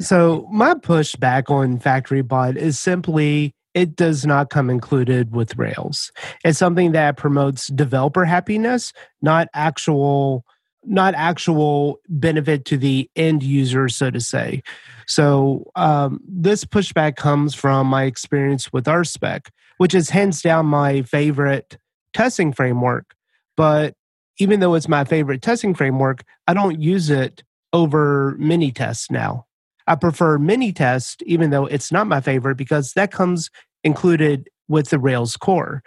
So 0.00 0.46
my 0.52 0.74
pushback 0.74 1.50
on 1.50 1.78
FactoryBot 1.78 2.56
is 2.56 2.78
simply 2.78 3.54
it 3.74 3.96
does 3.96 4.26
not 4.26 4.50
come 4.50 4.70
included 4.70 5.34
with 5.34 5.56
Rails. 5.56 6.12
It's 6.44 6.58
something 6.58 6.92
that 6.92 7.16
promotes 7.16 7.68
developer 7.68 8.24
happiness, 8.24 8.92
not 9.22 9.48
actual 9.54 10.44
not 10.88 11.14
actual 11.14 12.00
benefit 12.08 12.64
to 12.66 12.76
the 12.76 13.10
end 13.16 13.42
user, 13.42 13.88
so 13.88 14.10
to 14.10 14.20
say. 14.20 14.62
So 15.06 15.70
um, 15.76 16.20
this 16.26 16.64
pushback 16.64 17.16
comes 17.16 17.54
from 17.54 17.86
my 17.86 18.04
experience 18.04 18.72
with 18.72 18.86
RSpec, 18.86 19.48
which 19.78 19.94
is 19.94 20.10
hands 20.10 20.42
down 20.42 20.66
my 20.66 21.02
favorite 21.02 21.78
testing 22.12 22.52
framework. 22.52 23.14
But 23.56 23.94
even 24.38 24.60
though 24.60 24.74
it's 24.74 24.88
my 24.88 25.04
favorite 25.04 25.42
testing 25.42 25.74
framework, 25.74 26.24
I 26.46 26.54
don't 26.54 26.80
use 26.80 27.10
it 27.10 27.42
over 27.72 28.36
Minitest 28.38 29.10
now. 29.10 29.46
I 29.86 29.94
prefer 29.94 30.38
Minitest, 30.38 31.22
even 31.22 31.50
though 31.50 31.66
it's 31.66 31.90
not 31.90 32.06
my 32.06 32.20
favorite, 32.20 32.56
because 32.56 32.92
that 32.92 33.10
comes 33.10 33.50
included 33.84 34.48
with 34.68 34.90
the 34.90 34.98
Rails 34.98 35.36
core. 35.36 35.82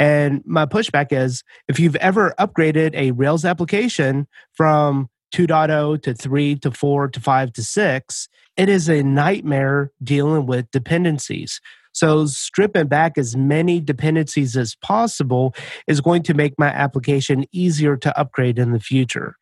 And 0.00 0.42
my 0.46 0.64
pushback 0.64 1.08
is 1.12 1.44
if 1.68 1.78
you've 1.78 1.96
ever 1.96 2.34
upgraded 2.40 2.94
a 2.94 3.10
Rails 3.10 3.44
application 3.44 4.26
from 4.54 5.10
2.0 5.34 6.02
to 6.02 6.14
3 6.14 6.56
to 6.56 6.70
4 6.70 7.08
to 7.08 7.20
5 7.20 7.52
to 7.52 7.62
6, 7.62 8.28
it 8.56 8.68
is 8.70 8.88
a 8.88 9.02
nightmare 9.02 9.92
dealing 10.02 10.46
with 10.46 10.70
dependencies. 10.70 11.60
So, 11.92 12.24
stripping 12.26 12.86
back 12.86 13.18
as 13.18 13.36
many 13.36 13.78
dependencies 13.78 14.56
as 14.56 14.74
possible 14.76 15.54
is 15.86 16.00
going 16.00 16.22
to 16.24 16.34
make 16.34 16.54
my 16.56 16.68
application 16.68 17.44
easier 17.52 17.96
to 17.98 18.18
upgrade 18.18 18.58
in 18.58 18.72
the 18.72 18.80
future. 18.80 19.36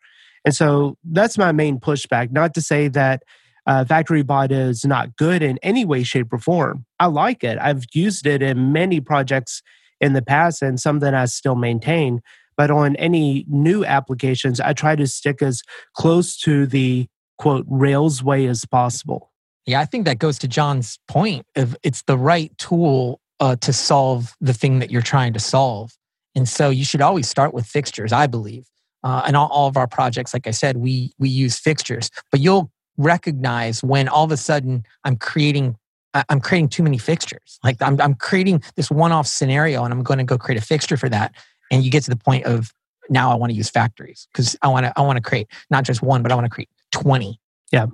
And 0.44 0.55
so, 0.55 0.97
that's 1.05 1.38
my 1.38 1.53
main 1.53 1.79
pushback. 1.79 2.33
Not 2.33 2.55
to 2.55 2.62
say 2.62 2.88
that 2.88 3.23
uh, 3.66 3.85
FactoryBot 3.85 4.51
is 4.51 4.85
not 4.85 5.14
good 5.16 5.42
in 5.42 5.59
any 5.62 5.85
way, 5.85 6.03
shape, 6.03 6.33
or 6.33 6.38
form. 6.38 6.87
I 6.99 7.07
like 7.07 7.44
it. 7.44 7.59
I've 7.61 7.85
used 7.92 8.27
it 8.27 8.42
in 8.42 8.73
many 8.73 9.01
projects 9.01 9.62
in 10.01 10.13
the 10.13 10.23
past 10.23 10.63
and 10.63 10.79
some 10.79 11.01
that 11.01 11.15
I 11.15 11.25
still 11.27 11.57
maintain. 11.57 12.21
But 12.57 12.71
on 12.71 12.97
any 12.97 13.45
new 13.49 13.85
applications, 13.85 14.61
I 14.61 14.73
try 14.73 14.97
to 14.97 15.07
stick 15.07 15.43
as 15.43 15.63
close 15.95 16.37
to 16.39 16.67
the 16.67 17.07
quote 17.39 17.65
Rails 17.69 18.23
way 18.23 18.47
as 18.47 18.65
possible. 18.65 19.31
Yeah, 19.65 19.81
I 19.81 19.85
think 19.85 20.07
that 20.07 20.19
goes 20.19 20.39
to 20.39 20.49
John's 20.49 20.99
point 21.09 21.47
of 21.55 21.77
it's 21.83 22.03
the 22.03 22.19
right 22.19 22.57
tool 22.59 23.21
uh, 23.39 23.57
to 23.57 23.73
solve 23.73 24.35
the 24.41 24.53
thing 24.53 24.81
that 24.81 24.91
you're 24.91 25.03
trying 25.03 25.33
to 25.35 25.41
solve. 25.41 25.93
And 26.35 26.49
so 26.49 26.71
you 26.71 26.85
should 26.85 27.03
always 27.03 27.29
start 27.29 27.55
with 27.55 27.67
fixtures, 27.67 28.13
I 28.13 28.27
believe. 28.27 28.67
Uh, 29.05 29.23
and 29.27 29.37
all, 29.37 29.49
all 29.49 29.69
of 29.69 29.77
our 29.77 29.87
projects, 29.87 30.35
like 30.35 30.47
I 30.47 30.51
said, 30.51 30.79
we 30.79 31.13
we 31.19 31.29
use 31.29 31.59
fixtures, 31.59 32.11
but 32.33 32.41
you'll 32.41 32.73
recognize 32.97 33.83
when 33.85 34.09
all 34.09 34.25
of 34.25 34.33
a 34.33 34.37
sudden 34.37 34.85
I'm 35.05 35.17
creating 35.17 35.77
I'm 36.14 36.40
creating 36.40 36.71
too 36.71 36.83
many 36.83 36.99
fixtures. 36.99 37.59
Like 37.62 37.81
I'm, 37.83 38.01
I'm 38.01 38.14
creating 38.14 38.62
this 38.77 38.90
one-off 38.90 39.27
scenario, 39.27 39.85
and 39.85 39.92
I'm 39.92 40.03
going 40.03 40.18
to 40.18 40.25
go 40.25 40.38
create 40.38 40.61
a 40.61 40.64
fixture 40.64 40.97
for 40.97 41.09
that. 41.09 41.35
And 41.71 41.85
you 41.85 41.90
get 41.90 42.05
to 42.05 42.11
the 42.11 42.16
point 42.16 42.44
of 42.44 42.73
now 43.11 43.31
I 43.31 43.35
want 43.35 43.51
to 43.51 43.57
use 43.57 43.71
factories 43.71 44.27
because 44.33 44.57
I 44.62 44.68
want 44.68 44.87
to 44.87 44.92
I 44.97 45.03
want 45.03 45.16
to 45.16 45.23
create 45.23 45.49
not 45.71 45.85
just 45.85 46.03
one, 46.03 46.23
but 46.23 46.33
I 46.33 46.35
want 46.35 46.47
to 46.47 46.51
create 46.51 46.71
twenty. 46.92 47.40
Yeah. 47.73 47.87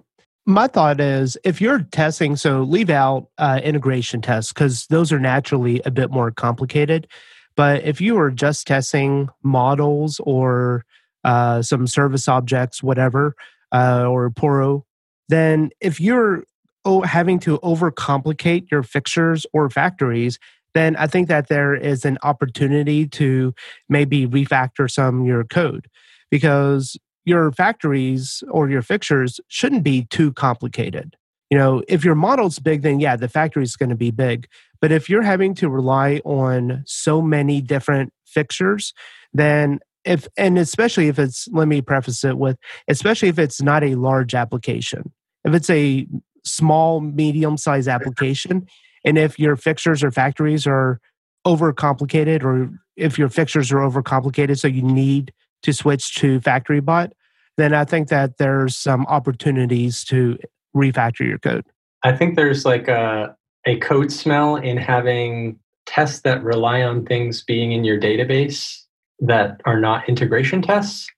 My 0.46 0.66
thought 0.66 1.00
is 1.00 1.38
if 1.42 1.60
you're 1.60 1.80
testing, 1.80 2.36
so 2.36 2.62
leave 2.62 2.90
out 2.90 3.28
uh, 3.38 3.60
integration 3.64 4.20
tests 4.20 4.52
because 4.52 4.86
those 4.88 5.10
are 5.10 5.18
naturally 5.18 5.80
a 5.86 5.90
bit 5.90 6.10
more 6.10 6.30
complicated. 6.30 7.08
But 7.56 7.84
if 7.84 8.00
you 8.00 8.18
are 8.18 8.30
just 8.30 8.66
testing 8.66 9.30
models 9.42 10.20
or 10.22 10.84
uh, 11.24 11.62
some 11.62 11.86
service 11.86 12.28
objects, 12.28 12.82
whatever, 12.82 13.34
uh, 13.72 14.06
or 14.06 14.28
Poro, 14.30 14.82
then 15.28 15.70
if 15.80 16.00
you're 16.00 16.44
oh, 16.84 17.02
having 17.02 17.38
to 17.40 17.58
overcomplicate 17.58 18.70
your 18.70 18.82
fixtures 18.82 19.46
or 19.52 19.70
factories, 19.70 20.38
then 20.74 20.96
I 20.96 21.06
think 21.06 21.28
that 21.28 21.48
there 21.48 21.74
is 21.74 22.04
an 22.04 22.18
opportunity 22.22 23.06
to 23.08 23.54
maybe 23.88 24.26
refactor 24.26 24.90
some 24.90 25.24
your 25.24 25.44
code 25.44 25.88
because 26.30 26.96
your 27.24 27.52
factories 27.52 28.42
or 28.50 28.68
your 28.68 28.82
fixtures 28.82 29.40
shouldn't 29.48 29.82
be 29.82 30.04
too 30.10 30.32
complicated. 30.32 31.16
You 31.50 31.58
know, 31.58 31.82
if 31.88 32.04
your 32.04 32.16
model's 32.16 32.58
big, 32.58 32.82
then 32.82 33.00
yeah, 33.00 33.16
the 33.16 33.28
factory 33.28 33.62
is 33.62 33.76
going 33.76 33.90
to 33.90 33.96
be 33.96 34.10
big. 34.10 34.48
But 34.80 34.92
if 34.92 35.08
you're 35.08 35.22
having 35.22 35.54
to 35.56 35.68
rely 35.68 36.20
on 36.24 36.82
so 36.86 37.22
many 37.22 37.60
different 37.60 38.12
fixtures, 38.26 38.92
then 39.32 39.78
if 40.04 40.28
and 40.36 40.58
especially 40.58 41.08
if 41.08 41.18
it's 41.18 41.48
let 41.52 41.66
me 41.68 41.80
preface 41.80 42.24
it 42.24 42.36
with 42.36 42.58
especially 42.88 43.28
if 43.28 43.38
it's 43.38 43.62
not 43.62 43.82
a 43.82 43.94
large 43.94 44.34
application 44.34 45.10
if 45.44 45.54
it's 45.54 45.70
a 45.70 46.06
small 46.44 47.00
medium 47.00 47.56
size 47.56 47.88
application 47.88 48.66
and 49.04 49.18
if 49.18 49.38
your 49.38 49.56
fixtures 49.56 50.02
or 50.02 50.10
factories 50.10 50.66
are 50.66 51.00
overcomplicated 51.46 52.42
or 52.42 52.70
if 52.96 53.18
your 53.18 53.28
fixtures 53.28 53.70
are 53.70 53.78
overcomplicated 53.78 54.58
so 54.58 54.66
you 54.66 54.82
need 54.82 55.32
to 55.62 55.72
switch 55.72 56.14
to 56.16 56.40
factory 56.40 56.80
bot, 56.80 57.12
then 57.56 57.74
I 57.74 57.84
think 57.84 58.08
that 58.08 58.38
there's 58.38 58.76
some 58.76 59.06
opportunities 59.06 60.04
to 60.04 60.38
refactor 60.74 61.26
your 61.26 61.38
code. 61.38 61.64
I 62.02 62.12
think 62.16 62.36
there's 62.36 62.64
like 62.64 62.88
a, 62.88 63.36
a 63.66 63.78
code 63.78 64.10
smell 64.10 64.56
in 64.56 64.76
having 64.76 65.58
tests 65.86 66.20
that 66.20 66.42
rely 66.42 66.82
on 66.82 67.04
things 67.04 67.42
being 67.42 67.72
in 67.72 67.84
your 67.84 68.00
database 68.00 68.82
that 69.20 69.60
are 69.64 69.78
not 69.78 70.08
integration 70.08 70.62
tests. 70.62 71.08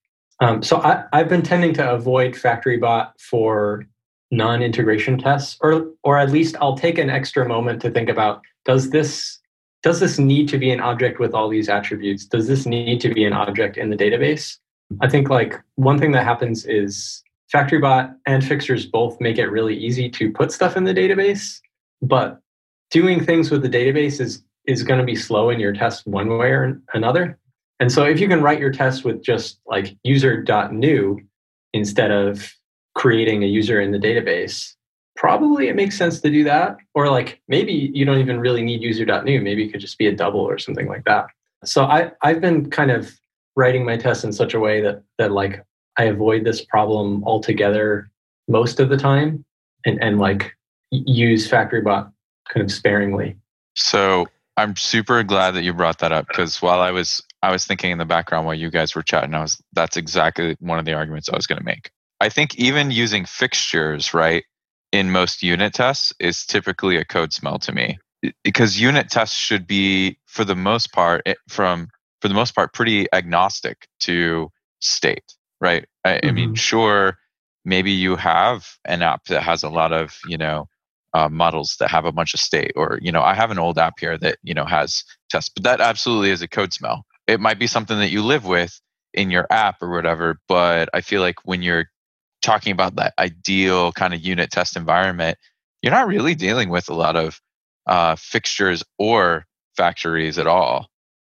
Um, 0.41 0.63
so 0.63 0.79
I, 0.79 1.05
I've 1.13 1.29
been 1.29 1.43
tending 1.43 1.73
to 1.75 1.91
avoid 1.91 2.35
FactoryBot 2.35 3.13
for 3.19 3.87
non-integration 4.31 5.19
tests, 5.19 5.57
or 5.61 5.93
or 6.03 6.19
at 6.19 6.31
least 6.31 6.57
I'll 6.61 6.77
take 6.77 6.99
an 6.99 7.11
extra 7.11 7.47
moment 7.47 7.81
to 7.83 7.91
think 7.91 8.09
about 8.09 8.43
does 8.65 8.91
this 8.91 9.39
does 9.83 10.01
this 10.01 10.19
need 10.19 10.49
to 10.49 10.59
be 10.59 10.71
an 10.71 10.81
object 10.81 11.21
with 11.21 11.33
all 11.33 11.49
these 11.49 11.69
attributes? 11.69 12.25
Does 12.27 12.49
this 12.49 12.67
need 12.67 13.01
to 13.03 13.15
be 13.15 13.25
an 13.25 13.33
object 13.33 13.77
in 13.77 13.91
the 13.91 13.97
database? 13.97 14.59
I 15.01 15.09
think 15.09 15.29
like 15.31 15.61
one 15.77 15.99
thing 15.99 16.13
that 16.13 16.25
happens 16.25 16.67
is 16.67 17.23
FactoryBot 17.53 18.15
and 18.27 18.45
Fixtures 18.45 18.87
both 18.87 19.21
make 19.21 19.39
it 19.39 19.47
really 19.47 19.77
easy 19.77 20.09
to 20.11 20.33
put 20.33 20.51
stuff 20.51 20.77
in 20.77 20.85
the 20.85 20.95
database, 20.95 21.61
but 22.03 22.41
doing 22.91 23.25
things 23.25 23.51
with 23.51 23.63
the 23.63 23.69
database 23.69 24.21
is 24.21 24.43
is 24.67 24.83
going 24.83 24.99
to 24.99 25.07
be 25.07 25.15
slow 25.15 25.51
in 25.51 25.61
your 25.61 25.73
test 25.73 26.07
one 26.07 26.37
way 26.37 26.49
or 26.49 26.83
another. 26.93 27.39
And 27.79 27.93
so 27.93 28.05
if 28.05 28.19
you 28.19 28.27
can 28.27 28.43
write 28.43 28.59
your 28.59 28.73
test 28.73 29.05
with 29.05 29.23
just 29.23 29.61
like 29.67 29.97
user.new 30.03 31.21
instead 31.73 32.11
of 32.11 32.53
creating 32.97 33.45
a 33.45 33.47
user 33.47 33.81
in 33.81 33.93
the 33.93 33.99
database, 33.99 34.75
probably 35.17 35.69
it 35.69 35.77
makes 35.77 35.97
sense 35.97 36.21
to 36.21 36.31
do 36.31 36.43
that. 36.45 36.79
Or 36.95 37.09
like 37.11 37.41
maybe 37.47 37.93
you 37.95 38.05
don't 38.05 38.19
even 38.19 38.41
really 38.41 38.63
need 38.63 38.83
user.new. 38.83 39.41
Maybe 39.41 39.65
it 39.65 39.71
could 39.71 39.81
just 39.81 39.99
be 39.99 40.07
a 40.07 40.13
double 40.13 40.41
or 40.41 40.59
something 40.59 40.89
like 40.89 41.05
that. 41.05 41.27
So 41.65 41.85
I, 41.85 42.11
I've 42.23 42.41
been 42.41 42.71
kind 42.71 42.91
of 42.91 43.13
writing 43.55 43.85
my 43.85 43.97
tests 43.97 44.25
in 44.25 44.33
such 44.33 44.55
a 44.55 44.61
way 44.61 44.81
that 44.81 45.03
that 45.19 45.31
like 45.31 45.65
I 45.99 46.05
avoid 46.05 46.45
this 46.45 46.65
problem 46.65 47.23
altogether 47.25 48.11
most 48.49 48.81
of 48.81 48.89
the 48.89 48.97
time 48.97 49.45
and, 49.85 50.03
and 50.03 50.19
like 50.19 50.55
use 50.91 51.49
FactoryBot 51.49 52.11
kind 52.49 52.65
of 52.65 52.73
sparingly. 52.73 53.37
So 53.75 54.27
I'm 54.57 54.77
super 54.77 55.23
glad 55.23 55.53
that 55.53 55.65
you 55.65 55.73
brought 55.73 55.99
that 55.99 56.13
up 56.13 56.29
because 56.29 56.63
while 56.63 56.81
I 56.81 56.91
was 56.91 57.23
I 57.43 57.51
was 57.51 57.67
thinking 57.67 57.91
in 57.91 57.99
the 57.99 58.05
background 58.05 58.47
while 58.47 58.55
you 58.55 58.71
guys 58.71 58.95
were 58.95 59.03
chatting, 59.03 59.35
I 59.35 59.43
was 59.43 59.63
that's 59.73 59.97
exactly 59.97 60.57
one 60.61 60.79
of 60.79 60.87
the 60.87 60.95
arguments 60.95 61.29
I 61.29 61.37
was 61.37 61.47
going 61.47 61.59
to 61.59 61.65
make. 61.65 61.91
I 62.21 62.29
think 62.29 62.57
even 62.57 62.91
using 62.91 63.25
fixtures, 63.25 64.15
right, 64.15 64.45
in 64.93 65.11
most 65.11 65.43
unit 65.43 65.75
tests 65.75 66.13
is 66.19 66.47
typically 66.47 66.97
a 66.97 67.05
code 67.05 67.33
smell 67.33 67.59
to 67.59 67.73
me 67.73 67.99
because 68.43 68.81
unit 68.81 69.11
tests 69.11 69.37
should 69.37 69.67
be 69.67 70.19
for 70.27 70.45
the 70.45 70.55
most 70.55 70.93
part 70.93 71.23
eh, 71.27 71.35
from 71.49 71.89
for 72.21 72.29
the 72.29 72.35
most 72.35 72.55
part 72.55 72.73
pretty 72.73 73.07
agnostic 73.13 73.89
to 74.01 74.51
state 74.81 75.35
right 75.61 75.87
I, 76.05 76.13
mm-hmm. 76.13 76.29
I 76.29 76.33
mean 76.33 76.49
mm-hmm. 76.49 76.55
sure 76.55 77.19
maybe 77.65 77.91
you 77.91 78.17
have 78.17 78.67
an 78.85 79.03
app 79.03 79.25
that 79.27 79.43
has 79.43 79.63
a 79.63 79.69
lot 79.69 79.93
of 79.93 80.17
you 80.27 80.39
know 80.39 80.69
uh, 81.15 81.29
models 81.29 81.77
that 81.81 81.91
have 81.91 82.05
a 82.05 82.13
bunch 82.13 82.35
of 82.35 82.41
state 82.41 82.73
or 82.77 82.99
you 83.03 83.11
know 83.13 83.23
i 83.23 83.35
have 83.35 83.51
an 83.51 83.59
old 83.59 83.79
app 83.79 83.95
here 83.99 84.19
that 84.19 84.39
you 84.43 84.55
know 84.55 84.65
has 84.65 85.05
tests 85.31 85.51
but 85.55 85.65
that 85.65 85.81
absolutely 85.81 86.31
is 86.31 86.43
a 86.43 86.49
code 86.49 86.73
smell 86.73 87.05
it 87.27 87.41
might 87.41 87.59
be 87.59 87.67
something 87.67 87.99
that 87.99 88.11
you 88.11 88.23
live 88.23 88.45
with 88.45 88.81
in 89.15 89.31
your 89.31 89.47
app 89.51 89.83
or 89.83 89.91
whatever 89.91 90.39
but 90.47 90.89
i 90.93 91.01
feel 91.01 91.23
like 91.23 91.37
when 91.45 91.63
you're 91.63 91.87
talking 92.47 92.73
about 92.73 92.97
that 92.97 93.13
ideal 93.19 93.93
kind 93.93 94.15
of 94.15 94.21
unit 94.21 94.51
test 94.51 94.77
environment 94.77 95.37
you're 95.83 95.93
not 95.93 96.09
really 96.09 96.35
dealing 96.35 96.69
with 96.69 96.89
a 96.89 96.95
lot 96.95 97.17
of 97.17 97.41
uh, 97.87 98.17
fixtures 98.17 98.83
or 98.99 99.47
factories 99.77 100.39
at 100.39 100.47
all 100.47 100.89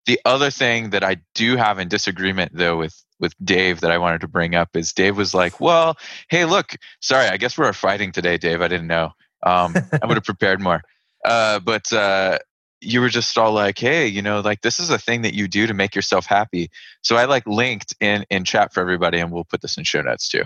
the 0.06 0.20
other 0.24 0.50
thing 0.50 0.90
that 0.90 1.02
i 1.02 1.16
do 1.34 1.56
have 1.56 1.78
in 1.78 1.88
disagreement 1.88 2.52
though 2.54 2.76
with 2.76 3.04
with 3.20 3.34
Dave 3.42 3.80
that 3.80 3.90
I 3.90 3.98
wanted 3.98 4.20
to 4.22 4.28
bring 4.28 4.54
up 4.54 4.76
is 4.76 4.92
Dave 4.92 5.16
was 5.16 5.34
like, 5.34 5.60
"Well, 5.60 5.96
hey, 6.28 6.44
look, 6.44 6.76
sorry, 7.00 7.26
I 7.26 7.36
guess 7.36 7.56
we're 7.56 7.72
fighting 7.72 8.12
today, 8.12 8.36
Dave. 8.36 8.60
I 8.60 8.68
didn't 8.68 8.86
know. 8.86 9.12
Um, 9.42 9.74
I 10.02 10.06
would 10.06 10.16
have 10.16 10.24
prepared 10.24 10.60
more, 10.60 10.82
uh, 11.24 11.60
but 11.60 11.92
uh, 11.92 12.38
you 12.80 13.00
were 13.00 13.08
just 13.08 13.36
all 13.38 13.52
like, 13.52 13.78
hey, 13.78 14.06
you 14.06 14.22
know, 14.22 14.40
like 14.40 14.62
this 14.62 14.78
is 14.78 14.90
a 14.90 14.98
thing 14.98 15.22
that 15.22 15.34
you 15.34 15.48
do 15.48 15.66
to 15.66 15.74
make 15.74 15.94
yourself 15.94 16.26
happy. 16.26 16.70
So 17.02 17.16
I 17.16 17.24
like 17.24 17.46
linked 17.46 17.94
in 18.00 18.24
in 18.30 18.44
chat 18.44 18.72
for 18.72 18.80
everybody, 18.80 19.18
and 19.18 19.30
we'll 19.30 19.44
put 19.44 19.62
this 19.62 19.76
in 19.78 19.84
show 19.84 20.02
notes 20.02 20.28
too. 20.28 20.44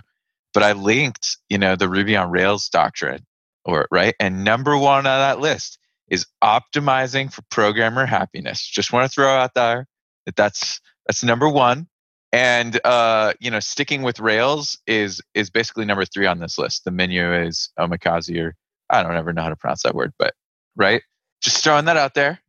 But 0.59 0.65
I 0.65 0.73
linked, 0.73 1.37
you 1.49 1.57
know, 1.57 1.77
the 1.77 1.89
Ruby 1.89 2.17
on 2.17 2.33
Rails 2.33 2.69
doctrine, 2.69 3.25
or 3.65 3.87
right, 3.93 4.17
and 4.19 4.43
number 4.43 4.77
one 4.77 5.07
on 5.07 5.21
that 5.21 5.39
list 5.39 5.79
is 6.09 6.27
optimizing 6.43 7.33
for 7.33 7.43
programmer 7.49 8.07
happiness. 8.07 8.67
Just 8.67 8.93
want 8.93 9.09
to 9.09 9.15
throw 9.15 9.29
out 9.29 9.55
there 9.55 9.87
that 10.27 10.35
that's 10.35 10.81
that's 11.07 11.23
number 11.23 11.49
one. 11.49 11.87
And 12.33 12.81
uh, 12.85 13.35
you 13.39 13.53
know 13.53 13.61
sticking 13.61 14.03
with 14.03 14.19
rails 14.19 14.77
is 14.85 15.21
is 15.33 15.49
basically 15.49 15.85
number 15.85 16.05
three 16.05 16.27
on 16.27 16.41
this 16.41 16.59
list. 16.59 16.85
The 16.85 16.91
menu 16.91 17.33
is 17.33 17.71
omakase 17.79 18.37
or 18.37 18.57
i 18.91 19.05
don't 19.05 19.15
ever 19.15 19.33
know 19.33 19.43
how 19.43 19.51
to 19.51 19.55
pronounce 19.55 19.85
that 19.85 19.95
word 19.95 20.13
but 20.19 20.35
right? 20.75 21.03
Just 21.41 21.63
throwing 21.63 21.85
that 21.85 21.97
out 21.97 22.15
there. 22.15 22.41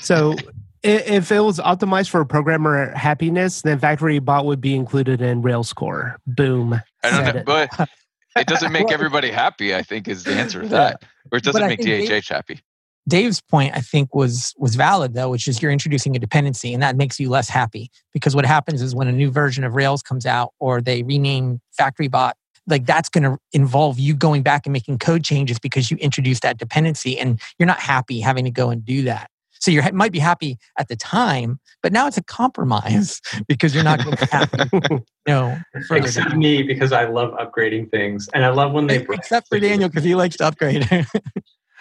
So 0.00 0.34
if 0.84 1.32
it 1.32 1.40
was 1.40 1.58
optimized 1.58 2.10
for 2.10 2.24
programmer 2.24 2.94
happiness 2.94 3.62
then 3.62 3.78
Factory 3.78 4.18
Bot 4.18 4.44
would 4.46 4.60
be 4.60 4.74
included 4.74 5.20
in 5.20 5.42
rails 5.42 5.72
core 5.72 6.18
boom. 6.26 6.80
I 7.02 7.10
don't 7.10 7.34
know 7.34 7.40
it. 7.40 7.46
but 7.46 7.88
it 8.36 8.46
doesn't 8.46 8.72
make 8.72 8.90
everybody 8.90 9.30
happy 9.30 9.74
i 9.74 9.82
think 9.82 10.08
is 10.08 10.24
the 10.24 10.32
answer 10.34 10.62
to 10.62 10.68
that. 10.68 11.02
Or 11.32 11.38
it 11.38 11.44
doesn't 11.44 11.66
make 11.66 11.80
dhh 11.80 12.28
happy. 12.28 12.60
Dave's 13.06 13.40
point, 13.42 13.74
I 13.74 13.80
think, 13.80 14.14
was 14.14 14.54
was 14.56 14.76
valid 14.76 15.14
though, 15.14 15.28
which 15.28 15.46
is 15.46 15.60
you're 15.60 15.70
introducing 15.70 16.16
a 16.16 16.18
dependency, 16.18 16.72
and 16.72 16.82
that 16.82 16.96
makes 16.96 17.20
you 17.20 17.28
less 17.28 17.48
happy. 17.48 17.90
Because 18.12 18.34
what 18.34 18.46
happens 18.46 18.80
is 18.80 18.94
when 18.94 19.08
a 19.08 19.12
new 19.12 19.30
version 19.30 19.62
of 19.62 19.74
Rails 19.74 20.02
comes 20.02 20.24
out 20.24 20.52
or 20.58 20.80
they 20.80 21.02
rename 21.02 21.60
Factory 21.72 22.08
Bot 22.08 22.36
like 22.66 22.86
that's 22.86 23.10
going 23.10 23.24
to 23.24 23.36
involve 23.52 23.98
you 23.98 24.14
going 24.14 24.42
back 24.42 24.64
and 24.64 24.72
making 24.72 24.98
code 24.98 25.22
changes 25.22 25.58
because 25.58 25.90
you 25.90 25.98
introduced 25.98 26.42
that 26.42 26.56
dependency, 26.56 27.18
and 27.18 27.40
you're 27.58 27.66
not 27.66 27.78
happy 27.78 28.20
having 28.20 28.44
to 28.44 28.50
go 28.50 28.70
and 28.70 28.84
do 28.84 29.02
that. 29.02 29.30
So 29.64 29.70
you 29.70 29.80
might 29.94 30.12
be 30.12 30.18
happy 30.18 30.58
at 30.78 30.88
the 30.88 30.96
time, 30.96 31.58
but 31.82 31.90
now 31.90 32.06
it's 32.06 32.18
a 32.18 32.22
compromise 32.22 33.22
because 33.48 33.74
you're 33.74 33.82
not 33.82 34.04
going 34.04 34.14
to 34.14 34.26
be 34.26 34.30
happy. 34.30 35.04
no, 35.26 35.56
except 35.90 36.28
down. 36.28 36.38
me 36.38 36.62
because 36.62 36.92
I 36.92 37.08
love 37.08 37.32
upgrading 37.32 37.90
things, 37.90 38.28
and 38.34 38.44
I 38.44 38.50
love 38.50 38.72
when 38.72 38.88
they 38.88 39.06
except 39.08 39.48
for 39.48 39.58
Daniel 39.58 39.88
because 39.88 40.04
he 40.04 40.14
likes 40.14 40.36
to 40.36 40.44
upgrade. 40.44 40.86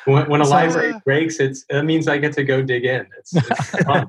When, 0.05 0.29
when 0.29 0.41
a 0.41 0.45
so, 0.45 0.51
library 0.51 0.93
uh, 0.93 0.99
breaks, 1.05 1.39
it's 1.39 1.65
it 1.69 1.83
means 1.83 2.07
I 2.07 2.17
get 2.17 2.33
to 2.33 2.43
go 2.43 2.61
dig 2.61 2.85
in. 2.85 3.07
It's, 3.17 3.35
it's 3.35 3.69
fun. 3.83 4.07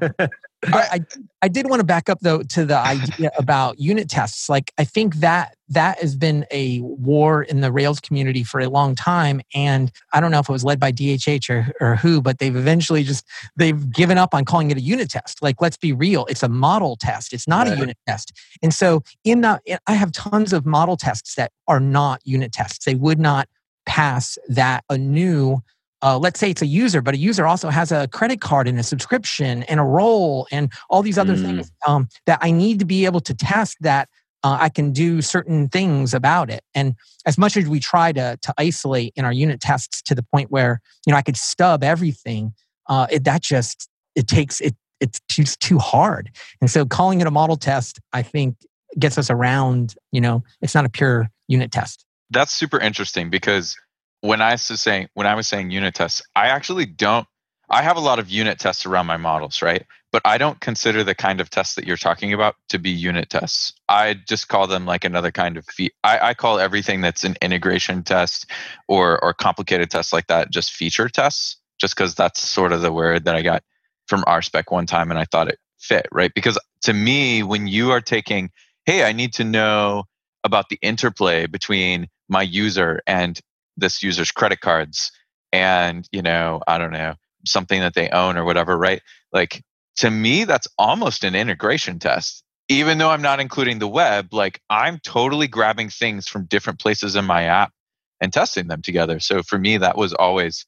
I, 0.67 1.01
I 1.43 1.49
did 1.49 1.69
want 1.69 1.81
to 1.81 1.85
back 1.85 2.09
up 2.09 2.21
though 2.21 2.43
to 2.43 2.65
the 2.65 2.77
idea 2.77 3.31
about 3.39 3.79
unit 3.79 4.09
tests. 4.09 4.49
Like 4.49 4.73
I 4.79 4.85
think 4.85 5.17
that 5.17 5.57
that 5.69 5.99
has 6.01 6.17
been 6.17 6.47
a 6.51 6.81
war 6.81 7.43
in 7.43 7.61
the 7.61 7.73
Rails 7.73 8.01
community 8.01 8.45
for 8.45 8.61
a 8.61 8.69
long 8.69 8.95
time, 8.95 9.41
and 9.55 9.91
I 10.13 10.21
don't 10.21 10.31
know 10.31 10.39
if 10.39 10.49
it 10.49 10.53
was 10.53 10.65
led 10.65 10.81
by 10.81 10.93
DHH 10.93 11.51
or, 11.51 11.73
or 11.81 11.97
who, 11.97 12.21
but 12.21 12.39
they've 12.39 12.55
eventually 12.55 13.03
just 13.03 13.25
they've 13.57 13.91
given 13.93 14.19
up 14.19 14.35
on 14.35 14.45
calling 14.45 14.71
it 14.71 14.77
a 14.77 14.81
unit 14.83 15.11
test. 15.11 15.43
Like 15.43 15.61
let's 15.61 15.77
be 15.77 15.93
real, 15.93 16.27
it's 16.27 16.43
a 16.43 16.49
model 16.49 16.97
test. 16.97 17.33
It's 17.33 17.49
not 17.49 17.67
right. 17.67 17.77
a 17.77 17.81
unit 17.81 17.99
test. 18.07 18.33
And 18.63 18.73
so 18.73 19.03
in 19.25 19.41
that, 19.43 19.63
I 19.87 19.95
have 19.95 20.13
tons 20.13 20.53
of 20.53 20.67
model 20.67 20.97
tests 20.97 21.35
that 21.37 21.53
are 21.69 21.81
not 21.81 22.21
unit 22.25 22.53
tests. 22.53 22.85
They 22.85 22.95
would 22.95 23.19
not 23.19 23.49
pass 23.87 24.39
that 24.49 24.85
a 24.89 24.97
new 24.97 25.63
uh, 26.05 26.19
let's 26.19 26.39
say 26.39 26.51
it's 26.51 26.61
a 26.61 26.67
user, 26.67 27.01
but 27.01 27.15
a 27.15 27.17
user 27.17 27.47
also 27.47 27.71
has 27.71 27.91
a 27.91 28.07
credit 28.09 28.43
card 28.43 28.69
and 28.69 28.79
a 28.79 28.83
subscription 28.83 29.63
and 29.65 29.81
a 29.81 29.83
role 29.83 30.47
and 30.53 30.71
all 30.91 31.03
these 31.03 31.17
other 31.17 31.35
mm. 31.35 31.43
things 31.43 31.73
um, 31.87 32.09
that 32.27 32.39
I 32.43 32.51
need 32.51 32.79
to 32.81 32.85
be 32.85 33.07
able 33.07 33.21
to 33.21 33.33
test 33.33 33.79
that 33.81 34.11
uh, 34.43 34.59
I 34.61 34.69
can 34.69 34.93
do 34.93 35.23
certain 35.23 35.69
things 35.71 36.13
about 36.13 36.51
it. 36.51 36.63
And 36.75 36.95
as 37.25 37.39
much 37.39 37.57
as 37.57 37.67
we 37.67 37.81
try 37.81 38.13
to 38.13 38.39
to 38.43 38.55
isolate 38.59 39.15
in 39.17 39.25
our 39.25 39.33
unit 39.33 39.61
tests 39.61 40.03
to 40.03 40.15
the 40.15 40.23
point 40.23 40.51
where 40.51 40.83
you 41.07 41.13
know 41.13 41.17
I 41.17 41.23
could 41.23 41.39
stub 41.39 41.83
everything, 41.83 42.53
uh, 42.87 43.07
it, 43.11 43.25
that 43.25 43.41
just 43.41 43.89
it 44.15 44.29
takes 44.29 44.61
it 44.61 44.77
it's 45.01 45.21
just 45.31 45.61
too 45.61 45.79
hard. 45.79 46.31
And 46.61 46.71
so 46.71 46.85
calling 46.85 47.23
it 47.23 47.27
a 47.27 47.31
model 47.31 47.57
test, 47.57 47.99
I 48.13 48.21
think, 48.21 48.57
gets 48.99 49.17
us 49.17 49.31
around. 49.31 49.95
You 50.13 50.21
know, 50.21 50.45
it's 50.61 50.75
not 50.75 50.85
a 50.85 50.91
pure 50.91 51.31
unit 51.49 51.73
test. 51.73 52.05
That's 52.31 52.53
super 52.53 52.79
interesting 52.79 53.31
because 53.31 53.77
when 54.25 54.41
I 54.41 54.53
was 54.53 54.63
saying 54.63 55.09
when 55.13 55.27
I 55.27 55.35
was 55.35 55.47
saying 55.47 55.71
unit 55.71 55.95
tests, 55.95 56.23
I 56.35 56.47
actually 56.47 56.87
don't. 56.87 57.27
I 57.69 57.83
have 57.83 57.99
a 57.99 58.01
lot 58.01 58.19
of 58.19 58.31
unit 58.31 58.59
tests 58.59 58.87
around 58.87 59.07
my 59.07 59.19
models, 59.19 59.61
right? 59.61 59.85
But 60.13 60.23
I 60.25 60.39
don't 60.39 60.61
consider 60.61 61.05
the 61.05 61.15
kind 61.15 61.41
of 61.43 61.51
tests 61.51 61.75
that 61.75 61.87
you're 61.87 61.99
talking 61.99 62.33
about 62.33 62.55
to 62.71 62.79
be 62.79 62.91
unit 62.91 63.29
tests. 63.29 63.75
I 63.89 64.15
just 64.27 64.49
call 64.49 64.67
them 64.67 64.87
like 64.87 65.05
another 65.05 65.31
kind 65.31 65.59
of 65.59 65.67
fee. 65.67 65.91
I, 66.05 66.31
I 66.31 66.35
call 66.35 66.59
everything 66.59 67.03
that's 67.03 67.25
an 67.25 67.37
integration 67.43 68.03
test 68.03 68.51
or 68.89 69.23
or 69.23 69.35
complicated 69.35 69.91
tests 69.91 70.13
like 70.13 70.29
that 70.29 70.51
just 70.51 70.73
feature 70.73 71.11
tests, 71.11 71.59
just 71.79 71.95
because 71.95 72.15
that's 72.15 72.41
sort 72.41 72.73
of 72.73 72.81
the 72.81 72.93
word 72.93 73.27
that 73.27 73.35
I 73.35 73.43
got 73.43 73.63
from 74.07 74.23
RSpec 74.23 74.65
one 74.71 74.87
time, 74.87 75.11
and 75.11 75.21
I 75.21 75.27
thought 75.27 75.49
it 75.49 75.59
fit, 75.79 76.07
right? 76.11 76.33
Because 76.35 76.59
to 76.85 76.95
me, 76.95 77.43
when 77.43 77.67
you 77.67 77.91
are 77.91 78.01
taking, 78.01 78.51
hey, 78.87 79.05
I 79.05 79.13
need 79.13 79.35
to 79.35 79.45
know 79.45 80.05
about 80.45 80.71
the 80.71 80.79
interplay 80.81 81.47
between 81.47 82.09
my 82.29 82.43
user 82.43 83.03
and 83.07 83.39
this 83.77 84.03
user's 84.03 84.31
credit 84.31 84.61
cards 84.61 85.13
and 85.53 86.09
you 86.13 86.23
know 86.23 86.61
i 86.67 86.79
don't 86.79 86.93
know 86.93 87.15
something 87.47 87.81
that 87.81 87.95
they 87.95 88.09
own 88.11 88.37
or 88.37 88.45
whatever 88.45 88.77
right 88.77 89.03
like 89.33 89.63
to 89.97 90.11
me 90.11 90.45
that's 90.45 90.69
almost 90.79 91.25
an 91.25 91.35
integration 91.35 91.99
test 91.99 92.45
even 92.69 92.99
though 92.99 93.11
I'm 93.11 93.23
not 93.23 93.41
including 93.41 93.79
the 93.79 93.89
web, 93.89 94.33
like 94.33 94.61
I'm 94.71 94.99
totally 95.01 95.49
grabbing 95.49 95.91
things 95.91 96.27
from 96.27 96.47
different 96.47 96.81
places 96.81 97.17
in 97.17 97.25
my 97.25 97.45
app 97.45 97.73
and 98.21 98.33
testing 98.33 98.69
them 98.69 98.83
together. 98.83 99.21
So 99.21 99.43
for 99.43 99.59
me, 99.59 99.77
that 99.79 99.97
was 99.97 100.15
always 100.15 100.67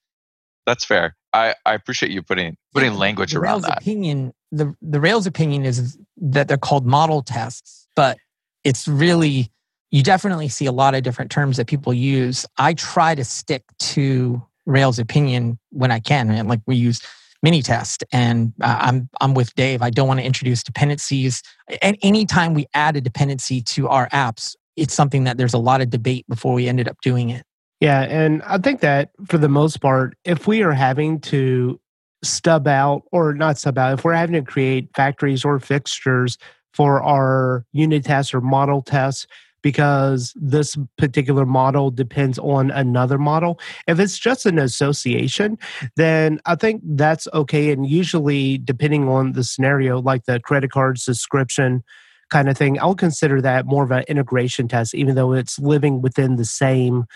that's 0.66 0.84
fair. 0.84 1.16
I, 1.32 1.54
I 1.64 1.74
appreciate 1.74 2.12
you 2.12 2.22
putting 2.22 2.56
putting 2.74 2.92
Yeah, 2.92 2.98
language 2.98 3.32
the 3.32 3.40
around 3.40 3.62
Rails 3.62 3.62
that. 3.62 3.78
opinion 3.78 4.34
the 4.52 4.74
the 4.82 5.00
Rails 5.00 5.26
opinion 5.26 5.64
is 5.64 5.98
that 6.18 6.48
they're 6.48 6.56
called 6.58 6.86
model 6.86 7.22
tests, 7.22 7.88
but 7.96 8.18
it's 8.64 8.86
really 8.88 9.50
you 9.90 10.02
definitely 10.02 10.48
see 10.48 10.66
a 10.66 10.72
lot 10.72 10.94
of 10.94 11.02
different 11.02 11.30
terms 11.30 11.56
that 11.56 11.66
people 11.66 11.94
use. 11.94 12.44
I 12.58 12.74
try 12.74 13.14
to 13.14 13.24
stick 13.24 13.64
to 13.78 14.42
Rails 14.66 14.98
opinion 14.98 15.58
when 15.70 15.90
I 15.92 16.00
can, 16.00 16.30
and 16.30 16.48
like 16.48 16.60
we 16.66 16.76
use 16.76 17.00
Minitest, 17.44 18.02
and 18.12 18.52
uh, 18.60 18.78
I'm 18.80 19.08
I'm 19.20 19.34
with 19.34 19.54
Dave. 19.54 19.82
I 19.82 19.90
don't 19.90 20.08
want 20.08 20.18
to 20.18 20.26
introduce 20.26 20.62
dependencies. 20.62 21.42
And 21.82 21.96
anytime 22.02 22.54
we 22.54 22.66
add 22.74 22.96
a 22.96 23.00
dependency 23.00 23.60
to 23.62 23.88
our 23.88 24.08
apps, 24.08 24.56
it's 24.74 24.94
something 24.94 25.24
that 25.24 25.36
there's 25.36 25.54
a 25.54 25.58
lot 25.58 25.80
of 25.80 25.90
debate 25.90 26.26
before 26.28 26.54
we 26.54 26.68
ended 26.68 26.88
up 26.88 26.96
doing 27.02 27.30
it. 27.30 27.44
Yeah, 27.80 28.00
and 28.02 28.42
I 28.42 28.58
think 28.58 28.80
that 28.80 29.10
for 29.26 29.38
the 29.38 29.48
most 29.48 29.80
part, 29.80 30.16
if 30.24 30.46
we 30.46 30.62
are 30.62 30.72
having 30.72 31.20
to 31.20 31.78
stub 32.24 32.66
out 32.66 33.02
or 33.12 33.34
not 33.34 33.58
stub 33.58 33.78
out, 33.78 33.98
if 33.98 34.04
we're 34.04 34.14
having 34.14 34.32
to 34.32 34.50
create 34.50 34.88
factories 34.96 35.44
or 35.44 35.60
fixtures 35.60 36.38
for 36.72 37.02
our 37.02 37.64
unit 37.72 38.04
tests 38.04 38.34
or 38.34 38.40
model 38.40 38.82
tests 38.82 39.26
because 39.66 40.32
this 40.36 40.76
particular 40.96 41.44
model 41.44 41.90
depends 41.90 42.38
on 42.38 42.70
another 42.70 43.18
model, 43.18 43.58
if 43.88 43.98
it's 43.98 44.16
just 44.16 44.46
an 44.46 44.60
association, 44.60 45.58
then 45.96 46.40
I 46.46 46.54
think 46.54 46.82
that's 46.84 47.26
okay. 47.34 47.72
And 47.72 47.84
usually, 47.84 48.58
depending 48.58 49.08
on 49.08 49.32
the 49.32 49.42
scenario, 49.42 50.00
like 50.00 50.24
the 50.26 50.38
credit 50.38 50.70
card 50.70 51.00
subscription 51.00 51.82
kind 52.30 52.48
of 52.48 52.56
thing, 52.56 52.78
I'll 52.78 52.94
consider 52.94 53.40
that 53.40 53.66
more 53.66 53.82
of 53.82 53.90
an 53.90 54.04
integration 54.06 54.68
test, 54.68 54.94
even 54.94 55.16
though 55.16 55.32
it's 55.32 55.58
living 55.58 56.00
within 56.00 56.36
the 56.36 56.44
same 56.44 57.06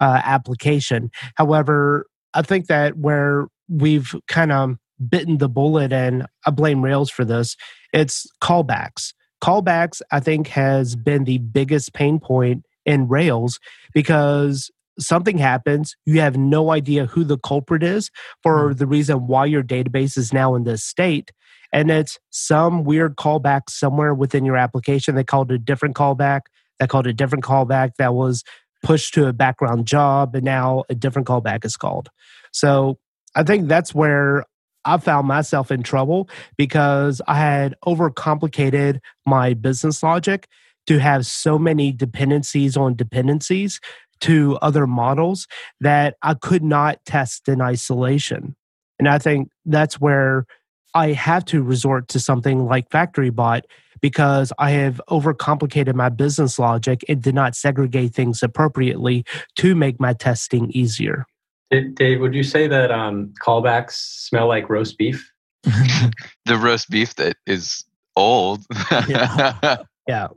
uh, 0.00 0.22
application. 0.24 1.10
However, 1.34 2.06
I 2.32 2.40
think 2.40 2.68
that 2.68 2.96
where 2.96 3.48
we've 3.68 4.14
kind 4.28 4.50
of 4.50 4.76
bitten 5.10 5.36
the 5.36 5.50
bullet, 5.50 5.92
and 5.92 6.26
I 6.46 6.52
blame 6.52 6.82
Rails 6.82 7.10
for 7.10 7.26
this, 7.26 7.54
it's 7.92 8.26
callbacks. 8.40 9.12
Callbacks, 9.42 10.00
I 10.10 10.20
think, 10.20 10.48
has 10.48 10.96
been 10.96 11.24
the 11.24 11.38
biggest 11.38 11.92
pain 11.92 12.18
point 12.18 12.64
in 12.84 13.08
Rails 13.08 13.60
because 13.92 14.70
something 14.98 15.38
happens, 15.38 15.94
you 16.04 16.20
have 16.20 16.36
no 16.36 16.70
idea 16.70 17.06
who 17.06 17.24
the 17.24 17.38
culprit 17.38 17.82
is 17.82 18.10
for 18.42 18.70
mm-hmm. 18.70 18.78
the 18.78 18.86
reason 18.86 19.26
why 19.26 19.46
your 19.46 19.62
database 19.62 20.18
is 20.18 20.32
now 20.32 20.54
in 20.54 20.64
this 20.64 20.82
state. 20.84 21.30
And 21.72 21.90
it's 21.90 22.18
some 22.30 22.84
weird 22.84 23.16
callback 23.16 23.68
somewhere 23.68 24.14
within 24.14 24.44
your 24.44 24.56
application. 24.56 25.14
They 25.14 25.24
called 25.24 25.52
a 25.52 25.58
different 25.58 25.94
callback. 25.94 26.42
That 26.78 26.88
called 26.88 27.08
a 27.08 27.12
different 27.12 27.44
callback 27.44 27.96
that 27.98 28.14
was 28.14 28.44
pushed 28.84 29.12
to 29.14 29.26
a 29.26 29.32
background 29.32 29.86
job, 29.86 30.36
and 30.36 30.44
now 30.44 30.84
a 30.88 30.94
different 30.94 31.26
callback 31.26 31.64
is 31.64 31.76
called. 31.76 32.08
So 32.52 32.98
I 33.34 33.42
think 33.42 33.68
that's 33.68 33.92
where 33.92 34.44
I 34.88 34.96
found 34.98 35.28
myself 35.28 35.70
in 35.70 35.82
trouble 35.82 36.28
because 36.56 37.20
I 37.28 37.36
had 37.38 37.74
overcomplicated 37.86 39.00
my 39.26 39.54
business 39.54 40.02
logic 40.02 40.48
to 40.86 40.98
have 40.98 41.26
so 41.26 41.58
many 41.58 41.92
dependencies 41.92 42.76
on 42.76 42.94
dependencies 42.94 43.80
to 44.20 44.58
other 44.62 44.86
models 44.86 45.46
that 45.80 46.16
I 46.22 46.34
could 46.34 46.62
not 46.62 47.04
test 47.04 47.48
in 47.48 47.60
isolation. 47.60 48.56
And 48.98 49.08
I 49.08 49.18
think 49.18 49.50
that's 49.66 50.00
where 50.00 50.46
I 50.94 51.12
have 51.12 51.44
to 51.46 51.62
resort 51.62 52.08
to 52.08 52.20
something 52.20 52.64
like 52.64 52.88
FactoryBot 52.88 53.62
because 54.00 54.52
I 54.58 54.70
have 54.70 55.00
overcomplicated 55.10 55.94
my 55.94 56.08
business 56.08 56.58
logic 56.58 57.04
and 57.08 57.22
did 57.22 57.34
not 57.34 57.54
segregate 57.54 58.14
things 58.14 58.42
appropriately 58.42 59.24
to 59.56 59.74
make 59.74 60.00
my 60.00 60.14
testing 60.14 60.70
easier. 60.70 61.26
Dave, 61.70 61.94
Dave, 61.94 62.20
would 62.20 62.34
you 62.34 62.42
say 62.42 62.66
that 62.66 62.90
um, 62.90 63.32
callbacks 63.44 63.92
smell 63.92 64.48
like 64.48 64.68
roast 64.68 64.98
beef? 64.98 65.30
the 65.62 66.56
roast 66.56 66.88
beef 66.90 67.14
that 67.16 67.36
is 67.46 67.84
old. 68.16 68.64
Yeah. 69.08 69.76
Yeah. 70.08 70.28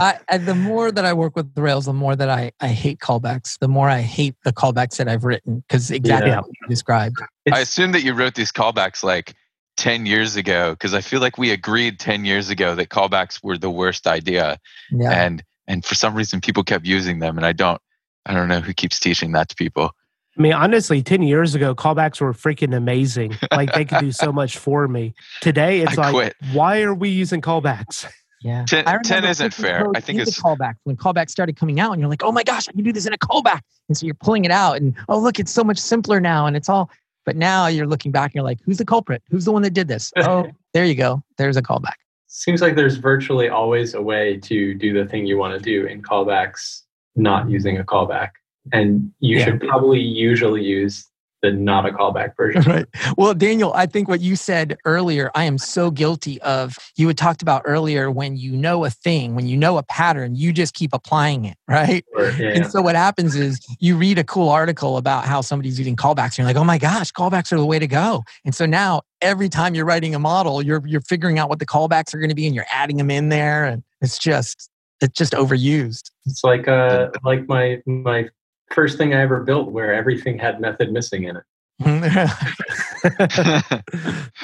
I, 0.00 0.18
I, 0.30 0.38
the 0.38 0.54
more 0.54 0.90
that 0.90 1.04
I 1.04 1.12
work 1.12 1.36
with 1.36 1.54
the 1.54 1.60
Rails, 1.60 1.84
the 1.84 1.92
more 1.92 2.16
that 2.16 2.30
I, 2.30 2.50
I 2.60 2.68
hate 2.68 2.98
callbacks. 2.98 3.58
The 3.58 3.68
more 3.68 3.90
I 3.90 4.00
hate 4.00 4.36
the 4.42 4.54
callbacks 4.54 4.96
that 4.96 5.06
I've 5.06 5.24
written 5.24 5.62
because 5.68 5.90
exactly 5.90 6.30
Yeah. 6.30 6.38
what 6.38 6.46
you 6.46 6.68
described. 6.68 7.16
I 7.52 7.60
assume 7.60 7.92
that 7.92 8.02
you 8.02 8.14
wrote 8.14 8.36
these 8.36 8.50
callbacks 8.50 9.02
like 9.02 9.34
10 9.76 10.06
years 10.06 10.36
ago 10.36 10.72
because 10.72 10.94
I 10.94 11.02
feel 11.02 11.20
like 11.20 11.36
we 11.36 11.50
agreed 11.50 12.00
10 12.00 12.24
years 12.24 12.48
ago 12.48 12.74
that 12.74 12.88
callbacks 12.88 13.44
were 13.44 13.58
the 13.58 13.70
worst 13.70 14.06
idea. 14.06 14.58
Yeah. 14.90 15.10
And 15.10 15.44
and 15.68 15.84
for 15.84 15.94
some 15.94 16.14
reason 16.14 16.40
people 16.40 16.64
kept 16.64 16.86
using 16.86 17.18
them 17.18 17.36
and 17.36 17.44
I 17.44 17.52
don't 17.52 17.82
I 18.24 18.32
don't 18.32 18.48
know 18.48 18.60
who 18.60 18.72
keeps 18.72 18.98
teaching 18.98 19.32
that 19.32 19.50
to 19.50 19.54
people. 19.54 19.90
I 20.38 20.40
mean, 20.40 20.52
honestly, 20.54 21.02
10 21.02 21.22
years 21.22 21.54
ago, 21.54 21.74
callbacks 21.74 22.20
were 22.20 22.32
freaking 22.32 22.74
amazing. 22.74 23.36
Like 23.50 23.72
they 23.74 23.84
could 23.84 24.00
do 24.00 24.12
so 24.12 24.32
much 24.40 24.56
for 24.56 24.88
me. 24.88 25.14
Today, 25.40 25.80
it's 25.80 25.98
I 25.98 26.02
like, 26.02 26.12
quit. 26.14 26.36
why 26.52 26.80
are 26.82 26.94
we 26.94 27.10
using 27.10 27.40
callbacks? 27.42 28.10
Yeah. 28.42 28.64
10 28.66 28.84
10 29.04 29.24
isn't 29.24 29.54
fair. 29.54 29.86
I 29.94 30.00
think 30.00 30.18
into 30.18 30.30
it's 30.30 30.40
callback 30.40 30.74
when 30.84 30.96
callbacks 30.96 31.30
started 31.30 31.56
coming 31.56 31.78
out, 31.80 31.92
and 31.92 32.00
you're 32.00 32.10
like, 32.10 32.22
oh 32.24 32.32
my 32.32 32.42
gosh, 32.42 32.68
I 32.68 32.72
can 32.72 32.82
do 32.82 32.92
this 32.92 33.06
in 33.06 33.12
a 33.12 33.18
callback. 33.18 33.60
And 33.88 33.96
so 33.96 34.04
you're 34.06 34.16
pulling 34.16 34.44
it 34.44 34.50
out, 34.50 34.78
and 34.78 34.94
oh 35.08 35.18
look, 35.18 35.38
it's 35.38 35.52
so 35.52 35.62
much 35.62 35.78
simpler 35.78 36.18
now, 36.20 36.46
and 36.46 36.56
it's 36.56 36.68
all. 36.68 36.90
But 37.24 37.36
now 37.36 37.68
you're 37.68 37.86
looking 37.86 38.10
back, 38.10 38.30
and 38.30 38.34
you're 38.34 38.44
like, 38.44 38.58
who's 38.64 38.78
the 38.78 38.84
culprit? 38.84 39.22
Who's 39.30 39.44
the 39.44 39.52
one 39.52 39.62
that 39.62 39.74
did 39.74 39.86
this? 39.86 40.12
Oh, 40.22 40.50
there 40.74 40.84
you 40.84 40.96
go. 40.96 41.22
There's 41.38 41.56
a 41.56 41.62
callback. 41.62 41.94
seems 42.26 42.60
like 42.62 42.74
there's 42.74 42.96
virtually 42.96 43.48
always 43.48 43.94
a 43.94 44.02
way 44.02 44.38
to 44.38 44.74
do 44.74 44.92
the 44.92 45.08
thing 45.08 45.26
you 45.26 45.38
want 45.38 45.54
to 45.54 45.60
do 45.60 45.86
in 45.86 46.02
callbacks, 46.02 46.82
not 47.14 47.48
using 47.48 47.78
a 47.78 47.84
callback. 47.84 48.30
And 48.72 49.12
you 49.20 49.38
Yeah. 49.38 49.46
should 49.46 49.60
probably 49.60 50.00
usually 50.00 50.62
use 50.62 51.08
the 51.42 51.50
not 51.50 51.84
a 51.84 51.90
callback 51.90 52.36
version. 52.36 52.62
Right. 52.72 52.86
Well, 53.16 53.34
Daniel, 53.34 53.72
I 53.74 53.86
think 53.86 54.06
what 54.08 54.20
you 54.20 54.36
said 54.36 54.78
earlier, 54.84 55.32
I 55.34 55.42
am 55.44 55.58
so 55.58 55.90
guilty 55.90 56.40
of. 56.42 56.78
You 56.94 57.08
had 57.08 57.18
talked 57.18 57.42
about 57.42 57.62
earlier 57.64 58.08
when 58.12 58.36
you 58.36 58.52
know 58.52 58.84
a 58.84 58.90
thing, 58.90 59.34
when 59.34 59.48
you 59.48 59.56
know 59.56 59.76
a 59.76 59.82
pattern, 59.82 60.36
you 60.36 60.52
just 60.52 60.72
keep 60.74 60.92
applying 60.92 61.44
it, 61.44 61.56
right? 61.66 62.04
Or- 62.14 62.30
yeah, 62.38 62.50
And 62.54 62.66
so 62.70 62.80
what 62.80 62.94
happens 62.94 63.34
is 63.34 63.58
you 63.80 63.96
read 63.96 64.18
a 64.18 64.24
cool 64.24 64.48
article 64.48 64.96
about 64.96 65.24
how 65.24 65.40
somebody's 65.40 65.76
using 65.80 65.96
callbacks, 65.96 66.26
and 66.26 66.38
you're 66.38 66.46
like, 66.46 66.56
oh 66.56 66.62
my 66.64 66.78
gosh, 66.78 67.10
callbacks 67.10 67.50
are 67.52 67.58
the 67.58 67.66
way 67.66 67.80
to 67.80 67.88
go. 67.88 68.22
And 68.44 68.54
so 68.54 68.64
now 68.64 69.02
every 69.20 69.48
time 69.48 69.74
you're 69.74 69.84
writing 69.84 70.14
a 70.14 70.20
model, 70.20 70.62
you're 70.62 70.86
you're 70.86 71.00
figuring 71.00 71.40
out 71.40 71.48
what 71.48 71.58
the 71.58 71.66
callbacks 71.66 72.14
are 72.14 72.18
going 72.18 72.28
to 72.30 72.36
be 72.36 72.46
and 72.46 72.54
you're 72.54 72.66
adding 72.72 72.98
them 72.98 73.10
in 73.10 73.30
there. 73.30 73.64
And 73.64 73.82
it's 74.00 74.16
just 74.18 74.70
it's 75.00 75.18
just 75.18 75.32
overused. 75.32 76.12
It's 76.26 76.44
like 76.44 76.68
uh 76.68 77.08
like 77.24 77.48
my 77.48 77.80
my 77.86 78.28
first 78.74 78.98
thing 78.98 79.14
I 79.14 79.20
ever 79.20 79.40
built 79.42 79.70
where 79.70 79.94
everything 79.94 80.38
had 80.38 80.60
method 80.60 80.92
missing 80.92 81.24
in 81.24 81.36
it. 81.36 81.44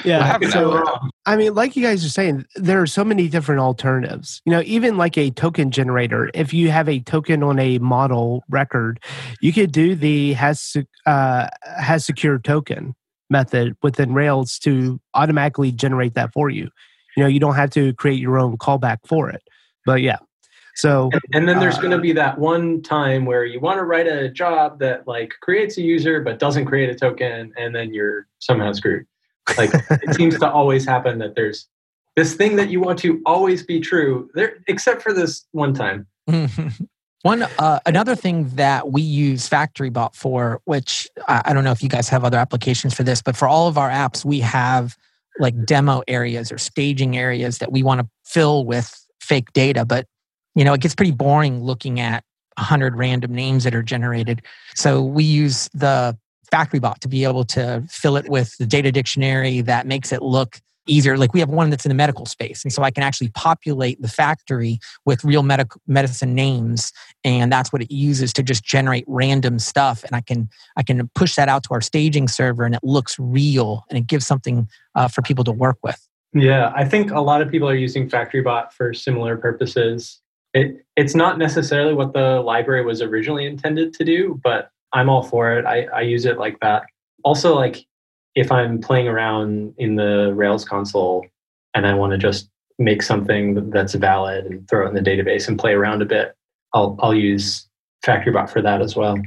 Yeah. 0.05 0.39
So. 0.49 0.83
I 1.25 1.35
mean, 1.35 1.53
like 1.53 1.75
you 1.75 1.83
guys 1.83 2.05
are 2.05 2.09
saying, 2.09 2.45
there 2.55 2.81
are 2.81 2.87
so 2.87 3.03
many 3.03 3.27
different 3.27 3.59
alternatives. 3.61 4.41
You 4.45 4.51
know, 4.51 4.61
even 4.65 4.97
like 4.97 5.17
a 5.17 5.31
token 5.31 5.71
generator, 5.71 6.29
if 6.33 6.53
you 6.53 6.71
have 6.71 6.87
a 6.87 6.99
token 7.01 7.43
on 7.43 7.59
a 7.59 7.79
model 7.79 8.43
record, 8.49 8.99
you 9.41 9.51
could 9.51 9.71
do 9.71 9.95
the 9.95 10.33
has 10.33 10.77
uh, 11.05 11.47
has 11.61 12.05
secure 12.05 12.39
token 12.39 12.95
method 13.29 13.75
within 13.83 14.13
Rails 14.13 14.57
to 14.59 14.99
automatically 15.13 15.71
generate 15.71 16.15
that 16.15 16.31
for 16.33 16.49
you. 16.49 16.69
You 17.15 17.23
know, 17.23 17.27
you 17.27 17.39
don't 17.39 17.55
have 17.55 17.71
to 17.71 17.93
create 17.93 18.19
your 18.19 18.39
own 18.39 18.57
callback 18.57 18.99
for 19.05 19.29
it. 19.29 19.41
But 19.85 20.01
yeah, 20.01 20.17
so 20.79 21.09
And, 21.11 21.21
and 21.33 21.49
then 21.49 21.59
there's 21.59 21.77
Uh, 21.77 21.81
going 21.81 21.91
to 21.91 21.99
be 21.99 22.13
that 22.13 22.39
one 22.39 22.81
time 22.81 23.25
where 23.25 23.43
you 23.43 23.59
want 23.59 23.77
to 23.79 23.83
write 23.83 24.07
a 24.07 24.29
job 24.29 24.79
that 24.79 25.07
like 25.07 25.33
creates 25.41 25.77
a 25.77 25.81
user 25.81 26.21
but 26.21 26.39
doesn't 26.39 26.65
create 26.65 26.89
a 26.89 26.95
token, 26.95 27.53
and 27.57 27.75
then 27.75 27.93
you're 27.93 28.27
somehow 28.39 28.71
screwed. 28.71 29.05
Like 29.57 29.71
it 29.73 30.15
seems 30.15 30.39
to 30.39 30.49
always 30.49 30.85
happen 30.85 31.19
that 31.19 31.35
there's 31.35 31.67
this 32.15 32.33
thing 32.35 32.55
that 32.55 32.69
you 32.69 32.79
want 32.79 32.99
to 32.99 33.21
always 33.25 33.63
be 33.63 33.79
true, 33.79 34.29
there 34.35 34.57
except 34.67 35.01
for 35.01 35.13
this 35.13 35.45
one 35.51 35.73
time. 35.73 36.07
One 37.23 37.43
uh, 37.57 37.79
another 37.85 38.15
thing 38.15 38.47
that 38.55 38.93
we 38.93 39.01
use 39.01 39.49
FactoryBot 39.49 40.15
for, 40.15 40.61
which 40.63 41.09
I, 41.27 41.41
I 41.47 41.53
don't 41.53 41.65
know 41.65 41.73
if 41.73 41.83
you 41.83 41.89
guys 41.89 42.07
have 42.07 42.23
other 42.23 42.37
applications 42.37 42.93
for 42.93 43.03
this, 43.03 43.21
but 43.21 43.35
for 43.35 43.45
all 43.45 43.67
of 43.67 43.77
our 43.77 43.89
apps, 43.89 44.23
we 44.23 44.39
have 44.39 44.95
like 45.37 45.65
demo 45.65 46.01
areas 46.07 46.49
or 46.49 46.57
staging 46.57 47.17
areas 47.17 47.57
that 47.57 47.73
we 47.73 47.83
want 47.83 47.99
to 47.99 48.07
fill 48.23 48.63
with 48.63 49.05
fake 49.19 49.51
data. 49.51 49.83
But 49.83 50.07
you 50.55 50.63
know, 50.63 50.73
it 50.73 50.81
gets 50.81 50.95
pretty 50.95 51.11
boring 51.11 51.63
looking 51.63 51.99
at 51.99 52.23
a 52.57 52.63
hundred 52.63 52.95
random 52.95 53.33
names 53.33 53.63
that 53.63 53.73
are 53.75 53.83
generated. 53.83 54.41
So 54.75 55.01
we 55.01 55.23
use 55.23 55.69
the 55.73 56.17
factory 56.51 56.79
bot 56.79 56.99
to 57.01 57.07
be 57.07 57.23
able 57.23 57.45
to 57.45 57.83
fill 57.89 58.17
it 58.17 58.27
with 58.29 58.57
the 58.57 58.65
data 58.65 58.91
dictionary 58.91 59.61
that 59.61 59.87
makes 59.87 60.11
it 60.11 60.21
look 60.21 60.59
easier. 60.87 61.17
Like 61.17 61.33
we 61.33 61.39
have 61.39 61.49
one 61.49 61.69
that's 61.69 61.85
in 61.85 61.89
the 61.89 61.95
medical 61.95 62.25
space, 62.25 62.63
and 62.63 62.73
so 62.73 62.81
I 62.83 62.91
can 62.91 63.03
actually 63.03 63.29
populate 63.29 64.01
the 64.01 64.07
factory 64.07 64.79
with 65.05 65.23
real 65.23 65.43
medical 65.43 65.79
medicine 65.87 66.33
names 66.33 66.91
and 67.23 67.51
that's 67.51 67.71
what 67.71 67.81
it 67.81 67.91
uses 67.91 68.33
to 68.33 68.43
just 68.43 68.63
generate 68.63 69.03
random 69.07 69.59
stuff 69.59 70.03
and 70.03 70.15
i 70.15 70.21
can 70.21 70.49
i 70.77 70.83
can 70.83 71.09
push 71.15 71.35
that 71.35 71.49
out 71.49 71.63
to 71.63 71.69
our 71.71 71.81
staging 71.81 72.27
server 72.27 72.63
and 72.63 72.75
it 72.75 72.81
looks 72.83 73.17
real 73.19 73.83
and 73.89 73.97
it 73.97 74.07
gives 74.07 74.25
something 74.25 74.67
uh, 74.95 75.07
for 75.07 75.21
people 75.21 75.43
to 75.43 75.51
work 75.51 75.77
with 75.83 76.07
Yeah, 76.33 76.71
I 76.75 76.85
think 76.85 77.11
a 77.11 77.21
lot 77.21 77.41
of 77.41 77.49
people 77.49 77.67
are 77.67 77.75
using 77.75 78.07
FactoryBot 78.07 78.71
for 78.71 78.93
similar 78.93 79.35
purposes. 79.35 80.21
It, 80.53 80.85
it's 80.95 81.15
not 81.15 81.37
necessarily 81.37 81.93
what 81.93 82.13
the 82.13 82.41
library 82.41 82.83
was 82.83 83.01
originally 83.01 83.45
intended 83.45 83.93
to 83.93 84.03
do, 84.03 84.39
but 84.43 84.71
I'm 84.93 85.09
all 85.09 85.23
for 85.23 85.57
it. 85.57 85.65
I, 85.65 85.83
I 85.93 86.01
use 86.01 86.25
it 86.25 86.37
like 86.37 86.59
that. 86.61 86.83
Also, 87.23 87.55
like 87.55 87.85
if 88.35 88.51
I'm 88.51 88.79
playing 88.79 89.07
around 89.07 89.73
in 89.77 89.95
the 89.95 90.33
Rails 90.33 90.65
console 90.65 91.25
and 91.73 91.85
I 91.85 91.93
want 91.93 92.11
to 92.11 92.17
just 92.17 92.49
make 92.79 93.03
something 93.03 93.69
that's 93.69 93.93
valid 93.93 94.45
and 94.45 94.67
throw 94.67 94.85
it 94.85 94.89
in 94.89 94.95
the 94.95 95.01
database 95.01 95.47
and 95.47 95.59
play 95.59 95.73
around 95.73 96.01
a 96.01 96.05
bit, 96.05 96.35
I'll 96.73 96.97
I'll 97.01 97.13
use 97.13 97.67
FactoryBot 98.05 98.49
for 98.49 98.61
that 98.61 98.81
as 98.81 98.95
well. 98.95 99.17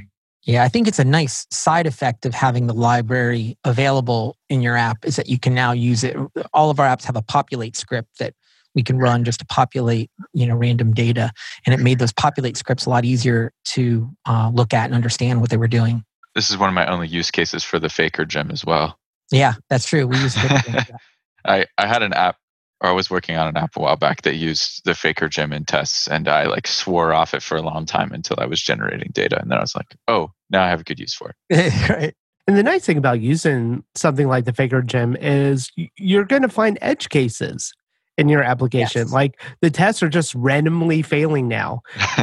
Yeah, 0.43 0.63
I 0.63 0.67
think 0.67 0.89
it's 0.89 0.99
a 0.99 1.05
nice 1.05 1.47
side 1.51 1.87
effect 1.87 2.25
of 2.25 2.33
having 2.33 2.67
the 2.67 2.73
library 2.73 3.57
available 3.63 4.35
in 4.49 4.61
your 4.61 4.75
app 4.75 5.05
is 5.05 5.15
that 5.15 5.29
you 5.29 5.39
can 5.39 5.53
now 5.53 5.71
use 5.71 6.03
it. 6.03 6.17
All 6.53 6.69
of 6.69 6.81
our 6.81 6.87
apps 6.87 7.05
have 7.05 7.15
a 7.15 7.21
populate 7.21 7.77
script 7.77 8.19
that 8.19 8.33
we 8.75 8.83
can 8.83 8.97
run 8.97 9.23
just 9.23 9.39
to 9.39 9.45
populate, 9.45 10.09
you 10.33 10.45
know, 10.45 10.55
random 10.55 10.93
data, 10.93 11.31
and 11.65 11.73
it 11.73 11.79
made 11.79 11.99
those 11.99 12.13
populate 12.13 12.57
scripts 12.57 12.85
a 12.85 12.89
lot 12.89 13.05
easier 13.05 13.51
to 13.65 14.09
uh, 14.27 14.51
look 14.53 14.73
at 14.73 14.85
and 14.85 14.95
understand 14.95 15.41
what 15.41 15.49
they 15.49 15.57
were 15.57 15.67
doing. 15.67 16.03
This 16.35 16.49
is 16.49 16.57
one 16.57 16.69
of 16.69 16.75
my 16.75 16.85
only 16.87 17.07
use 17.07 17.29
cases 17.31 17.63
for 17.63 17.79
the 17.79 17.89
Faker 17.89 18.25
gem 18.25 18.49
as 18.51 18.65
well. 18.65 18.97
Yeah, 19.31 19.53
that's 19.69 19.85
true. 19.85 20.07
We 20.07 20.17
use. 20.17 20.35
I 21.45 21.65
I 21.77 21.87
had 21.87 22.03
an 22.03 22.13
app 22.13 22.37
or 22.83 22.89
I 22.89 22.93
was 22.93 23.09
working 23.09 23.37
on 23.37 23.47
an 23.47 23.57
app 23.57 23.75
a 23.75 23.79
while 23.79 23.95
back 23.95 24.23
that 24.23 24.35
used 24.35 24.83
the 24.85 24.93
Faker 24.93 25.29
gem 25.29 25.53
in 25.53 25.65
tests, 25.65 26.07
and 26.07 26.27
I 26.27 26.45
like 26.45 26.67
swore 26.67 27.13
off 27.13 27.33
it 27.33 27.41
for 27.41 27.55
a 27.57 27.61
long 27.61 27.85
time 27.85 28.11
until 28.11 28.37
I 28.39 28.45
was 28.45 28.61
generating 28.61 29.11
data, 29.13 29.39
and 29.41 29.49
then 29.49 29.57
I 29.57 29.61
was 29.61 29.75
like, 29.75 29.95
oh, 30.07 30.31
now 30.49 30.63
I 30.63 30.69
have 30.69 30.81
a 30.81 30.83
good 30.83 30.99
use 30.99 31.13
for 31.13 31.33
it. 31.49 31.89
right. 31.89 32.13
And 32.45 32.57
the 32.57 32.63
nice 32.63 32.85
thing 32.85 32.97
about 32.97 33.21
using 33.21 33.85
something 33.95 34.27
like 34.27 34.43
the 34.43 34.51
Faker 34.51 34.81
gem 34.81 35.15
is 35.15 35.71
you're 35.97 36.25
going 36.25 36.41
to 36.41 36.49
find 36.49 36.77
edge 36.81 37.07
cases 37.07 37.73
in 38.17 38.29
your 38.29 38.43
application. 38.43 39.03
Yes. 39.03 39.11
Like 39.11 39.39
the 39.61 39.69
tests 39.69 40.03
are 40.03 40.09
just 40.09 40.35
randomly 40.35 41.01
failing 41.01 41.47
now, 41.47 41.81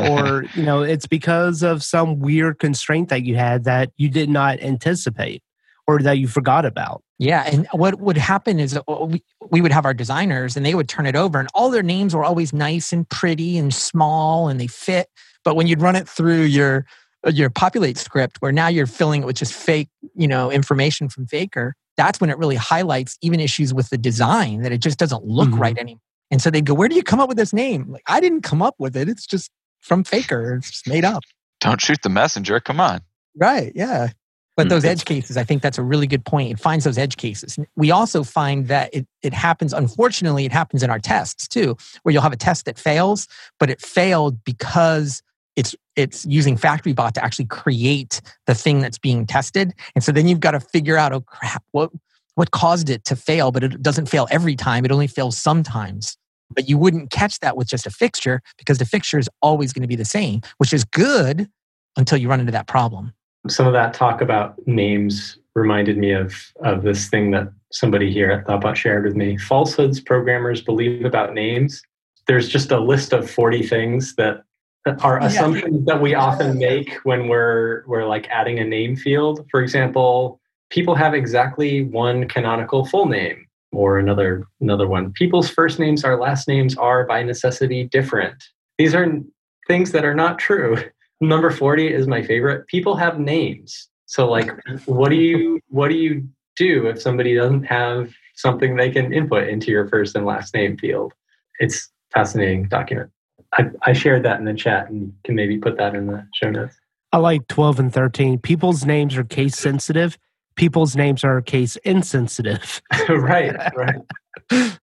or 0.09 0.45
you 0.55 0.63
know, 0.63 0.83
it's 0.83 1.07
because 1.07 1.63
of 1.63 1.83
some 1.83 2.21
weird 2.21 2.59
constraint 2.59 3.09
that 3.09 3.25
you 3.25 3.37
had 3.37 3.65
that 3.65 3.91
you 3.97 4.09
did 4.09 4.29
not 4.29 4.61
anticipate 4.61 5.43
or 5.87 5.99
that 6.01 6.19
you 6.19 6.29
forgot 6.29 6.65
about. 6.65 7.03
Yeah, 7.19 7.43
and 7.47 7.67
what 7.73 8.01
would 8.01 8.17
happen 8.17 8.59
is 8.59 8.77
uh, 8.77 8.83
we, 9.05 9.23
we 9.51 9.61
would 9.61 9.73
have 9.73 9.85
our 9.85 9.93
designers 9.93 10.57
and 10.57 10.65
they 10.65 10.75
would 10.75 10.89
turn 10.89 11.05
it 11.05 11.17
over 11.17 11.39
and 11.39 11.49
all 11.53 11.71
their 11.71 11.83
names 11.83 12.15
were 12.15 12.25
always 12.25 12.53
nice 12.53 12.93
and 12.93 13.09
pretty 13.09 13.59
and 13.59 13.75
small 13.75 14.49
and 14.49 14.61
they 14.61 14.69
fit, 14.69 15.09
but 15.45 15.57
when 15.57 15.67
you'd 15.67 15.83
run 15.83 15.97
it 15.97 16.09
through 16.09 16.43
your 16.43 16.87
uh, 17.27 17.31
your 17.31 17.51
populate 17.51 17.99
script 17.99 18.39
where 18.39 18.53
now 18.53 18.69
you're 18.69 18.87
filling 18.87 19.23
it 19.23 19.27
with 19.27 19.37
just 19.37 19.53
fake, 19.53 19.91
you 20.15 20.29
know, 20.29 20.51
information 20.51 21.09
from 21.11 21.27
Faker, 21.27 21.75
that's 22.01 22.21
when 22.21 22.31
it 22.31 22.39
really 22.39 22.57
highlights 22.57 23.19
even 23.21 23.41
issues 23.41 23.75
with 23.75 23.91
the 23.91 23.99
design 23.99 24.63
that 24.63 24.73
it 24.73 24.79
just 24.79 24.99
doesn't 24.99 25.25
look 25.25 25.49
mm-hmm. 25.49 25.61
right 25.61 25.79
anymore. 25.79 26.01
And 26.31 26.41
so 26.41 26.51
they 26.51 26.61
go, 26.61 26.75
"Where 26.75 26.89
do 26.89 26.95
you 26.95 27.03
come 27.03 27.21
up 27.21 27.29
with 27.29 27.37
this 27.37 27.53
name?" 27.53 27.91
Like, 27.91 28.03
I 28.07 28.21
didn't 28.21 28.43
come 28.43 28.63
up 28.63 28.75
with 28.79 28.97
it. 28.97 29.09
It's 29.09 29.27
just 29.27 29.51
from 29.81 30.05
Faker. 30.05 30.57
It's 30.57 30.71
just 30.71 30.89
made 30.89 31.05
up. 31.05 31.23
Don't 31.61 31.81
shoot 31.81 31.99
the 32.03 32.09
messenger. 32.09 32.59
Come 32.61 32.81
on. 32.81 33.01
Right. 33.37 33.73
Yeah. 33.75 34.09
But 34.57 34.69
those 34.69 34.85
edge 34.85 35.07
cases, 35.07 35.39
I 35.39 35.45
think 35.45 35.63
that's 35.63 35.79
a 35.79 35.83
really 35.83 36.07
good 36.07 36.25
point. 36.25 36.51
It 36.51 36.59
finds 36.59 36.85
those 36.85 36.99
edge 36.99 37.17
cases. 37.17 37.59
We 37.77 37.91
also 37.91 38.23
find 38.23 38.69
that 38.69 38.93
it, 38.93 39.07
it 39.23 39.33
happens, 39.33 39.73
unfortunately, 39.73 40.45
it 40.45 40.53
happens 40.53 40.83
in 40.83 40.91
our 40.91 40.99
tests 40.99 41.49
too, 41.49 41.79
where 42.03 42.13
you'll 42.13 42.23
have 42.23 42.33
a 42.33 42.37
test 42.37 42.67
that 42.67 42.79
fails, 42.79 43.27
but 43.59 43.71
it 43.71 43.81
failed 43.81 44.45
because 44.45 45.23
it's 45.57 45.75
it's 45.97 46.25
using 46.25 46.57
factory 46.57 46.93
bot 46.93 47.15
to 47.15 47.25
actually 47.25 47.47
create 47.47 48.21
the 48.47 48.55
thing 48.55 48.81
that's 48.81 48.99
being 48.99 49.27
tested. 49.27 49.73
And 49.95 50.03
so 50.03 50.13
then 50.13 50.27
you've 50.27 50.41
got 50.41 50.53
to 50.53 50.61
figure 50.61 50.97
out, 50.97 51.13
oh 51.13 51.21
crap, 51.21 51.63
what 51.73 51.91
what 52.35 52.51
caused 52.53 52.89
it 52.89 53.05
to 53.05 53.17
fail? 53.17 53.53
But 53.53 53.65
it 53.65 53.83
doesn't 53.83 54.07
fail 54.07 54.27
every 54.31 54.57
time, 54.57 54.85
it 54.85 54.93
only 54.93 55.07
fails 55.09 55.37
sometimes. 55.37 56.17
But 56.53 56.69
you 56.69 56.79
wouldn't 56.79 57.11
catch 57.11 57.39
that 57.41 57.57
with 57.57 57.69
just 57.69 57.87
a 57.87 57.91
fixture 57.91 58.43
because 58.59 58.79
the 58.79 58.85
fixture 58.85 59.19
is 59.19 59.29
always 59.41 59.73
going 59.73 59.83
to 59.83 59.89
be 59.89 59.97
the 59.97 60.05
same, 60.05 60.41
which 60.59 60.73
is 60.73 60.85
good 60.85 61.49
until 61.97 62.19
you 62.19 62.29
run 62.29 62.41
into 62.41 62.53
that 62.53 62.67
problem 62.67 63.13
some 63.49 63.67
of 63.67 63.73
that 63.73 63.95
talk 63.95 64.21
about 64.21 64.55
names 64.67 65.39
reminded 65.55 65.97
me 65.97 66.13
of 66.13 66.35
of 66.65 66.83
this 66.83 67.09
thing 67.09 67.31
that 67.31 67.49
somebody 67.73 68.13
here 68.13 68.31
at 68.31 68.47
Thoughtbot 68.47 68.75
shared 68.77 69.05
with 69.05 69.17
me. 69.17 69.37
Falsehoods 69.39 70.01
programmers 70.01 70.61
believe 70.61 71.05
about 71.05 71.35
names. 71.35 71.83
There's 72.27 72.49
just 72.49 72.71
a 72.71 72.81
list 72.81 73.13
of 73.13 73.31
40 73.31 73.67
things 73.67 74.15
that 74.17 74.43
are 74.87 75.23
assumptions 75.23 75.85
that 75.87 76.01
we 76.01 76.15
often 76.15 76.59
make 76.59 76.95
when 77.05 77.29
we're 77.29 77.85
we're 77.87 78.07
like 78.07 78.29
adding 78.29 78.59
a 78.59 78.65
name 78.65 78.97
field. 78.97 79.47
For 79.51 79.63
example, 79.63 80.41
people 80.71 80.95
have 80.95 81.15
exactly 81.15 81.85
one 81.85 82.27
canonical 82.29 82.87
full 82.87 83.07
name 83.07 83.47
or 83.73 83.99
another 83.99 84.47
another 84.61 84.89
one. 84.89 85.13
People's 85.13 85.51
first 85.51 85.79
names 85.79 86.05
or 86.05 86.19
last 86.19 86.49
names 86.49 86.77
are 86.77 87.05
by 87.05 87.23
necessity 87.23 87.85
different. 87.85 88.43
These 88.79 88.95
are 88.95 89.21
things 89.67 89.93
that 89.93 90.05
are 90.05 90.15
not 90.15 90.39
true. 90.39 90.79
Number 91.21 91.51
40 91.51 91.93
is 91.93 92.07
my 92.07 92.23
favorite. 92.23 92.67
People 92.67 92.97
have 92.97 93.21
names. 93.21 93.89
So 94.07 94.29
like 94.29 94.51
what 94.87 95.11
do 95.11 95.17
you 95.17 95.61
what 95.69 95.89
do 95.89 95.95
you 95.95 96.27
do 96.57 96.87
if 96.87 97.01
somebody 97.01 97.35
doesn't 97.35 97.65
have 97.65 98.13
something 98.35 98.77
they 98.77 98.91
can 98.91 99.13
input 99.13 99.49
into 99.49 99.71
your 99.71 99.87
first 99.89 100.17
and 100.17 100.25
last 100.25 100.55
name 100.55 100.79
field? 100.79 101.13
It's 101.59 101.91
fascinating 102.13 102.69
document. 102.69 103.11
I, 103.53 103.71
I 103.83 103.93
shared 103.93 104.25
that 104.25 104.39
in 104.39 104.45
the 104.45 104.55
chat 104.55 104.91
and 104.91 105.13
can 105.25 105.35
maybe 105.35 105.59
put 105.59 105.77
that 105.79 105.95
in 105.95 106.07
the 106.07 106.27
show 106.35 106.51
notes. 106.51 106.77
I 107.13 107.19
like 107.19 107.49
12 107.49 107.81
and 107.81 107.93
13. 107.93 108.39
People's 108.39 108.85
names 108.85 109.17
are 109.17 109.25
case 109.25 109.57
sensitive. 109.57 110.17
People's 110.55 110.95
names 110.95 111.25
are 111.25 111.41
case 111.41 111.77
insensitive. 111.77 112.81
right, 113.09 113.57
right. 113.75 114.01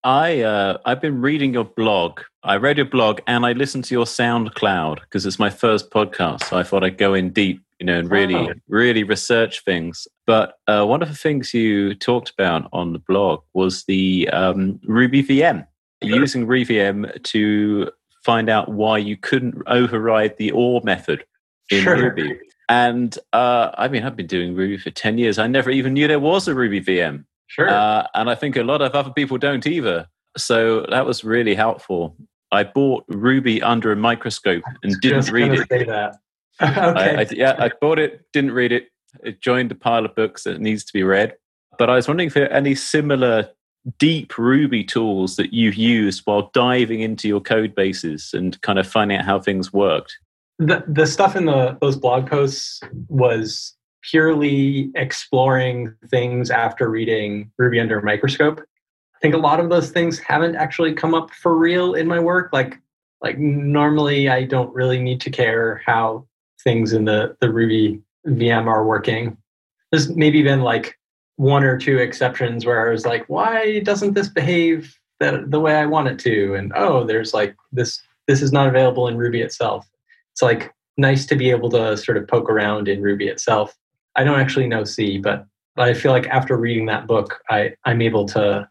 I 0.03 0.41
uh, 0.41 0.77
I've 0.85 1.01
been 1.01 1.21
reading 1.21 1.53
your 1.53 1.63
blog. 1.63 2.21
I 2.43 2.57
read 2.57 2.77
your 2.77 2.87
blog 2.87 3.21
and 3.27 3.45
I 3.45 3.53
listened 3.53 3.85
to 3.85 3.95
your 3.95 4.05
SoundCloud 4.05 5.01
because 5.01 5.25
it's 5.25 5.39
my 5.39 5.49
first 5.49 5.91
podcast. 5.91 6.45
So 6.45 6.57
I 6.57 6.63
thought 6.63 6.83
I'd 6.83 6.97
go 6.97 7.13
in 7.13 7.29
deep, 7.31 7.61
you 7.79 7.85
know, 7.85 7.99
and 7.99 8.09
really, 8.09 8.35
oh. 8.35 8.53
really 8.67 9.03
research 9.03 9.63
things. 9.63 10.07
But 10.25 10.55
uh, 10.67 10.85
one 10.85 11.01
of 11.01 11.09
the 11.09 11.15
things 11.15 11.53
you 11.53 11.93
talked 11.95 12.31
about 12.31 12.67
on 12.73 12.93
the 12.93 12.99
blog 12.99 13.41
was 13.53 13.83
the 13.85 14.27
um, 14.29 14.79
Ruby 14.83 15.23
VM, 15.23 15.65
using 16.01 16.47
RubyVM 16.47 17.21
to 17.23 17.91
find 18.23 18.49
out 18.49 18.69
why 18.69 18.97
you 18.97 19.17
couldn't 19.17 19.61
override 19.67 20.37
the 20.37 20.51
OR 20.51 20.81
method 20.83 21.25
in 21.69 21.83
sure. 21.83 21.97
Ruby. 21.97 22.39
And 22.69 23.17
uh, 23.33 23.71
I 23.77 23.87
mean, 23.87 24.03
I've 24.03 24.15
been 24.15 24.27
doing 24.27 24.55
Ruby 24.55 24.77
for 24.77 24.91
10 24.91 25.17
years. 25.17 25.37
I 25.37 25.47
never 25.47 25.69
even 25.69 25.93
knew 25.93 26.07
there 26.07 26.19
was 26.19 26.47
a 26.47 26.55
Ruby 26.55 26.81
VM. 26.81 27.25
Sure. 27.47 27.69
Uh, 27.69 28.07
and 28.13 28.29
I 28.29 28.35
think 28.35 28.55
a 28.55 28.63
lot 28.63 28.81
of 28.81 28.93
other 28.93 29.11
people 29.11 29.37
don't 29.37 29.67
either. 29.67 30.07
So 30.37 30.85
that 30.89 31.05
was 31.05 31.23
really 31.23 31.53
helpful. 31.53 32.15
I 32.51 32.63
bought 32.63 33.03
Ruby 33.09 33.61
under 33.61 33.91
a 33.91 33.95
microscope 33.95 34.63
and 34.83 34.95
didn't 35.01 35.29
read 35.31 35.51
it. 35.53 35.71
Okay. 35.71 36.11
I, 36.59 37.21
I, 37.21 37.27
yeah, 37.31 37.55
I 37.57 37.71
bought 37.81 37.99
it, 37.99 38.25
didn't 38.33 38.51
read 38.51 38.71
it. 38.71 38.87
It 39.23 39.41
joined 39.41 39.71
the 39.71 39.75
pile 39.75 40.05
of 40.05 40.15
books 40.15 40.43
that 40.43 40.61
needs 40.61 40.85
to 40.85 40.93
be 40.93 41.03
read. 41.03 41.35
But 41.77 41.89
I 41.89 41.95
was 41.95 42.07
wondering 42.07 42.27
if 42.27 42.33
there 42.33 42.45
are 42.49 42.53
any 42.53 42.75
similar 42.75 43.49
deep 43.97 44.37
Ruby 44.37 44.83
tools 44.83 45.35
that 45.35 45.53
you've 45.53 45.75
used 45.75 46.21
while 46.25 46.51
diving 46.53 47.01
into 47.01 47.27
your 47.27 47.41
code 47.41 47.73
bases 47.75 48.31
and 48.33 48.61
kind 48.61 48.79
of 48.79 48.87
finding 48.87 49.17
out 49.17 49.25
how 49.25 49.39
things 49.39 49.73
worked. 49.73 50.17
The, 50.59 50.83
the 50.87 51.07
stuff 51.07 51.35
in 51.35 51.45
the 51.45 51.77
those 51.81 51.95
blog 51.95 52.29
posts 52.29 52.81
was 53.07 53.75
purely 54.03 54.91
exploring 54.95 55.93
things 56.09 56.51
after 56.51 56.89
reading 56.89 57.51
Ruby 57.57 57.79
under 57.79 57.99
a 57.99 58.03
microscope. 58.03 58.59
I 58.59 59.19
think 59.21 59.33
a 59.33 59.39
lot 59.39 59.59
of 59.59 59.69
those 59.69 59.91
things 59.91 60.19
haven't 60.19 60.55
actually 60.55 60.93
come 60.93 61.13
up 61.13 61.31
for 61.31 61.55
real 61.55 61.93
in 61.93 62.07
my 62.07 62.19
work. 62.19 62.49
Like, 62.51 62.79
like 63.21 63.37
normally 63.37 64.29
I 64.29 64.45
don't 64.45 64.73
really 64.73 64.99
need 64.99 65.21
to 65.21 65.29
care 65.29 65.81
how 65.85 66.27
things 66.63 66.93
in 66.93 67.05
the, 67.05 67.35
the 67.39 67.51
Ruby 67.51 68.01
VM 68.27 68.67
are 68.67 68.85
working. 68.85 69.37
There's 69.91 70.09
maybe 70.15 70.41
been 70.41 70.61
like 70.61 70.97
one 71.41 71.63
or 71.63 71.77
two 71.77 71.97
exceptions 71.97 72.65
where 72.65 72.87
I 72.87 72.91
was 72.91 73.05
like, 73.05 73.25
why 73.27 73.79
doesn't 73.79 74.13
this 74.13 74.29
behave 74.29 74.97
the, 75.19 75.43
the 75.47 75.59
way 75.59 75.75
I 75.75 75.85
want 75.85 76.07
it 76.07 76.19
to? 76.19 76.55
And 76.55 76.71
oh, 76.75 77.03
there's 77.03 77.33
like 77.33 77.55
this, 77.71 78.01
this 78.27 78.41
is 78.41 78.51
not 78.51 78.67
available 78.67 79.07
in 79.07 79.17
Ruby 79.17 79.41
itself. 79.41 79.89
It's 80.33 80.41
like 80.41 80.73
nice 80.97 81.25
to 81.25 81.35
be 81.35 81.49
able 81.49 81.69
to 81.71 81.97
sort 81.97 82.17
of 82.17 82.27
poke 82.27 82.49
around 82.49 82.87
in 82.87 83.01
Ruby 83.01 83.27
itself 83.27 83.75
I 84.15 84.23
don't 84.23 84.39
actually 84.39 84.67
know 84.67 84.83
C, 84.83 85.17
but 85.17 85.45
but 85.75 85.87
I 85.87 85.93
feel 85.93 86.11
like 86.11 86.27
after 86.27 86.57
reading 86.57 86.85
that 86.87 87.07
book, 87.07 87.41
I 87.49 87.73
I'm 87.85 88.01
able 88.01 88.25
to 88.27 88.67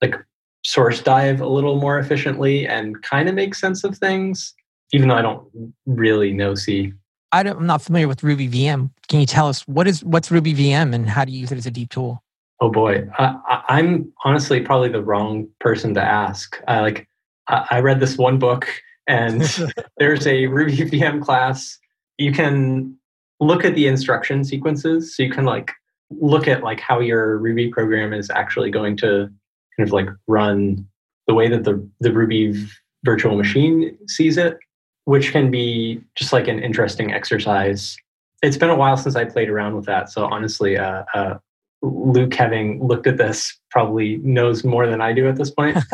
like 0.00 0.16
source 0.64 1.00
dive 1.00 1.40
a 1.40 1.46
little 1.46 1.76
more 1.76 1.98
efficiently 1.98 2.66
and 2.66 3.02
kind 3.02 3.28
of 3.28 3.34
make 3.34 3.54
sense 3.54 3.84
of 3.84 3.96
things, 3.96 4.54
even 4.92 5.08
though 5.08 5.16
I 5.16 5.22
don't 5.22 5.74
really 5.86 6.32
know 6.32 6.54
C. 6.54 6.92
I 7.32 7.40
am 7.40 7.66
not 7.66 7.80
familiar 7.80 8.08
with 8.08 8.22
Ruby 8.22 8.48
VM. 8.48 8.90
Can 9.12 9.20
you 9.20 9.26
tell 9.26 9.46
us 9.46 9.60
what 9.68 9.86
is 9.86 10.02
what's 10.02 10.30
Ruby 10.30 10.54
VM 10.54 10.94
and 10.94 11.06
how 11.06 11.26
do 11.26 11.32
you 11.32 11.40
use 11.40 11.52
it 11.52 11.58
as 11.58 11.66
a 11.66 11.70
deep 11.70 11.90
tool? 11.90 12.22
Oh 12.62 12.70
boy, 12.70 13.06
I, 13.18 13.78
am 13.78 14.10
honestly 14.24 14.58
probably 14.60 14.88
the 14.88 15.02
wrong 15.02 15.46
person 15.60 15.92
to 15.92 16.02
ask. 16.02 16.58
I 16.66 16.80
like 16.80 17.06
I, 17.46 17.66
I 17.72 17.80
read 17.80 18.00
this 18.00 18.16
one 18.16 18.38
book 18.38 18.66
and 19.06 19.42
there's 19.98 20.26
a 20.26 20.46
Ruby 20.46 20.78
VM 20.78 21.20
class. 21.22 21.78
You 22.16 22.32
can 22.32 22.96
look 23.38 23.66
at 23.66 23.74
the 23.74 23.86
instruction 23.86 24.44
sequences 24.44 25.14
so 25.14 25.22
you 25.22 25.30
can 25.30 25.44
like 25.44 25.72
look 26.08 26.48
at 26.48 26.62
like 26.62 26.80
how 26.80 26.98
your 26.98 27.36
ruby 27.36 27.68
program 27.68 28.14
is 28.14 28.30
actually 28.30 28.70
going 28.70 28.96
to 28.96 29.30
kind 29.76 29.86
of 29.86 29.92
like 29.92 30.08
run 30.26 30.88
the 31.26 31.34
way 31.34 31.48
that 31.48 31.64
the, 31.64 31.86
the 32.00 32.14
Ruby 32.14 32.66
virtual 33.04 33.36
machine 33.36 33.94
sees 34.08 34.38
it, 34.38 34.56
which 35.04 35.32
can 35.32 35.50
be 35.50 36.00
just 36.14 36.32
like 36.32 36.48
an 36.48 36.60
interesting 36.60 37.12
exercise. 37.12 37.98
It's 38.42 38.56
been 38.56 38.70
a 38.70 38.76
while 38.76 38.96
since 38.96 39.16
I 39.16 39.24
played 39.24 39.48
around 39.48 39.76
with 39.76 39.86
that. 39.86 40.10
So 40.10 40.26
honestly, 40.26 40.76
uh, 40.76 41.04
uh, 41.14 41.38
Luke, 41.82 42.34
having 42.34 42.84
looked 42.84 43.06
at 43.06 43.16
this, 43.16 43.58
probably 43.70 44.18
knows 44.18 44.62
more 44.62 44.86
than 44.86 45.00
I 45.00 45.12
do 45.12 45.28
at 45.28 45.36
this 45.36 45.50
point. 45.50 45.78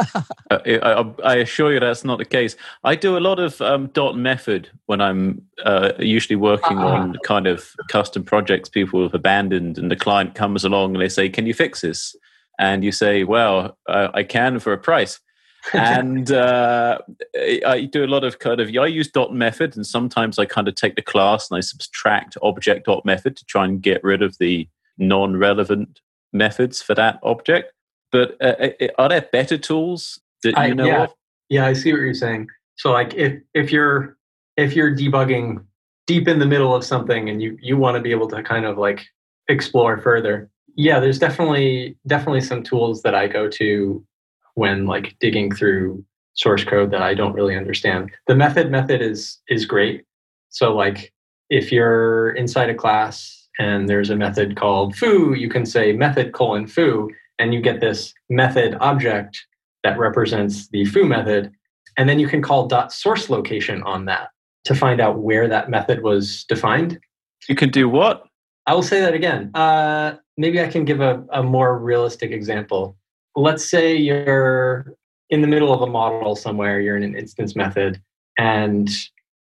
Uh, 0.50 0.60
I, 1.22 1.32
I, 1.32 1.34
assure 1.36 1.74
you 1.74 1.78
that's 1.78 2.06
not 2.06 2.16
the 2.16 2.24
case. 2.24 2.56
I 2.82 2.94
do 2.94 3.18
a 3.18 3.20
lot 3.20 3.38
of 3.38 3.60
um, 3.60 3.88
dot 3.88 4.16
method 4.16 4.70
when 4.86 5.02
I'm 5.02 5.42
uh, 5.62 5.92
usually 5.98 6.36
working 6.36 6.78
uh-huh. 6.78 6.86
on 6.88 7.18
kind 7.22 7.46
of 7.46 7.70
custom 7.90 8.24
projects 8.24 8.70
people 8.70 9.02
have 9.02 9.12
abandoned, 9.12 9.76
and 9.76 9.90
the 9.90 9.96
client 9.96 10.34
comes 10.34 10.64
along 10.64 10.94
and 10.94 11.02
they 11.02 11.10
say, 11.10 11.28
"Can 11.28 11.44
you 11.44 11.52
fix 11.52 11.82
this?" 11.82 12.16
And 12.58 12.82
you 12.82 12.92
say, 12.92 13.24
"Well, 13.24 13.76
uh, 13.90 14.08
I 14.14 14.22
can 14.22 14.58
for 14.58 14.72
a 14.72 14.78
price." 14.78 15.20
And 15.72 16.30
uh, 16.30 16.98
I 17.66 17.88
do 17.90 18.04
a 18.04 18.06
lot 18.06 18.24
of 18.24 18.38
kind 18.38 18.60
of 18.60 18.68
I 18.68 18.86
use 18.86 19.08
dot 19.08 19.34
method, 19.34 19.76
and 19.76 19.86
sometimes 19.86 20.38
I 20.38 20.46
kind 20.46 20.68
of 20.68 20.74
take 20.74 20.96
the 20.96 21.02
class 21.02 21.50
and 21.50 21.58
I 21.58 21.60
subtract 21.60 22.36
object 22.42 22.86
dot 22.86 23.04
method 23.04 23.36
to 23.36 23.44
try 23.44 23.64
and 23.64 23.82
get 23.82 24.02
rid 24.02 24.22
of 24.22 24.38
the 24.38 24.68
non-relevant 24.98 26.00
methods 26.32 26.82
for 26.82 26.94
that 26.94 27.18
object. 27.22 27.72
But 28.10 28.36
uh, 28.40 28.54
uh, 28.58 28.68
uh, 28.80 28.86
are 28.98 29.08
there 29.08 29.28
better 29.32 29.58
tools 29.58 30.20
that 30.42 30.54
you 30.66 30.74
know 30.74 30.86
yeah, 30.86 31.02
of? 31.04 31.14
Yeah, 31.48 31.66
I 31.66 31.72
see 31.72 31.92
what 31.92 32.00
you're 32.00 32.14
saying. 32.14 32.48
So 32.76 32.92
like 32.92 33.14
if 33.14 33.40
if 33.54 33.70
you're 33.72 34.16
if 34.56 34.74
you're 34.74 34.94
debugging 34.94 35.64
deep 36.06 36.26
in 36.28 36.38
the 36.38 36.46
middle 36.46 36.74
of 36.74 36.84
something 36.84 37.28
and 37.28 37.42
you 37.42 37.58
you 37.60 37.76
want 37.76 37.96
to 37.96 38.00
be 38.00 38.10
able 38.10 38.28
to 38.28 38.42
kind 38.42 38.64
of 38.64 38.78
like 38.78 39.04
explore 39.48 39.98
further, 39.98 40.50
yeah, 40.74 41.00
there's 41.00 41.18
definitely 41.18 41.96
definitely 42.06 42.40
some 42.40 42.62
tools 42.62 43.02
that 43.02 43.14
I 43.14 43.26
go 43.26 43.48
to 43.48 44.04
when 44.58 44.86
like 44.86 45.16
digging 45.20 45.54
through 45.54 46.04
source 46.34 46.64
code 46.64 46.90
that 46.90 47.00
I 47.00 47.14
don't 47.14 47.32
really 47.32 47.56
understand. 47.56 48.10
The 48.26 48.34
method 48.34 48.70
method 48.70 49.00
is 49.00 49.38
is 49.48 49.64
great. 49.64 50.04
So 50.50 50.74
like 50.74 51.12
if 51.48 51.70
you're 51.70 52.30
inside 52.32 52.68
a 52.68 52.74
class 52.74 53.48
and 53.60 53.88
there's 53.88 54.10
a 54.10 54.16
method 54.16 54.56
called 54.56 54.96
foo, 54.96 55.34
you 55.34 55.48
can 55.48 55.64
say 55.64 55.92
method 55.92 56.32
colon 56.32 56.66
foo, 56.66 57.08
and 57.38 57.54
you 57.54 57.60
get 57.60 57.80
this 57.80 58.12
method 58.28 58.76
object 58.80 59.38
that 59.84 59.98
represents 59.98 60.68
the 60.68 60.84
foo 60.84 61.04
method. 61.04 61.52
And 61.96 62.08
then 62.08 62.18
you 62.18 62.28
can 62.28 62.42
call 62.42 62.66
dot 62.66 62.92
source 62.92 63.30
location 63.30 63.82
on 63.84 64.06
that 64.06 64.28
to 64.64 64.74
find 64.74 65.00
out 65.00 65.20
where 65.20 65.48
that 65.48 65.70
method 65.70 66.02
was 66.02 66.44
defined. 66.48 66.98
You 67.48 67.54
can 67.54 67.70
do 67.70 67.88
what? 67.88 68.24
I 68.66 68.74
will 68.74 68.82
say 68.82 69.00
that 69.00 69.14
again. 69.14 69.50
Uh, 69.54 70.16
maybe 70.36 70.60
I 70.60 70.68
can 70.68 70.84
give 70.84 71.00
a, 71.00 71.24
a 71.32 71.42
more 71.42 71.78
realistic 71.78 72.32
example. 72.32 72.97
Let's 73.38 73.68
say 73.68 73.96
you're 73.96 74.94
in 75.30 75.42
the 75.42 75.46
middle 75.46 75.72
of 75.72 75.80
a 75.82 75.86
model 75.86 76.36
somewhere, 76.36 76.80
you're 76.80 76.96
in 76.96 77.02
an 77.02 77.16
instance 77.16 77.54
method, 77.54 78.00
and 78.38 78.88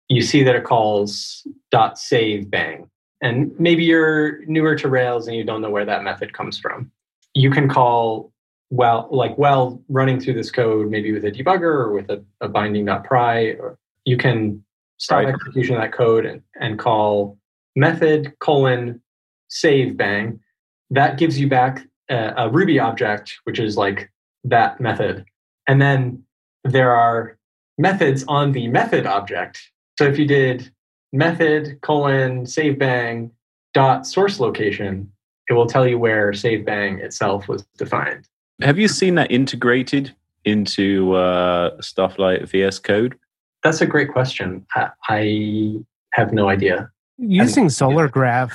you 0.09 0.23
see 0.23 0.43
that 0.43 0.55
it 0.55 0.65
calls 0.65 1.47
dot 1.71 1.99
save 1.99 2.51
bang 2.51 2.89
and 3.21 3.59
maybe 3.59 3.85
you're 3.85 4.45
newer 4.47 4.77
to 4.77 4.89
Rails 4.89 5.27
and 5.27 5.37
you 5.37 5.45
don't 5.45 5.63
know 5.63 5.71
where 5.71 5.85
that 5.85 6.03
method 6.03 6.33
comes 6.33 6.59
from. 6.59 6.91
You 7.35 7.51
can 7.51 7.69
call 7.69 8.33
well, 8.71 9.09
like 9.11 9.37
well, 9.39 9.81
running 9.89 10.21
through 10.21 10.35
this 10.35 10.51
code, 10.51 10.91
maybe 10.91 11.13
with 11.13 11.25
a 11.25 11.31
debugger 11.31 11.63
or 11.63 11.93
with 11.93 12.11
a, 12.11 12.25
a 12.41 12.49
binding.pry, 12.49 13.41
or 13.59 13.79
you 14.05 14.17
can 14.17 14.65
stop 14.99 15.25
right. 15.25 15.35
execution 15.35 15.77
of 15.77 15.81
that 15.81 15.93
code 15.93 16.27
and, 16.27 16.43
and 16.61 16.79
call 16.79 17.39
method 17.75 18.35
colon 18.41 19.01
save 19.49 19.97
bang. 19.97 20.41
That 20.91 21.19
gives 21.19 21.39
you 21.39 21.49
back 21.49 21.87
a, 22.09 22.33
a 22.37 22.51
Ruby 22.51 22.79
object, 22.79 23.35
which 23.45 23.59
is 23.59 23.77
like 23.77 24.11
that 24.45 24.81
method. 24.81 25.25
And 25.67 25.81
then 25.81 26.23
there 26.65 26.95
are 26.95 27.37
methods 27.79 28.25
on 28.29 28.53
the 28.53 28.69
method 28.69 29.07
object. 29.07 29.61
So 29.99 30.05
if 30.05 30.19
you 30.19 30.27
did 30.27 30.71
method 31.13 31.81
colon 31.83 32.47
save 32.47 32.79
bang 32.79 33.31
dot 33.75 34.07
source 34.07 34.41
location, 34.41 35.13
it 35.49 35.53
will 35.53 35.67
tell 35.67 35.87
you 35.87 35.99
where 35.99 36.33
save 36.33 36.65
bang 36.65 36.99
itself 36.99 37.49
was 37.49 37.65
defined. 37.79 38.27
Have 38.63 38.79
you 38.79 38.89
seen 38.89 39.17
that 39.17 39.31
integrated 39.31 40.15
into 40.45 41.15
uh, 41.15 41.81
stuff 41.81 42.19
like 42.19 42.43
VS 42.49 42.79
Code? 42.79 43.19
That's 43.63 43.81
a 43.81 43.87
great 43.87 44.13
question. 44.13 44.65
I, 44.75 44.91
I 45.09 45.75
have 46.13 46.33
no 46.33 46.49
idea. 46.49 46.91
Using 47.19 47.67
Solargraph 47.67 48.53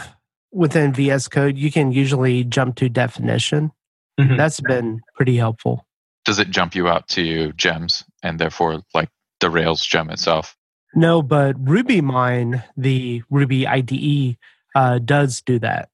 within 0.52 0.94
VS 0.94 1.28
Code, 1.28 1.58
you 1.58 1.72
can 1.72 1.92
usually 1.92 2.44
jump 2.44 2.76
to 2.78 2.90
definition. 2.90 3.72
Mm-hmm. 4.20 4.38
That's 4.38 4.60
been 4.60 5.02
pretty 5.16 5.38
helpful. 5.38 5.86
Does 6.26 6.40
it 6.40 6.50
jump 6.50 6.76
you 6.76 6.88
out 6.88 7.08
to 7.10 7.52
gems 7.54 8.04
and 8.22 8.40
therefore 8.40 8.82
like 8.94 9.10
the 9.40 9.50
Rails 9.50 9.86
gem 9.86 10.10
itself? 10.10 10.56
No, 10.94 11.22
but 11.22 11.64
RubyMine, 11.64 12.64
the 12.76 13.24
Ruby 13.30 13.66
IDE, 13.66 14.38
uh, 14.76 15.00
does 15.00 15.42
do 15.42 15.58
that. 15.60 15.90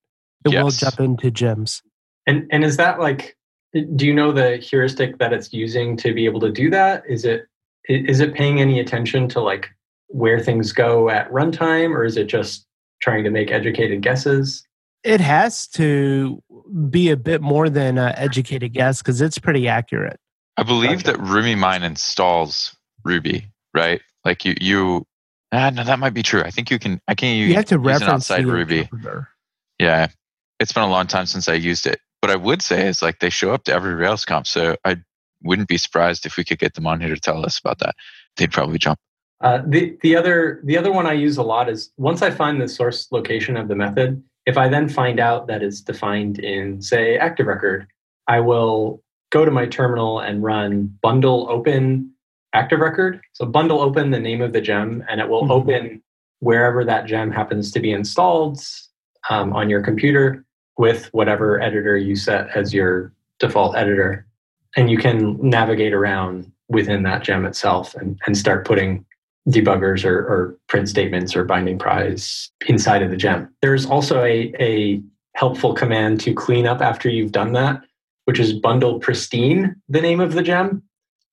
It 0.46 0.54
yes. 0.54 0.64
will 0.64 0.72
jump 0.72 1.00
into 1.00 1.32
gems. 1.32 1.82
And 2.26 2.48
and 2.52 2.64
is 2.64 2.78
that 2.78 3.00
like? 3.00 3.36
Do 3.96 4.08
you 4.08 4.14
know 4.14 4.32
the 4.32 4.58
heuristic 4.58 5.18
that 5.20 5.34
it's 5.34 5.54
using 5.54 5.98
to 5.98 6.14
be 6.14 6.26
able 6.26 6.40
to 6.40 6.52
do 6.52 6.70
that? 6.72 7.04
Is 7.08 7.26
it 7.26 7.48
is 7.88 8.20
it 8.20 8.34
paying 8.34 8.60
any 8.60 8.80
attention 8.80 9.28
to 9.30 9.42
like 9.42 9.70
where 10.08 10.40
things 10.40 10.72
go 10.72 11.10
at 11.10 11.32
runtime, 11.32 11.92
or 11.92 12.04
is 12.04 12.18
it 12.18 12.26
just 12.26 12.67
trying 13.02 13.24
to 13.24 13.30
make 13.30 13.52
educated 13.52 14.02
guesses? 14.02 14.64
It 15.04 15.22
has 15.22 15.68
to 15.70 16.42
be 16.90 17.10
a 17.10 17.18
bit 17.18 17.42
more 17.42 17.70
than 17.70 17.98
an 17.98 18.14
educated 18.18 18.74
guess 18.74 19.02
because 19.02 19.22
it's 19.22 19.38
pretty 19.38 19.68
accurate. 19.68 20.20
I 20.58 20.64
believe 20.64 21.04
that 21.04 21.16
RubyMine 21.18 21.84
installs 21.84 22.76
Ruby, 23.04 23.46
right? 23.74 24.02
Like 24.26 24.44
you, 24.44 24.56
you. 24.60 25.06
Ah, 25.52 25.70
no, 25.70 25.84
that 25.84 26.00
might 26.00 26.14
be 26.14 26.24
true. 26.24 26.42
I 26.42 26.50
think 26.50 26.72
you 26.72 26.80
can. 26.80 27.00
I 27.08 27.16
can. 27.16 27.38
You, 27.38 27.46
you 27.46 27.54
have 27.54 27.66
to 27.66 27.80
reference 27.80 28.12
outside 28.32 28.46
Ruby. 28.46 28.80
Interpreter. 28.80 29.30
Yeah, 29.80 30.08
it's 30.60 30.74
been 30.74 30.84
a 30.84 30.90
long 30.90 31.08
time 31.08 31.28
since 31.28 31.48
I 31.48 31.54
used 31.54 31.86
it. 31.86 32.00
But 32.22 32.32
I 32.32 32.36
would 32.36 32.62
say 32.62 32.88
is 32.88 33.02
like 33.02 33.20
they 33.20 33.30
show 33.30 33.54
up 33.54 33.64
to 33.66 33.74
every 33.74 33.94
RailsConf, 33.94 34.48
so 34.48 34.76
I 34.84 34.98
wouldn't 35.44 35.68
be 35.68 35.78
surprised 35.78 36.26
if 36.26 36.36
we 36.36 36.44
could 36.44 36.58
get 36.58 36.74
them 36.74 36.88
on 36.88 37.00
here 37.00 37.14
to 37.14 37.22
tell 37.22 37.46
us 37.46 37.60
about 37.60 37.80
that. 37.80 37.96
They'd 38.36 38.52
probably 38.52 38.80
jump. 38.80 39.00
Uh, 39.42 39.62
the 39.68 39.98
the 40.02 40.16
other 40.16 40.62
the 40.64 40.78
other 40.78 40.92
one 40.92 41.06
I 41.06 41.14
use 41.14 41.38
a 41.38 41.44
lot 41.44 41.70
is 41.70 41.92
once 41.98 42.22
I 42.22 42.32
find 42.32 42.60
the 42.60 42.68
source 42.68 43.12
location 43.12 43.56
of 43.56 43.68
the 43.68 43.76
method, 43.76 44.24
if 44.46 44.58
I 44.58 44.68
then 44.68 44.90
find 44.90 45.20
out 45.20 45.48
that 45.48 45.62
it's 45.62 45.82
defined 45.82 46.40
in 46.40 46.82
say 46.82 47.18
Active 47.18 47.46
Record, 47.46 47.88
I 48.28 48.40
will 48.40 49.04
go 49.30 49.46
to 49.46 49.52
my 49.52 49.66
terminal 49.66 50.20
and 50.20 50.44
run 50.44 50.98
bundle 51.02 51.48
open 51.50 52.12
active 52.54 52.80
record. 52.80 53.22
So 53.34 53.46
bundle 53.46 53.82
open 53.82 54.12
the 54.12 54.20
name 54.20 54.42
of 54.42 54.54
the 54.54 54.62
gem 54.62 55.04
and 55.10 55.22
it 55.22 55.30
will 55.30 55.44
mm-hmm. 55.44 55.52
open 55.52 56.04
wherever 56.40 56.84
that 56.86 57.06
gem 57.06 57.32
happens 57.32 57.72
to 57.72 57.80
be 57.80 57.92
installed 57.92 58.60
um, 59.30 59.54
on 59.54 59.70
your 59.70 59.82
computer 59.82 60.46
with 60.78 61.08
whatever 61.08 61.62
editor 61.62 61.98
you 61.98 62.16
set 62.16 62.56
as 62.56 62.74
your 62.74 63.14
default 63.40 63.76
editor. 63.76 64.26
And 64.76 64.90
you 64.90 64.98
can 64.98 65.38
navigate 65.42 65.94
around 65.94 66.52
within 66.70 67.04
that 67.04 67.24
gem 67.24 67.46
itself 67.46 67.96
and, 67.96 68.20
and 68.26 68.38
start 68.38 68.66
putting 68.66 69.06
debuggers 69.48 70.04
or, 70.04 70.18
or 70.18 70.58
print 70.68 70.90
statements 70.90 71.36
or 71.36 71.44
binding 71.46 71.80
pries 71.80 72.52
inside 72.68 73.02
of 73.02 73.10
the 73.10 73.18
gem. 73.18 73.50
There's 73.62 73.86
also 73.86 74.24
a, 74.24 74.54
a 74.60 75.02
helpful 75.36 75.74
command 75.74 76.20
to 76.22 76.34
clean 76.34 76.66
up 76.66 76.82
after 76.82 77.10
you've 77.10 77.32
done 77.32 77.54
that, 77.54 77.82
which 78.26 78.40
is 78.40 78.54
bundle 78.54 79.00
pristine, 79.00 79.76
the 79.88 80.02
name 80.02 80.20
of 80.20 80.34
the 80.34 80.44
gem. 80.44 80.84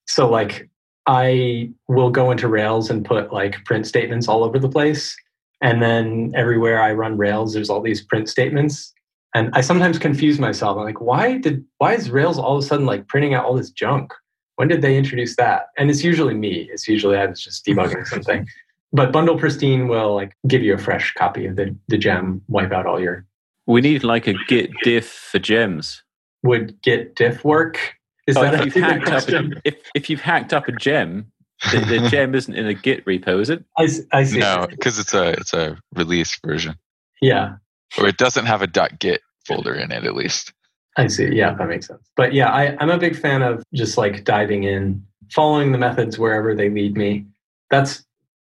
So 0.06 0.28
like 0.28 0.68
I 1.06 1.70
will 1.88 2.10
go 2.10 2.30
into 2.30 2.48
Rails 2.48 2.90
and 2.90 3.04
put 3.04 3.32
like 3.32 3.64
print 3.64 3.86
statements 3.86 4.28
all 4.28 4.44
over 4.44 4.58
the 4.58 4.68
place. 4.68 5.16
And 5.60 5.82
then 5.82 6.32
everywhere 6.34 6.80
I 6.80 6.92
run 6.92 7.16
Rails, 7.16 7.54
there's 7.54 7.70
all 7.70 7.80
these 7.80 8.02
print 8.02 8.28
statements. 8.28 8.92
And 9.34 9.50
I 9.54 9.60
sometimes 9.62 9.98
confuse 9.98 10.38
myself. 10.38 10.76
I'm 10.76 10.84
like, 10.84 11.00
why 11.00 11.38
did 11.38 11.64
why 11.78 11.94
is 11.94 12.10
Rails 12.10 12.38
all 12.38 12.56
of 12.56 12.64
a 12.64 12.66
sudden 12.66 12.86
like 12.86 13.08
printing 13.08 13.34
out 13.34 13.44
all 13.44 13.54
this 13.54 13.70
junk? 13.70 14.12
When 14.56 14.68
did 14.68 14.82
they 14.82 14.96
introduce 14.96 15.36
that? 15.36 15.68
And 15.76 15.90
it's 15.90 16.04
usually 16.04 16.34
me. 16.34 16.68
It's 16.70 16.86
usually 16.86 17.16
I 17.16 17.26
was 17.26 17.42
just 17.42 17.64
debugging 17.66 18.06
something. 18.06 18.46
But 18.92 19.12
Bundle 19.12 19.36
Pristine 19.36 19.88
will 19.88 20.14
like 20.14 20.36
give 20.46 20.62
you 20.62 20.74
a 20.74 20.78
fresh 20.78 21.12
copy 21.14 21.46
of 21.46 21.56
the, 21.56 21.76
the 21.88 21.98
gem, 21.98 22.42
wipe 22.48 22.72
out 22.72 22.86
all 22.86 23.00
your. 23.00 23.26
We 23.66 23.80
need 23.80 24.04
like 24.04 24.26
a 24.26 24.34
git 24.46 24.70
diff 24.82 25.08
for 25.08 25.38
gems. 25.38 26.02
Would 26.42 26.80
git 26.82 27.16
diff 27.16 27.44
work? 27.44 27.94
Is 28.26 28.36
oh, 28.36 28.42
that 28.42 28.66
if, 28.66 28.74
you've 28.74 28.84
hacked 28.84 29.08
up 29.08 29.28
a, 29.28 29.50
if, 29.64 29.74
if 29.94 30.10
you've 30.10 30.20
hacked 30.20 30.54
up 30.54 30.66
a 30.66 30.72
gem, 30.72 31.30
the, 31.72 31.80
the 31.80 32.08
gem 32.10 32.34
isn't 32.34 32.54
in 32.54 32.66
a 32.66 32.74
Git 32.74 33.04
repo, 33.04 33.40
is 33.40 33.50
it? 33.50 33.64
I, 33.76 33.88
I 34.12 34.24
see. 34.24 34.38
No, 34.38 34.66
because 34.68 34.98
it's 34.98 35.12
a 35.12 35.30
it's 35.32 35.52
a 35.52 35.76
release 35.94 36.38
version. 36.44 36.76
Yeah. 37.20 37.56
Or 37.98 38.08
it 38.08 38.16
doesn't 38.16 38.46
have 38.46 38.62
a 38.62 38.66
.git 38.66 39.20
folder 39.46 39.74
in 39.74 39.92
it, 39.92 40.04
at 40.04 40.14
least. 40.14 40.53
I 40.96 41.08
see. 41.08 41.34
Yeah, 41.34 41.54
that 41.54 41.68
makes 41.68 41.86
sense. 41.86 42.08
But 42.16 42.32
yeah, 42.32 42.50
I, 42.50 42.76
I'm 42.78 42.90
a 42.90 42.98
big 42.98 43.16
fan 43.16 43.42
of 43.42 43.62
just 43.74 43.98
like 43.98 44.24
diving 44.24 44.64
in, 44.64 45.04
following 45.32 45.72
the 45.72 45.78
methods 45.78 46.18
wherever 46.18 46.54
they 46.54 46.70
lead 46.70 46.96
me. 46.96 47.26
That's 47.70 48.04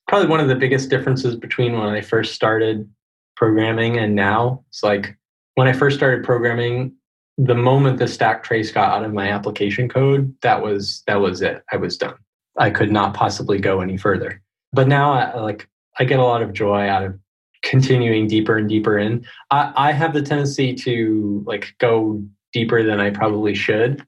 probably 0.08 0.28
one 0.28 0.40
of 0.40 0.48
the 0.48 0.56
biggest 0.56 0.90
differences 0.90 1.36
between 1.36 1.78
when 1.78 1.88
I 1.88 2.00
first 2.00 2.34
started 2.34 2.88
programming 3.36 3.98
and 3.98 4.14
now. 4.14 4.64
It's 4.68 4.82
like 4.82 5.16
when 5.54 5.68
I 5.68 5.72
first 5.72 5.96
started 5.96 6.24
programming, 6.24 6.94
the 7.38 7.54
moment 7.54 7.98
the 7.98 8.08
stack 8.08 8.42
trace 8.42 8.70
got 8.70 8.90
out 8.90 9.04
of 9.04 9.12
my 9.12 9.28
application 9.30 9.88
code, 9.88 10.34
that 10.42 10.62
was 10.62 11.02
that 11.06 11.20
was 11.20 11.42
it. 11.42 11.62
I 11.72 11.76
was 11.76 11.96
done. 11.96 12.16
I 12.58 12.70
could 12.70 12.90
not 12.90 13.14
possibly 13.14 13.58
go 13.58 13.80
any 13.80 13.96
further. 13.96 14.42
But 14.72 14.88
now, 14.88 15.12
I, 15.12 15.40
like 15.40 15.68
I 15.98 16.04
get 16.04 16.18
a 16.18 16.24
lot 16.24 16.42
of 16.42 16.52
joy 16.52 16.88
out 16.88 17.04
of 17.04 17.18
continuing 17.62 18.26
deeper 18.26 18.56
and 18.56 18.68
deeper 18.68 18.98
in. 18.98 19.24
I, 19.50 19.72
I 19.76 19.92
have 19.92 20.12
the 20.12 20.22
tendency 20.22 20.74
to 20.74 21.42
like 21.46 21.74
go 21.78 22.22
deeper 22.52 22.82
than 22.82 23.00
I 23.00 23.10
probably 23.10 23.54
should. 23.54 24.04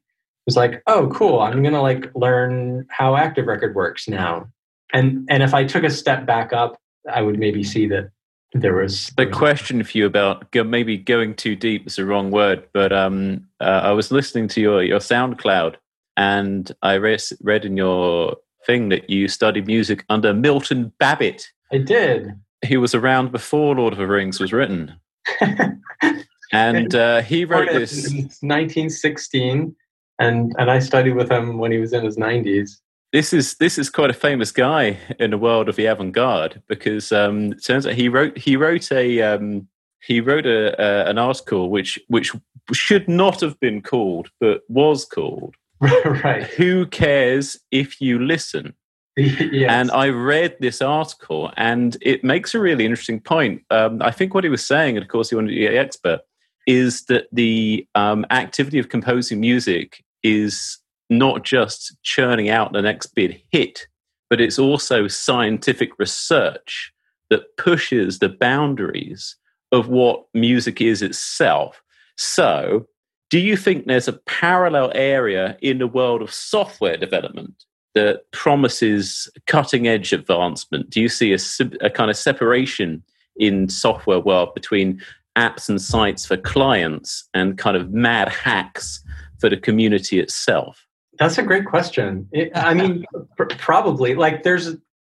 It's 0.47 0.57
like, 0.57 0.83
oh, 0.87 1.09
cool. 1.09 1.41
I'm 1.41 1.63
gonna 1.63 1.83
like 1.83 2.11
learn 2.15 2.87
how 2.91 3.17
Active 3.17 3.47
Record 3.47 3.75
works 3.75 4.09
now. 4.09 4.49
And 4.93 5.27
and 5.31 5.43
if 5.43 5.55
I 5.55 5.65
took 5.65 5.85
a 5.85 5.91
step 5.91 6.27
back 6.27 6.53
up, 6.53 6.79
I 7.11 7.23
would 7.23 7.39
maybe 7.39 7.65
see 7.65 7.87
that 7.89 8.11
there 8.55 8.75
was 8.75 9.11
the 9.17 9.27
question 9.27 9.83
for 9.83 9.99
you 9.99 10.07
about 10.07 10.53
go, 10.53 10.63
maybe 10.63 10.97
going 10.97 11.35
too 11.35 11.57
deep 11.57 11.87
is 11.87 11.97
the 11.97 12.07
wrong 12.07 12.31
word, 12.31 12.69
but 12.73 12.93
um, 12.93 13.49
uh, 13.61 13.81
I 13.85 13.91
was 13.93 14.13
listening 14.13 14.47
to 14.49 14.61
your 14.61 14.83
your 14.83 15.01
SoundCloud, 15.01 15.75
and 16.17 16.71
I 16.83 16.97
read 16.97 17.65
in 17.65 17.77
your 17.77 18.37
thing 18.65 18.91
that 18.91 19.11
you 19.11 19.29
studied 19.29 19.67
music 19.67 20.05
under 20.09 20.33
Milton 20.33 20.93
Babbitt. 21.01 21.49
I 21.73 21.79
did. 21.79 22.33
He 22.65 22.77
was 22.77 22.95
around 22.95 23.33
before 23.33 23.75
Lord 23.75 23.93
of 23.93 23.99
the 23.99 24.07
Rings 24.07 24.41
was 24.41 24.53
written, 24.53 24.95
and 26.53 26.95
uh, 26.95 27.23
he 27.23 27.45
wrote 27.45 27.69
this 27.71 28.11
1916, 28.13 29.75
and 30.19 30.55
and 30.59 30.71
I 30.71 30.79
studied 30.79 31.15
with 31.15 31.31
him 31.31 31.59
when 31.59 31.73
he 31.73 31.79
was 31.79 31.93
in 31.93 32.05
his 32.05 32.17
90s 32.17 32.81
this 33.15 33.33
is 33.33 33.55
this 33.59 33.79
is 33.79 33.91
quite 33.91 34.11
a 34.11 34.13
famous 34.15 34.51
guy 34.51 34.99
in 35.21 35.31
the 35.31 35.39
world 35.39 35.69
of 35.69 35.77
the 35.77 35.87
avant-garde 35.87 36.61
because 36.67 37.13
um, 37.13 37.53
it 37.53 37.65
turns 37.65 37.87
out 37.87 37.95
he 37.95 38.09
wrote 38.09 38.37
he 38.37 38.57
wrote 38.57 38.91
a 38.91 39.23
um, 39.23 39.69
he 40.03 40.21
wrote 40.21 40.47
a, 40.47 40.75
a, 40.83 41.09
an 41.09 41.17
article 41.17 41.71
which 41.71 41.97
which 42.09 42.33
should 42.73 43.09
not 43.09 43.41
have 43.41 43.59
been 43.61 43.81
called 43.81 44.31
but 44.41 44.63
was 44.69 45.05
called 45.05 45.55
right. 45.81 46.43
Who 46.43 46.87
cares 46.87 47.57
if 47.71 48.01
you 48.01 48.19
listen 48.19 48.75
yes. 49.53 49.71
and 49.71 49.91
i 49.93 50.09
read 50.09 50.57
this 50.61 50.83
article 50.83 51.53
and 51.57 51.97
it 52.01 52.25
makes 52.25 52.55
a 52.55 52.61
really 52.61 52.85
interesting 52.85 53.21
point 53.21 53.63
um, 53.71 54.03
i 54.03 54.11
think 54.11 54.35
what 54.35 54.45
he 54.45 54.51
was 54.51 54.67
saying 54.67 54.97
and 54.97 55.05
of 55.05 55.09
course 55.09 55.31
he 55.31 55.37
wanted 55.37 55.51
to 55.51 55.55
be 55.55 55.67
an 55.67 55.77
expert 55.77 56.21
is 56.67 57.05
that 57.05 57.27
the 57.33 57.87
um, 57.95 58.25
activity 58.31 58.79
of 58.79 58.89
composing 58.89 59.41
music 59.41 60.05
is 60.23 60.79
not 61.11 61.45
just 61.45 61.97
churning 62.03 62.49
out 62.49 62.73
the 62.73 62.83
next 62.83 63.07
big 63.15 63.43
hit, 63.51 63.87
but 64.31 64.41
it's 64.41 64.59
also 64.59 65.07
scientific 65.09 65.91
research 65.99 66.93
that 67.31 67.57
pushes 67.57 68.19
the 68.19 68.29
boundaries 68.29 69.37
of 69.73 69.89
what 69.89 70.25
music 70.35 70.81
is 70.81 71.03
itself. 71.03 71.83
So, 72.17 72.87
do 73.31 73.39
you 73.39 73.57
think 73.57 73.87
there's 73.87 74.09
a 74.09 74.21
parallel 74.27 74.93
area 74.95 75.57
in 75.61 75.79
the 75.79 75.87
world 75.87 76.23
of 76.23 76.33
software 76.33 76.97
development 76.97 77.65
that 77.95 78.31
promises 78.33 79.29
cutting 79.47 79.87
edge 79.87 80.13
advancement? 80.13 80.91
Do 80.91 81.01
you 81.01 81.09
see 81.09 81.33
a, 81.33 81.39
a 81.81 81.91
kind 81.91 82.11
of 82.11 82.17
separation 82.17 83.03
in 83.37 83.69
software 83.69 84.21
world 84.21 84.55
between 84.55 85.01
apps 85.37 85.69
and 85.69 85.81
sites 85.81 86.27
for 86.27 86.37
clients 86.37 87.29
and 87.35 87.59
kind 87.59 87.77
of 87.77 87.93
mad 87.93 88.29
hacks 88.29 89.03
for 89.39 89.49
the 89.49 89.57
community 89.57 90.19
itself? 90.19 90.87
That's 91.19 91.39
a 91.39 91.43
great 91.43 91.67
question. 91.67 92.29
It, 92.33 92.51
I 92.55 92.75
mean, 92.75 93.05
pr- 93.37 93.45
probably 93.45 94.15
like 94.15 94.43
there's 94.43 94.77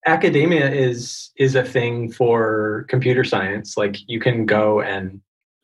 academia 0.07 0.71
is 0.71 1.31
is 1.37 1.55
a 1.55 1.65
thing 1.65 2.11
for 2.11 2.85
computer 2.89 3.25
science. 3.25 3.77
Like 3.77 3.97
you 4.09 4.21
can 4.21 4.45
go 4.45 4.81
and 4.81 5.21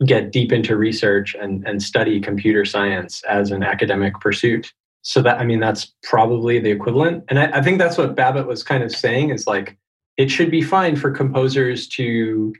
get 0.06 0.30
deep 0.30 0.52
into 0.52 0.76
research 0.76 1.34
and 1.34 1.66
and 1.66 1.82
study 1.82 2.20
computer 2.20 2.64
science 2.64 3.22
as 3.24 3.50
an 3.50 3.62
academic 3.62 4.14
pursuit. 4.20 4.72
So 5.02 5.22
that 5.22 5.40
I 5.40 5.44
mean 5.44 5.60
that's 5.60 5.94
probably 6.02 6.58
the 6.58 6.70
equivalent. 6.70 7.24
And 7.28 7.38
I, 7.38 7.58
I 7.58 7.62
think 7.62 7.78
that's 7.78 7.96
what 7.96 8.14
Babbitt 8.14 8.46
was 8.46 8.62
kind 8.62 8.82
of 8.82 8.92
saying 8.92 9.30
is 9.30 9.46
like 9.46 9.78
it 10.16 10.30
should 10.30 10.50
be 10.50 10.62
fine 10.62 10.96
for 10.96 11.10
composers 11.10 11.88
to 11.88 12.52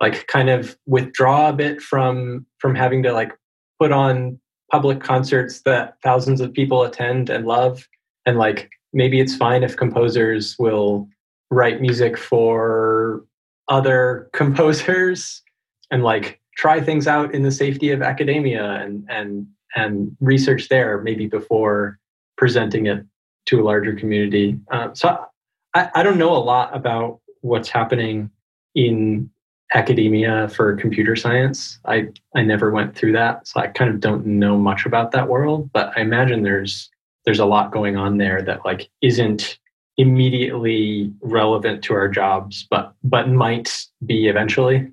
like 0.00 0.26
kind 0.26 0.50
of 0.50 0.76
withdraw 0.86 1.48
a 1.50 1.52
bit 1.52 1.80
from 1.80 2.46
from 2.58 2.74
having 2.74 3.02
to 3.04 3.12
like 3.12 3.32
put 3.80 3.92
on 3.92 4.38
public 4.70 5.00
concerts 5.00 5.62
that 5.62 5.96
thousands 6.02 6.40
of 6.40 6.52
people 6.52 6.82
attend 6.82 7.30
and 7.30 7.46
love 7.46 7.86
and 8.26 8.38
like 8.38 8.70
maybe 8.92 9.20
it's 9.20 9.36
fine 9.36 9.62
if 9.62 9.76
composers 9.76 10.56
will 10.58 11.08
write 11.50 11.80
music 11.80 12.18
for 12.18 13.24
other 13.68 14.28
composers 14.32 15.42
and 15.90 16.02
like 16.02 16.40
try 16.56 16.80
things 16.80 17.06
out 17.06 17.34
in 17.34 17.42
the 17.42 17.52
safety 17.52 17.90
of 17.90 18.02
academia 18.02 18.72
and 18.72 19.04
and 19.08 19.46
and 19.74 20.16
research 20.20 20.68
there 20.68 21.00
maybe 21.00 21.26
before 21.26 21.98
presenting 22.36 22.86
it 22.86 23.04
to 23.46 23.60
a 23.60 23.64
larger 23.64 23.94
community 23.94 24.58
uh, 24.70 24.92
so 24.94 25.26
I, 25.74 25.90
I 25.96 26.02
don't 26.02 26.18
know 26.18 26.34
a 26.34 26.38
lot 26.38 26.74
about 26.74 27.20
what's 27.40 27.68
happening 27.68 28.30
in 28.74 29.30
academia 29.74 30.48
for 30.48 30.76
computer 30.76 31.16
science. 31.16 31.78
I, 31.84 32.08
I 32.34 32.42
never 32.42 32.70
went 32.70 32.94
through 32.96 33.12
that, 33.12 33.46
so 33.46 33.60
I 33.60 33.66
kind 33.68 33.90
of 33.90 34.00
don't 34.00 34.24
know 34.24 34.56
much 34.56 34.86
about 34.86 35.10
that 35.12 35.28
world. 35.28 35.70
But 35.72 35.92
I 35.96 36.00
imagine 36.00 36.42
there's 36.42 36.90
there's 37.24 37.38
a 37.38 37.46
lot 37.46 37.72
going 37.72 37.96
on 37.96 38.18
there 38.18 38.42
that 38.42 38.64
like 38.64 38.88
isn't 39.00 39.58
immediately 39.96 41.12
relevant 41.22 41.82
to 41.84 41.94
our 41.94 42.08
jobs, 42.08 42.66
but 42.70 42.94
but 43.02 43.28
might 43.28 43.86
be 44.06 44.28
eventually. 44.28 44.88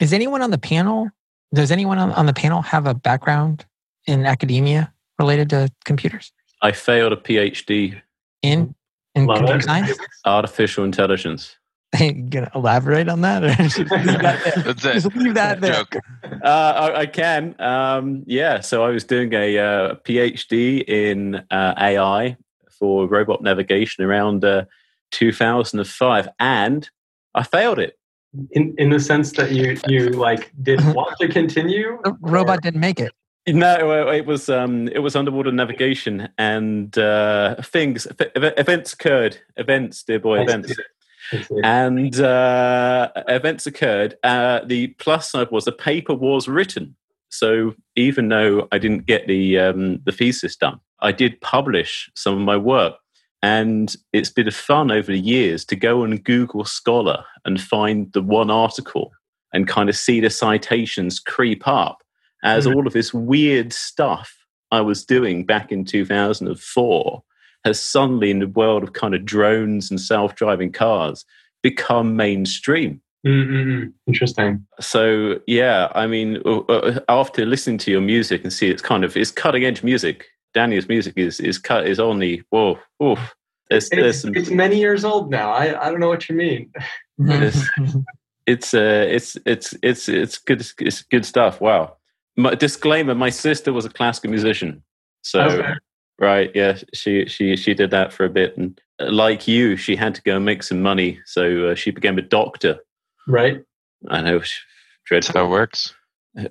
Is 0.00 0.12
anyone 0.12 0.42
on 0.42 0.50
the 0.50 0.58
panel? 0.58 1.10
Does 1.54 1.70
anyone 1.70 1.98
on, 1.98 2.12
on 2.12 2.26
the 2.26 2.34
panel 2.34 2.60
have 2.62 2.86
a 2.86 2.94
background 2.94 3.64
in 4.06 4.26
academia 4.26 4.92
related 5.18 5.50
to 5.50 5.70
computers? 5.84 6.32
I 6.62 6.72
failed 6.72 7.12
a 7.12 7.16
PhD 7.16 8.00
in 8.42 8.74
in 9.14 9.26
Love 9.26 9.38
computer 9.38 9.58
it. 9.58 9.64
science. 9.64 9.98
artificial 10.24 10.84
intelligence. 10.84 11.56
you 12.00 12.12
gonna 12.12 12.50
elaborate 12.54 13.08
on 13.08 13.20
that, 13.22 13.44
or 13.44 13.54
just 13.62 13.78
leave 13.78 13.90
that 13.90 14.64
there? 14.64 14.74
Just 14.74 15.16
leave 15.16 15.34
that 15.34 15.60
there. 15.60 15.72
Joke. 15.72 15.96
Uh, 16.24 16.38
I, 16.44 17.00
I 17.00 17.06
can. 17.06 17.54
Um, 17.60 18.24
yeah. 18.26 18.60
So 18.60 18.84
I 18.84 18.88
was 18.90 19.04
doing 19.04 19.32
a 19.32 19.58
uh, 19.58 19.94
PhD 20.04 20.82
in 20.86 21.36
uh, 21.50 21.74
AI 21.78 22.36
for 22.70 23.06
robot 23.06 23.42
navigation 23.42 24.04
around 24.04 24.44
uh, 24.44 24.64
2005, 25.12 26.28
and 26.38 26.90
I 27.34 27.42
failed 27.42 27.78
it. 27.78 27.98
In 28.50 28.74
in 28.76 28.90
the 28.90 29.00
sense 29.00 29.32
that 29.32 29.52
you 29.52 29.78
you 29.86 30.10
like 30.10 30.52
didn't 30.62 30.92
want 30.92 31.16
to 31.20 31.28
continue. 31.28 31.98
The 32.04 32.16
robot 32.20 32.62
didn't 32.62 32.80
make 32.80 33.00
it. 33.00 33.12
No, 33.48 34.08
it 34.10 34.26
was 34.26 34.48
um, 34.48 34.88
it 34.88 34.98
was 34.98 35.14
underwater 35.14 35.52
navigation, 35.52 36.28
and 36.36 36.96
uh, 36.98 37.54
things 37.62 38.06
ev- 38.18 38.54
events 38.56 38.92
occurred. 38.92 39.38
Events, 39.56 40.02
dear 40.02 40.18
boy, 40.18 40.42
events. 40.42 40.74
see. 40.74 40.82
I 41.32 41.42
see. 41.42 41.60
and 41.62 42.20
uh, 42.20 43.10
events 43.28 43.66
occurred. 43.66 44.16
Uh, 44.24 44.60
the 44.64 44.88
plus 44.98 45.30
side 45.30 45.50
was 45.52 45.64
the 45.64 45.72
paper 45.72 46.14
was 46.14 46.48
written. 46.48 46.96
So 47.28 47.74
even 47.94 48.28
though 48.28 48.66
I 48.72 48.78
didn't 48.78 49.06
get 49.06 49.28
the 49.28 49.58
um, 49.60 50.00
the 50.04 50.12
thesis 50.12 50.56
done, 50.56 50.80
I 51.00 51.12
did 51.12 51.40
publish 51.40 52.10
some 52.16 52.34
of 52.34 52.40
my 52.40 52.56
work, 52.56 52.94
and 53.42 53.94
it's 54.12 54.30
been 54.30 54.50
fun 54.50 54.90
over 54.90 55.12
the 55.12 55.20
years 55.20 55.64
to 55.66 55.76
go 55.76 56.02
on 56.02 56.16
Google 56.16 56.64
Scholar 56.64 57.24
and 57.44 57.60
find 57.60 58.12
the 58.12 58.22
one 58.22 58.50
article 58.50 59.12
and 59.52 59.68
kind 59.68 59.88
of 59.88 59.96
see 59.96 60.18
the 60.18 60.30
citations 60.30 61.20
creep 61.20 61.66
up 61.68 61.98
as 62.44 62.66
Mhm. 62.66 62.74
all 62.74 62.86
of 62.86 62.92
this 62.92 63.12
weird 63.14 63.72
stuff 63.72 64.36
I 64.70 64.80
was 64.80 65.04
doing 65.04 65.44
back 65.46 65.70
in 65.72 65.84
2004 65.84 67.22
has 67.64 67.80
suddenly, 67.80 68.30
in 68.30 68.38
the 68.38 68.46
world 68.48 68.82
of 68.82 68.92
kind 68.92 69.14
of 69.14 69.24
drones 69.24 69.90
and 69.90 70.00
self 70.00 70.34
driving 70.36 70.72
cars, 70.72 71.24
become 71.62 72.14
mainstream. 72.16 73.00
Mm-mm-mm. 73.26 73.92
Interesting. 74.06 74.64
So 74.80 75.40
yeah, 75.48 75.90
I 75.94 76.06
mean, 76.06 76.40
uh, 76.44 76.58
uh, 76.68 77.00
after 77.08 77.44
listening 77.44 77.78
to 77.78 77.90
your 77.90 78.00
music 78.00 78.42
and 78.44 78.52
see 78.52 78.68
it's 78.70 78.82
kind 78.82 79.04
of 79.04 79.16
it's 79.16 79.32
cutting 79.32 79.64
edge 79.64 79.82
music. 79.82 80.26
Daniel's 80.54 80.88
music 80.88 81.14
is 81.16 81.40
is 81.40 81.58
cut 81.58 81.86
is 81.86 81.98
only 81.98 82.36
the 82.36 82.42
whoa, 82.50 82.78
oof. 83.02 83.34
There's, 83.68 83.88
there's 83.88 84.06
It's, 84.14 84.20
some, 84.22 84.34
it's 84.36 84.50
many 84.50 84.78
years 84.78 85.04
old 85.04 85.28
now. 85.30 85.50
I, 85.50 85.86
I 85.86 85.90
don't 85.90 85.98
know 85.98 86.08
what 86.08 86.28
you 86.28 86.36
mean. 86.36 86.70
Yes. 87.18 87.66
it's 88.46 88.72
uh, 88.74 89.06
it's 89.08 89.36
it's 89.44 89.74
it's 89.82 90.08
it's 90.08 90.38
good 90.38 90.64
it's 90.78 91.02
good 91.02 91.26
stuff. 91.26 91.60
Wow. 91.60 91.95
My, 92.36 92.54
disclaimer: 92.54 93.14
My 93.14 93.30
sister 93.30 93.72
was 93.72 93.84
a 93.84 93.88
classical 93.90 94.30
musician, 94.30 94.82
so 95.22 95.40
Okay. 95.40 95.72
right, 96.18 96.50
yeah, 96.54 96.78
she 96.94 97.26
she 97.26 97.56
she 97.56 97.74
did 97.74 97.90
that 97.90 98.12
for 98.12 98.24
a 98.24 98.30
bit, 98.30 98.56
and 98.56 98.78
uh, 99.00 99.10
like 99.10 99.48
you, 99.48 99.76
she 99.76 99.96
had 99.96 100.14
to 100.16 100.22
go 100.22 100.36
and 100.36 100.44
make 100.44 100.62
some 100.62 100.82
money, 100.82 101.20
so 101.24 101.68
uh, 101.68 101.74
she 101.74 101.90
became 101.90 102.18
a 102.18 102.22
doctor. 102.22 102.78
Right. 103.26 103.62
I 104.08 104.20
know, 104.20 104.38
That's 104.38 104.60
dreadful. 105.06 105.40
how 105.40 105.46
it 105.46 105.50
works. 105.50 105.94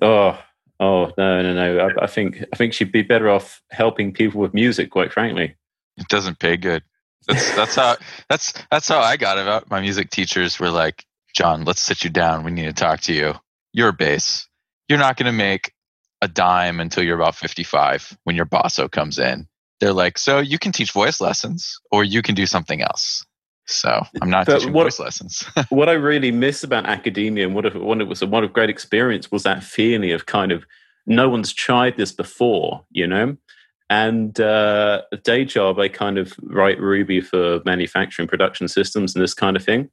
Oh, 0.02 0.38
oh 0.80 1.12
no, 1.16 1.42
no, 1.42 1.54
no! 1.54 1.78
I, 1.88 2.04
I 2.04 2.06
think 2.08 2.44
I 2.52 2.56
think 2.56 2.72
she'd 2.72 2.90
be 2.92 3.02
better 3.02 3.30
off 3.30 3.62
helping 3.70 4.12
people 4.12 4.40
with 4.40 4.52
music. 4.52 4.90
Quite 4.90 5.12
frankly, 5.12 5.54
It 5.96 6.08
doesn't 6.08 6.40
pay 6.40 6.56
good. 6.56 6.82
That's 7.28 7.54
that's 7.54 7.74
how 7.76 7.96
that's 8.28 8.52
that's 8.70 8.88
how 8.88 8.98
I 9.00 9.16
got 9.16 9.38
about 9.38 9.70
my 9.70 9.80
music 9.80 10.10
teachers 10.10 10.58
were 10.58 10.70
like, 10.70 11.04
John, 11.34 11.64
let's 11.64 11.80
sit 11.80 12.02
you 12.02 12.10
down. 12.10 12.42
We 12.44 12.50
need 12.50 12.64
to 12.66 12.72
talk 12.72 13.00
to 13.02 13.12
you. 13.12 13.34
You're 13.72 13.92
bass. 13.92 14.48
You're 14.88 14.98
not 14.98 15.16
going 15.16 15.26
to 15.26 15.32
make 15.36 15.72
a 16.22 16.28
dime 16.28 16.80
until 16.80 17.02
you're 17.02 17.20
about 17.20 17.34
55 17.34 18.16
when 18.24 18.36
your 18.36 18.46
bosso 18.46 18.90
comes 18.90 19.18
in. 19.18 19.46
They're 19.80 19.92
like, 19.92 20.16
so 20.18 20.38
you 20.38 20.58
can 20.58 20.72
teach 20.72 20.92
voice 20.92 21.20
lessons 21.20 21.78
or 21.90 22.02
you 22.04 22.22
can 22.22 22.34
do 22.34 22.46
something 22.46 22.80
else. 22.80 23.24
So 23.66 24.06
I'm 24.22 24.30
not 24.30 24.46
But 24.46 24.58
teaching 24.60 24.72
what- 24.72 24.84
voice 24.84 24.98
lessons. 24.98 25.44
what 25.68 25.88
I 25.88 25.92
really 25.92 26.30
miss 26.30 26.62
about 26.64 26.86
academia 26.86 27.46
and 27.46 27.54
what, 27.54 27.66
if, 27.66 27.74
what 27.74 28.00
it 28.00 28.04
was 28.08 28.24
one 28.24 28.44
of 28.44 28.52
great 28.52 28.70
experience 28.70 29.30
was 29.30 29.42
that 29.42 29.62
feeling 29.62 30.12
of 30.12 30.26
kind 30.26 30.52
of 30.52 30.64
no 31.06 31.28
one's 31.28 31.52
tried 31.52 31.96
this 31.96 32.12
before, 32.12 32.84
you 32.90 33.06
know. 33.06 33.36
And 33.88 34.40
uh, 34.40 35.02
a 35.12 35.16
day 35.18 35.44
job, 35.44 35.78
I 35.78 35.88
kind 35.88 36.18
of 36.18 36.32
write 36.42 36.80
Ruby 36.80 37.20
for 37.20 37.60
manufacturing 37.64 38.26
production 38.26 38.66
systems 38.66 39.14
and 39.14 39.22
this 39.22 39.34
kind 39.34 39.56
of 39.56 39.64
thing. 39.64 39.90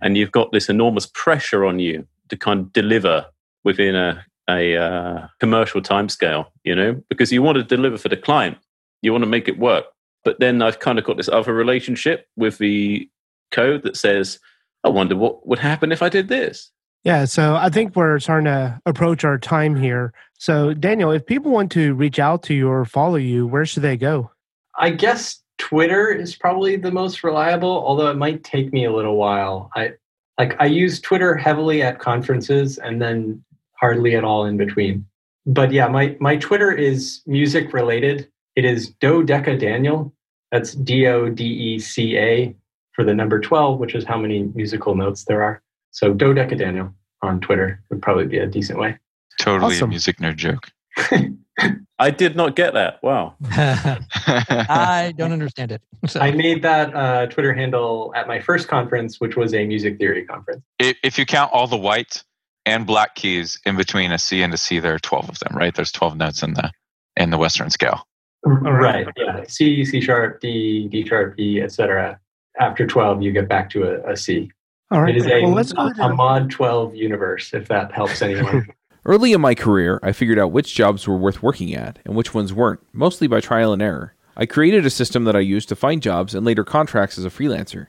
And 0.00 0.16
you've 0.16 0.32
got 0.32 0.52
this 0.52 0.68
enormous 0.70 1.06
pressure 1.12 1.64
on 1.64 1.78
you 1.78 2.06
to 2.30 2.36
kind 2.36 2.60
of 2.60 2.72
deliver 2.72 3.26
within 3.62 3.94
a, 3.94 4.24
a 4.48 4.76
uh, 4.76 5.26
commercial 5.40 5.80
timescale, 5.80 6.46
you 6.64 6.74
know, 6.74 7.00
because 7.08 7.32
you 7.32 7.42
want 7.42 7.56
to 7.56 7.64
deliver 7.64 7.98
for 7.98 8.08
the 8.08 8.16
client, 8.16 8.58
you 9.02 9.12
want 9.12 9.22
to 9.22 9.30
make 9.30 9.48
it 9.48 9.58
work. 9.58 9.86
But 10.24 10.40
then 10.40 10.62
I've 10.62 10.78
kind 10.78 10.98
of 10.98 11.04
got 11.04 11.16
this 11.16 11.28
other 11.28 11.52
relationship 11.52 12.26
with 12.36 12.58
the 12.58 13.08
code 13.50 13.82
that 13.82 13.96
says, 13.96 14.38
I 14.82 14.88
wonder 14.88 15.16
what 15.16 15.46
would 15.46 15.58
happen 15.58 15.92
if 15.92 16.02
I 16.02 16.08
did 16.08 16.28
this. 16.28 16.70
Yeah, 17.04 17.26
so 17.26 17.54
I 17.54 17.68
think 17.68 17.94
we're 17.96 18.18
starting 18.18 18.46
to 18.46 18.80
approach 18.86 19.24
our 19.24 19.38
time 19.38 19.76
here. 19.76 20.14
So, 20.38 20.72
Daniel, 20.72 21.10
if 21.10 21.26
people 21.26 21.52
want 21.52 21.70
to 21.72 21.94
reach 21.94 22.18
out 22.18 22.42
to 22.44 22.54
you 22.54 22.68
or 22.68 22.86
follow 22.86 23.16
you, 23.16 23.46
where 23.46 23.66
should 23.66 23.82
they 23.82 23.98
go? 23.98 24.30
I 24.78 24.90
guess 24.90 25.42
Twitter 25.58 26.08
is 26.10 26.34
probably 26.34 26.76
the 26.76 26.90
most 26.90 27.22
reliable, 27.22 27.70
although 27.86 28.08
it 28.08 28.16
might 28.16 28.42
take 28.42 28.72
me 28.72 28.86
a 28.86 28.92
little 28.92 29.16
while. 29.16 29.70
I 29.74 29.92
like 30.38 30.56
I 30.58 30.66
use 30.66 31.00
Twitter 31.00 31.36
heavily 31.36 31.82
at 31.82 31.98
conferences 31.98 32.78
and 32.78 33.00
then 33.00 33.44
hardly 33.84 34.16
at 34.16 34.24
all 34.24 34.46
in 34.46 34.56
between. 34.56 35.04
But 35.44 35.70
yeah, 35.70 35.88
my 35.88 36.16
my 36.18 36.36
Twitter 36.36 36.72
is 36.72 37.20
music 37.26 37.74
related. 37.74 38.16
It 38.56 38.64
is 38.64 38.94
Dodeca 39.02 39.60
Daniel. 39.60 40.14
That's 40.50 40.72
D 40.72 41.06
O 41.06 41.28
D 41.28 41.44
E 41.44 41.78
C 41.78 42.16
A 42.16 42.56
for 42.92 43.04
the 43.04 43.12
number 43.12 43.38
12, 43.40 43.78
which 43.78 43.94
is 43.94 44.04
how 44.04 44.16
many 44.24 44.38
musical 44.54 44.94
notes 44.94 45.24
there 45.26 45.42
are. 45.42 45.60
So 45.90 46.14
Dodeca 46.14 46.56
Daniel 46.56 46.94
on 47.20 47.40
Twitter 47.40 47.82
would 47.90 48.00
probably 48.00 48.26
be 48.26 48.38
a 48.38 48.46
decent 48.46 48.78
way. 48.78 48.98
totally 49.40 49.74
Awesome. 49.74 49.90
a 49.90 49.96
music 49.96 50.16
nerd 50.18 50.36
joke. 50.36 50.70
I 51.98 52.10
did 52.10 52.36
not 52.36 52.56
get 52.56 52.72
that. 52.74 53.02
Wow. 53.02 53.34
I 53.50 55.12
don't 55.18 55.32
understand 55.32 55.72
it. 55.72 55.82
So, 56.06 56.20
I 56.20 56.30
made 56.32 56.62
that 56.62 56.94
uh, 56.94 57.26
Twitter 57.26 57.52
handle 57.52 58.12
at 58.16 58.26
my 58.26 58.40
first 58.40 58.66
conference, 58.68 59.20
which 59.20 59.36
was 59.36 59.52
a 59.54 59.64
music 59.66 59.98
theory 59.98 60.24
conference. 60.24 60.62
if, 60.78 60.96
if 61.02 61.18
you 61.18 61.26
count 61.26 61.52
all 61.52 61.66
the 61.66 61.76
white 61.76 62.22
and 62.66 62.86
black 62.86 63.14
keys 63.14 63.60
in 63.64 63.76
between 63.76 64.12
a 64.12 64.18
C 64.18 64.42
and 64.42 64.52
a 64.54 64.56
C, 64.56 64.78
there 64.78 64.94
are 64.94 64.98
12 64.98 65.28
of 65.28 65.38
them, 65.40 65.56
right? 65.56 65.74
There's 65.74 65.92
12 65.92 66.16
notes 66.16 66.42
in 66.42 66.54
the 66.54 66.70
in 67.16 67.30
the 67.30 67.38
Western 67.38 67.70
scale. 67.70 68.06
Right. 68.44 69.06
Yeah. 69.16 69.44
C, 69.48 69.84
C 69.84 70.00
sharp, 70.00 70.40
D, 70.40 70.88
D 70.88 71.06
sharp, 71.06 71.38
E, 71.38 71.62
etc. 71.62 72.18
After 72.60 72.86
12, 72.86 73.22
you 73.22 73.32
get 73.32 73.48
back 73.48 73.70
to 73.70 73.84
a, 73.84 74.12
a 74.12 74.16
C. 74.16 74.50
All 74.90 75.02
right. 75.02 75.14
It 75.14 75.18
is 75.18 75.26
a, 75.26 75.42
well, 75.42 75.52
let's 75.52 75.72
go 75.72 75.82
a, 75.82 75.90
ahead 75.90 76.12
mod 76.12 76.50
12 76.50 76.94
universe, 76.94 77.54
if 77.54 77.68
that 77.68 77.92
helps 77.92 78.20
anyone. 78.20 78.68
Early 79.06 79.32
in 79.32 79.40
my 79.40 79.54
career, 79.54 80.00
I 80.02 80.12
figured 80.12 80.38
out 80.38 80.52
which 80.52 80.74
jobs 80.74 81.06
were 81.06 81.16
worth 81.16 81.42
working 81.42 81.74
at 81.74 81.98
and 82.04 82.14
which 82.14 82.32
ones 82.32 82.52
weren't, 82.52 82.80
mostly 82.92 83.26
by 83.26 83.40
trial 83.40 83.72
and 83.72 83.82
error. 83.82 84.14
I 84.36 84.46
created 84.46 84.84
a 84.84 84.90
system 84.90 85.24
that 85.24 85.36
I 85.36 85.40
used 85.40 85.68
to 85.68 85.76
find 85.76 86.02
jobs 86.02 86.34
and 86.34 86.44
later 86.44 86.64
contracts 86.64 87.18
as 87.18 87.24
a 87.24 87.30
freelancer. 87.30 87.88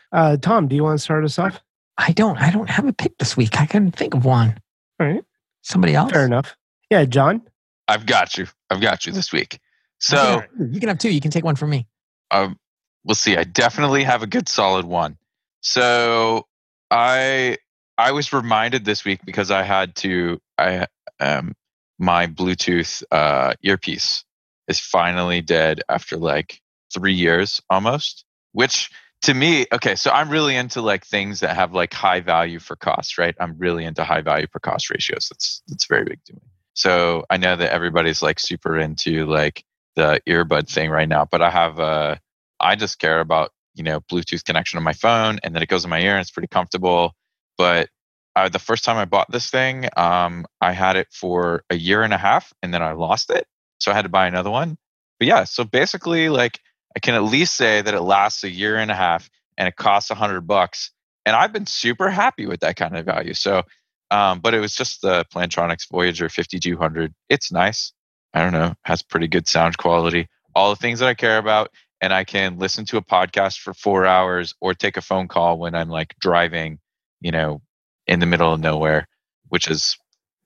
Uh, 0.11 0.37
Tom, 0.37 0.67
do 0.67 0.75
you 0.75 0.83
want 0.83 0.97
to 0.99 1.03
start 1.03 1.23
us 1.23 1.39
off? 1.39 1.61
I 1.97 2.11
don't. 2.11 2.37
I 2.37 2.51
don't 2.51 2.69
have 2.69 2.85
a 2.87 2.93
pick 2.93 3.17
this 3.17 3.37
week. 3.37 3.59
I 3.59 3.65
couldn't 3.65 3.91
think 3.91 4.13
of 4.13 4.25
one. 4.25 4.57
All 4.99 5.07
right. 5.07 5.23
Somebody 5.61 5.93
else. 5.95 6.11
Fair 6.11 6.25
enough. 6.25 6.55
Yeah, 6.89 7.05
John. 7.05 7.41
I've 7.87 8.05
got 8.05 8.37
you. 8.37 8.47
I've 8.69 8.81
got 8.81 9.05
you 9.05 9.11
this 9.11 9.31
week. 9.31 9.59
So 9.99 10.41
you 10.59 10.79
can 10.79 10.89
have 10.89 10.97
two. 10.97 11.11
You 11.11 11.21
can 11.21 11.31
take 11.31 11.43
one 11.45 11.55
from 11.55 11.69
me. 11.69 11.87
um, 12.31 12.57
we'll 13.03 13.15
see. 13.15 13.37
I 13.37 13.43
definitely 13.43 14.03
have 14.03 14.23
a 14.23 14.27
good 14.27 14.49
solid 14.49 14.85
one. 14.85 15.17
So 15.61 16.47
I 16.89 17.57
I 17.97 18.11
was 18.11 18.33
reminded 18.33 18.83
this 18.85 19.05
week 19.05 19.19
because 19.25 19.51
I 19.51 19.61
had 19.63 19.95
to 19.97 20.41
I 20.57 20.87
um 21.19 21.53
my 21.99 22.25
Bluetooth 22.25 23.03
uh, 23.11 23.53
earpiece 23.61 24.23
is 24.67 24.79
finally 24.79 25.41
dead 25.41 25.81
after 25.87 26.17
like 26.17 26.59
three 26.91 27.13
years 27.13 27.61
almost. 27.69 28.25
Which 28.53 28.89
to 29.23 29.33
me, 29.33 29.67
okay, 29.71 29.95
so 29.95 30.09
I'm 30.11 30.29
really 30.29 30.55
into 30.55 30.81
like 30.81 31.05
things 31.05 31.41
that 31.41 31.55
have 31.55 31.73
like 31.73 31.93
high 31.93 32.21
value 32.21 32.59
for 32.59 32.75
cost, 32.75 33.17
right? 33.17 33.35
I'm 33.39 33.55
really 33.57 33.85
into 33.85 34.03
high 34.03 34.21
value 34.21 34.47
per 34.47 34.59
cost 34.59 34.89
ratios. 34.89 35.27
That's 35.29 35.61
that's 35.67 35.85
very 35.85 36.05
big 36.05 36.23
to 36.25 36.33
me. 36.33 36.41
So 36.73 37.25
I 37.29 37.37
know 37.37 37.55
that 37.55 37.71
everybody's 37.71 38.21
like 38.21 38.39
super 38.39 38.77
into 38.77 39.25
like 39.25 39.63
the 39.95 40.21
earbud 40.27 40.67
thing 40.67 40.89
right 40.89 41.07
now, 41.07 41.25
but 41.25 41.41
I 41.41 41.51
have 41.51 41.79
a 41.79 42.19
I 42.59 42.75
just 42.75 42.99
care 42.99 43.19
about 43.19 43.51
you 43.75 43.83
know 43.83 44.01
Bluetooth 44.01 44.43
connection 44.43 44.77
on 44.77 44.83
my 44.83 44.93
phone, 44.93 45.39
and 45.43 45.53
then 45.53 45.61
it 45.61 45.69
goes 45.69 45.83
in 45.83 45.89
my 45.89 46.01
ear, 46.01 46.13
and 46.13 46.21
it's 46.21 46.31
pretty 46.31 46.47
comfortable. 46.47 47.13
But 47.57 47.89
uh, 48.35 48.49
the 48.49 48.59
first 48.59 48.83
time 48.83 48.97
I 48.97 49.05
bought 49.05 49.31
this 49.31 49.49
thing, 49.51 49.87
um, 49.97 50.45
I 50.61 50.71
had 50.71 50.95
it 50.95 51.07
for 51.11 51.63
a 51.69 51.75
year 51.75 52.01
and 52.01 52.13
a 52.13 52.17
half, 52.17 52.53
and 52.63 52.73
then 52.73 52.81
I 52.81 52.93
lost 52.93 53.29
it, 53.29 53.45
so 53.79 53.91
I 53.91 53.95
had 53.95 54.03
to 54.03 54.09
buy 54.09 54.25
another 54.25 54.49
one. 54.49 54.77
But 55.19 55.27
yeah, 55.27 55.43
so 55.43 55.63
basically, 55.63 56.29
like 56.29 56.59
I 56.95 56.99
can 56.99 57.15
at 57.15 57.23
least 57.23 57.55
say 57.55 57.81
that 57.81 57.93
it 57.93 58.01
lasts 58.01 58.43
a 58.43 58.49
year 58.49 58.77
and 58.77 58.91
a 58.91 58.95
half, 58.95 59.29
and 59.57 59.67
it 59.67 59.75
costs 59.75 60.09
a 60.09 60.15
hundred 60.15 60.41
bucks, 60.41 60.91
and 61.25 61.35
I've 61.35 61.53
been 61.53 61.65
super 61.65 62.09
happy 62.09 62.45
with 62.45 62.61
that 62.61 62.75
kind 62.75 62.97
of 62.97 63.05
value. 63.05 63.33
So, 63.33 63.63
um, 64.09 64.39
but 64.39 64.53
it 64.53 64.59
was 64.59 64.75
just 64.75 65.01
the 65.01 65.25
Plantronics 65.33 65.89
Voyager 65.89 66.29
5200. 66.29 67.13
It's 67.29 67.51
nice. 67.51 67.93
I 68.33 68.41
don't 68.41 68.53
know, 68.53 68.75
has 68.83 69.01
pretty 69.01 69.27
good 69.27 69.47
sound 69.47 69.77
quality, 69.77 70.27
all 70.55 70.69
the 70.69 70.77
things 70.77 70.99
that 70.99 71.09
I 71.09 71.13
care 71.13 71.37
about 71.37 71.69
and 72.01 72.11
I 72.13 72.23
can 72.23 72.57
listen 72.57 72.83
to 72.85 72.97
a 72.97 73.01
podcast 73.01 73.59
for 73.59 73.73
four 73.73 74.05
hours 74.05 74.55
or 74.59 74.73
take 74.73 74.97
a 74.97 75.01
phone 75.01 75.27
call 75.27 75.59
when 75.59 75.75
I'm 75.75 75.89
like 75.89 76.15
driving, 76.19 76.79
you 77.21 77.31
know, 77.31 77.61
in 78.07 78.19
the 78.19 78.25
middle 78.25 78.51
of 78.51 78.59
nowhere, 78.59 79.07
which 79.49 79.69
is 79.69 79.95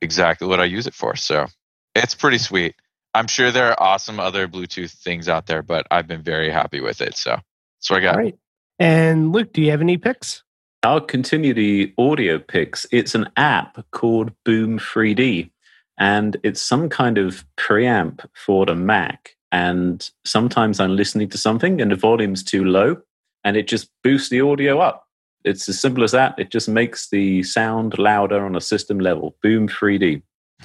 exactly 0.01 0.47
what 0.47 0.59
I 0.59 0.65
use 0.65 0.85
it 0.85 0.93
for. 0.93 1.15
So 1.15 1.47
it's 1.95 2.13
pretty 2.13 2.37
sweet. 2.37 2.75
I'm 3.15 3.27
sure 3.27 3.49
there 3.49 3.71
are 3.71 3.81
awesome 3.81 4.19
other 4.19 4.45
Bluetooth 4.47 4.91
things 4.91 5.29
out 5.29 5.47
there, 5.47 5.61
but 5.61 5.87
I've 5.89 6.05
been 6.05 6.21
very 6.21 6.51
happy 6.51 6.81
with 6.81 6.99
it. 6.99 7.15
So 7.15 7.31
that's 7.31 7.89
what 7.89 7.99
I 7.99 8.01
got. 8.01 8.15
All 8.15 8.21
right. 8.21 8.37
And 8.77 9.31
Luke, 9.31 9.53
do 9.53 9.61
you 9.61 9.71
have 9.71 9.79
any 9.79 9.97
picks? 9.97 10.43
I'll 10.83 10.99
continue 10.99 11.53
the 11.53 11.93
audio 11.97 12.37
picks. 12.39 12.85
It's 12.91 13.15
an 13.15 13.29
app 13.37 13.83
called 13.91 14.33
Boom 14.43 14.77
3D, 14.77 15.49
and 15.97 16.35
it's 16.43 16.61
some 16.61 16.89
kind 16.89 17.17
of 17.17 17.45
preamp 17.57 18.25
for 18.33 18.65
the 18.65 18.75
Mac. 18.75 19.31
And 19.49 20.07
sometimes 20.25 20.81
I'm 20.81 20.97
listening 20.97 21.29
to 21.29 21.37
something 21.37 21.79
and 21.79 21.91
the 21.91 21.95
volume's 21.95 22.43
too 22.43 22.65
low, 22.65 22.97
and 23.45 23.55
it 23.55 23.69
just 23.69 23.89
boosts 24.03 24.29
the 24.29 24.41
audio 24.41 24.79
up. 24.79 25.07
It's 25.45 25.69
as 25.69 25.79
simple 25.79 26.03
as 26.03 26.11
that. 26.11 26.37
It 26.37 26.51
just 26.51 26.67
makes 26.67 27.09
the 27.09 27.43
sound 27.43 27.97
louder 27.97 28.45
on 28.45 28.57
a 28.57 28.61
system 28.61 28.99
level. 28.99 29.37
Boom 29.41 29.69
3D. 29.69 30.21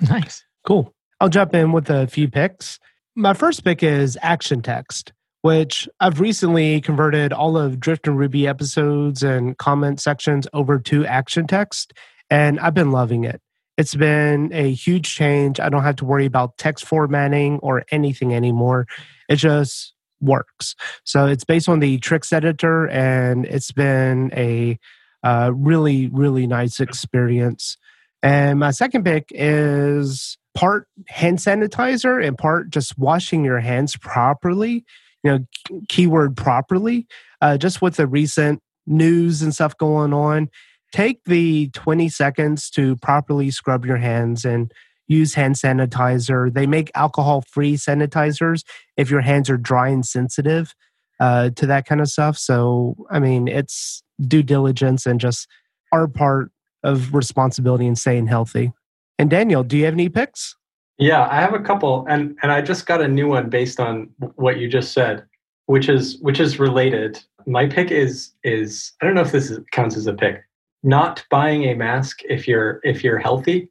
Nice. 0.09 0.43
Cool. 0.67 0.93
I'll 1.21 1.29
jump 1.29 1.55
in 1.55 1.73
with 1.73 1.91
a 1.91 2.07
few 2.07 2.29
picks. 2.29 2.79
My 3.15 3.35
first 3.35 3.63
pick 3.63 3.83
is 3.83 4.17
Action 4.23 4.63
Text, 4.63 5.13
which 5.43 5.87
I've 6.01 6.19
recently 6.19 6.81
converted 6.81 7.33
all 7.33 7.59
of 7.59 7.79
Drifting 7.79 8.17
Ruby 8.17 8.49
episodes 8.49 9.23
and 9.23 9.59
comment 9.59 10.01
sections 10.01 10.49
over 10.55 10.79
to 10.79 11.05
Action 11.05 11.47
Text, 11.47 11.93
and 12.31 12.59
I've 12.59 12.73
been 12.73 12.91
loving 12.91 13.25
it. 13.25 13.43
It's 13.77 13.95
been 13.95 14.51
a 14.55 14.73
huge 14.73 15.15
change. 15.15 15.61
I 15.61 15.69
don't 15.69 15.83
have 15.83 15.97
to 15.97 16.07
worry 16.07 16.25
about 16.25 16.57
text 16.57 16.87
formatting 16.87 17.59
or 17.59 17.85
anything 17.91 18.35
anymore. 18.35 18.87
It 19.29 19.37
just 19.37 19.93
works. 20.23 20.75
So 21.05 21.27
it's 21.27 21.45
based 21.45 21.69
on 21.69 21.81
the 21.81 21.99
Trix 21.99 22.33
editor, 22.33 22.89
and 22.89 23.45
it's 23.45 23.73
been 23.73 24.33
a 24.35 24.79
uh, 25.23 25.51
really, 25.55 26.09
really 26.09 26.47
nice 26.47 26.81
experience. 26.81 27.77
And 28.23 28.59
my 28.59 28.71
second 28.71 29.05
pick 29.05 29.27
is 29.31 30.37
part 30.55 30.87
hand 31.09 31.39
sanitizer 31.39 32.25
and 32.25 32.37
part 32.37 32.71
just 32.71 32.99
washing 32.99 33.45
your 33.45 33.61
hands 33.61 33.97
properly. 33.97 34.85
You 35.23 35.31
know, 35.31 35.81
keyword 35.89 36.37
properly. 36.37 37.07
Uh, 37.41 37.57
just 37.57 37.81
with 37.81 37.97
the 37.97 38.07
recent 38.07 38.63
news 38.87 39.43
and 39.43 39.55
stuff 39.55 39.77
going 39.79 40.13
on, 40.13 40.49
take 40.93 41.25
the 41.25 41.71
20 41.71 42.09
seconds 42.09 42.71
to 42.71 42.97
properly 42.97 43.51
scrub 43.51 43.87
your 43.87 43.97
hands 43.97 44.45
and 44.45 44.73
use 45.09 45.35
hand 45.35 45.57
sanitizer. 45.57 46.53
They 46.53 46.67
make 46.67 46.91
alcohol 46.95 47.43
free 47.49 47.75
sanitizers 47.75 48.63
if 48.97 49.11
your 49.11 49.21
hands 49.21 49.51
are 49.51 49.57
dry 49.57 49.89
and 49.89 50.05
sensitive 50.05 50.75
uh, 51.19 51.51
to 51.51 51.67
that 51.67 51.87
kind 51.87 52.01
of 52.01 52.09
stuff. 52.09 52.39
So, 52.39 52.97
I 53.11 53.19
mean, 53.19 53.49
it's 53.49 54.03
due 54.21 54.43
diligence 54.43 55.07
and 55.07 55.21
just 55.21 55.49
our 55.93 56.07
part 56.07 56.51
of 56.83 57.15
responsibility 57.15 57.87
in 57.87 57.97
staying 57.97 58.27
healthy. 58.27 58.73
And 59.19 59.29
Daniel, 59.29 59.63
do 59.63 59.77
you 59.77 59.85
have 59.85 59.95
any 59.95 60.09
picks? 60.09 60.57
Yeah, 61.01 61.27
I 61.31 61.41
have 61.41 61.55
a 61.55 61.61
couple, 61.61 62.05
and 62.09 62.37
and 62.43 62.53
I 62.53 62.61
just 62.61 62.85
got 62.85 63.01
a 63.01 63.09
new 63.09 63.29
one 63.29 63.49
based 63.49 63.81
on 63.81 64.11
what 64.37 64.59
you 64.59 64.69
just 64.69 64.93
said, 64.93 65.25
which 65.65 65.89
is 65.89 66.19
which 66.21 66.41
is 66.41 66.59
related. 66.59 67.19
My 67.47 67.67
pick 67.67 67.91
is 67.91 68.33
is 68.45 68.93
I 69.01 69.07
don't 69.07 69.15
know 69.15 69.23
if 69.23 69.33
this 69.33 69.51
is, 69.51 69.61
counts 69.73 69.97
as 69.97 70.07
a 70.07 70.13
pick. 70.13 70.43
Not 70.83 71.25
buying 71.31 71.65
a 71.65 71.75
mask 71.75 72.21
if 72.29 72.47
you're 72.47 72.81
if 72.85 73.03
you're 73.03 73.19
healthy. 73.19 73.71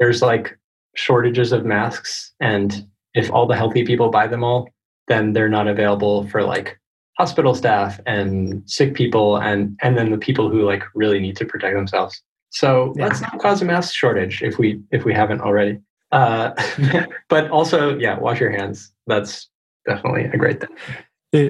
There's 0.00 0.20
like 0.20 0.58
shortages 0.96 1.52
of 1.52 1.64
masks, 1.64 2.32
and 2.40 2.86
if 3.14 3.30
all 3.30 3.46
the 3.46 3.56
healthy 3.56 3.84
people 3.84 4.10
buy 4.10 4.26
them 4.26 4.42
all, 4.42 4.68
then 5.06 5.32
they're 5.32 5.48
not 5.48 5.68
available 5.68 6.26
for 6.28 6.42
like 6.42 6.80
hospital 7.18 7.54
staff 7.54 8.00
and 8.06 8.62
sick 8.68 8.94
people, 8.94 9.36
and 9.36 9.78
and 9.80 9.96
then 9.96 10.10
the 10.10 10.18
people 10.18 10.50
who 10.50 10.62
like 10.62 10.82
really 10.94 11.20
need 11.20 11.36
to 11.36 11.44
protect 11.44 11.76
themselves. 11.76 12.20
So 12.54 12.94
Yeah. 12.96 13.06
let's 13.06 13.20
not 13.20 13.38
cause 13.40 13.60
a 13.62 13.64
mask 13.64 13.94
shortage 13.94 14.42
if 14.42 14.58
we 14.58 14.80
if 14.92 15.04
we 15.04 15.12
haven't 15.12 15.40
already. 15.40 15.80
Uh, 16.12 16.52
but 17.28 17.50
also, 17.50 17.98
yeah, 17.98 18.16
wash 18.18 18.40
your 18.40 18.50
hands. 18.50 18.92
That's 19.08 19.48
definitely 19.86 20.24
a 20.26 20.36
great 20.36 20.60
thing. 20.60 20.70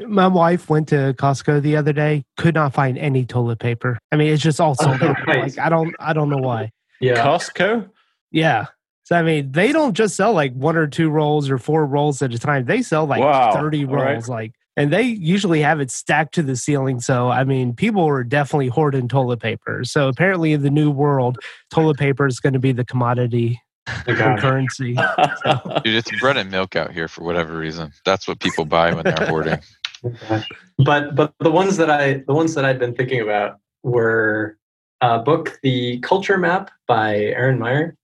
Uh, 0.03 0.07
My 0.09 0.27
wife 0.27 0.71
went 0.71 0.89
to 0.89 1.15
Costco 1.19 1.61
the 1.61 1.77
other 1.77 1.93
day, 1.93 2.25
could 2.39 2.55
not 2.55 2.73
find 2.73 2.97
any 2.97 3.27
toilet 3.27 3.59
paper. 3.59 3.99
I 4.11 4.17
mean, 4.17 4.33
it's 4.33 4.43
just 4.43 4.61
all 4.61 4.75
sold 4.75 5.03
out. 5.03 5.17
Right. 5.27 5.41
Like 5.41 5.59
I 5.59 5.69
don't 5.69 5.95
I 6.01 6.15
don't 6.15 6.31
know 6.31 6.39
why. 6.39 6.71
Yeah, 7.01 7.23
Costco? 7.23 7.91
Yeah. 8.31 8.67
So 9.03 9.17
I 9.17 9.23
mean, 9.23 9.53
they 9.53 9.73
don't 9.73 9.93
just 9.93 10.17
sell 10.17 10.33
like 10.33 10.55
one 10.55 10.77
or 10.77 10.87
two 10.87 11.11
rolls 11.11 11.51
or 11.51 11.59
four 11.59 11.85
rolls 11.85 12.23
at 12.23 12.33
a 12.33 12.39
time. 12.39 12.65
They 12.65 12.81
sell 12.81 13.05
like 13.05 13.21
Wow. 13.21 13.53
30 13.53 13.85
All 13.85 13.91
right. 13.95 14.13
rolls 14.15 14.29
like 14.31 14.53
and 14.77 14.93
they 14.93 15.03
usually 15.03 15.61
have 15.61 15.81
it 15.81 15.91
stacked 15.91 16.35
to 16.35 16.43
the 16.43 16.57
ceiling. 16.57 17.01
So 17.01 17.31
I 17.31 17.45
mean, 17.45 17.75
people 17.75 18.05
are 18.07 18.25
definitely 18.25 18.69
hoarding 18.69 19.09
toilet 19.09 19.41
paper. 19.41 19.85
So 19.85 20.09
apparently 20.09 20.53
in 20.53 20.63
the 20.63 20.71
new 20.71 20.91
world, 20.91 21.39
toilet 21.71 21.99
paper 21.99 22.27
is 22.27 22.41
going 22.41 22.55
to 22.55 22.59
be 22.59 22.73
the 22.73 22.85
commodity 22.85 23.61
for 24.05 24.15
gosh. 24.15 24.41
currency. 24.41 24.95
Dude, 25.85 25.95
it's 25.95 26.21
bread 26.21 26.37
and 26.37 26.51
milk 26.51 26.77
out 26.77 26.93
here 26.93 27.09
for 27.09 27.25
whatever 27.25 27.57
reason. 27.57 27.93
That's 28.05 28.27
what 28.27 28.41
people 28.41 28.65
buy 28.65 28.93
when 28.93 29.05
they're 29.05 29.27
hoarding. 29.29 29.61
but 30.79 31.15
but 31.15 31.33
the 31.41 31.51
ones 31.51 31.77
that 31.77 31.91
I 31.91 32.25
the 32.27 32.35
ones 32.35 32.55
that 32.55 32.65
I'd 32.65 32.79
been 32.79 32.95
thinking 32.95 33.21
about 33.21 33.59
were 33.83 34.59
a 35.01 35.19
book, 35.19 35.59
The 35.63 35.99
Culture 36.01 36.39
Map 36.39 36.71
by 36.87 37.17
Erin 37.17 37.59
Meyer, 37.59 37.97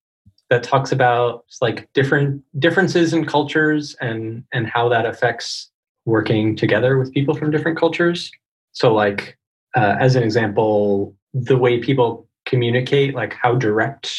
that 0.50 0.62
talks 0.62 0.92
about 0.92 1.44
like 1.62 1.90
different 1.94 2.42
differences 2.58 3.12
in 3.12 3.24
cultures 3.24 3.96
and 4.00 4.44
and 4.52 4.66
how 4.66 4.88
that 4.88 5.06
affects 5.06 5.69
working 6.05 6.57
together 6.57 6.98
with 6.98 7.12
people 7.12 7.34
from 7.34 7.51
different 7.51 7.78
cultures. 7.78 8.30
So 8.72 8.94
like 8.94 9.36
uh, 9.76 9.96
as 10.01 10.16
an 10.16 10.22
example, 10.22 11.14
the 11.32 11.57
way 11.57 11.78
people 11.78 12.28
communicate, 12.46 13.14
like 13.14 13.34
how 13.34 13.55
direct 13.55 14.12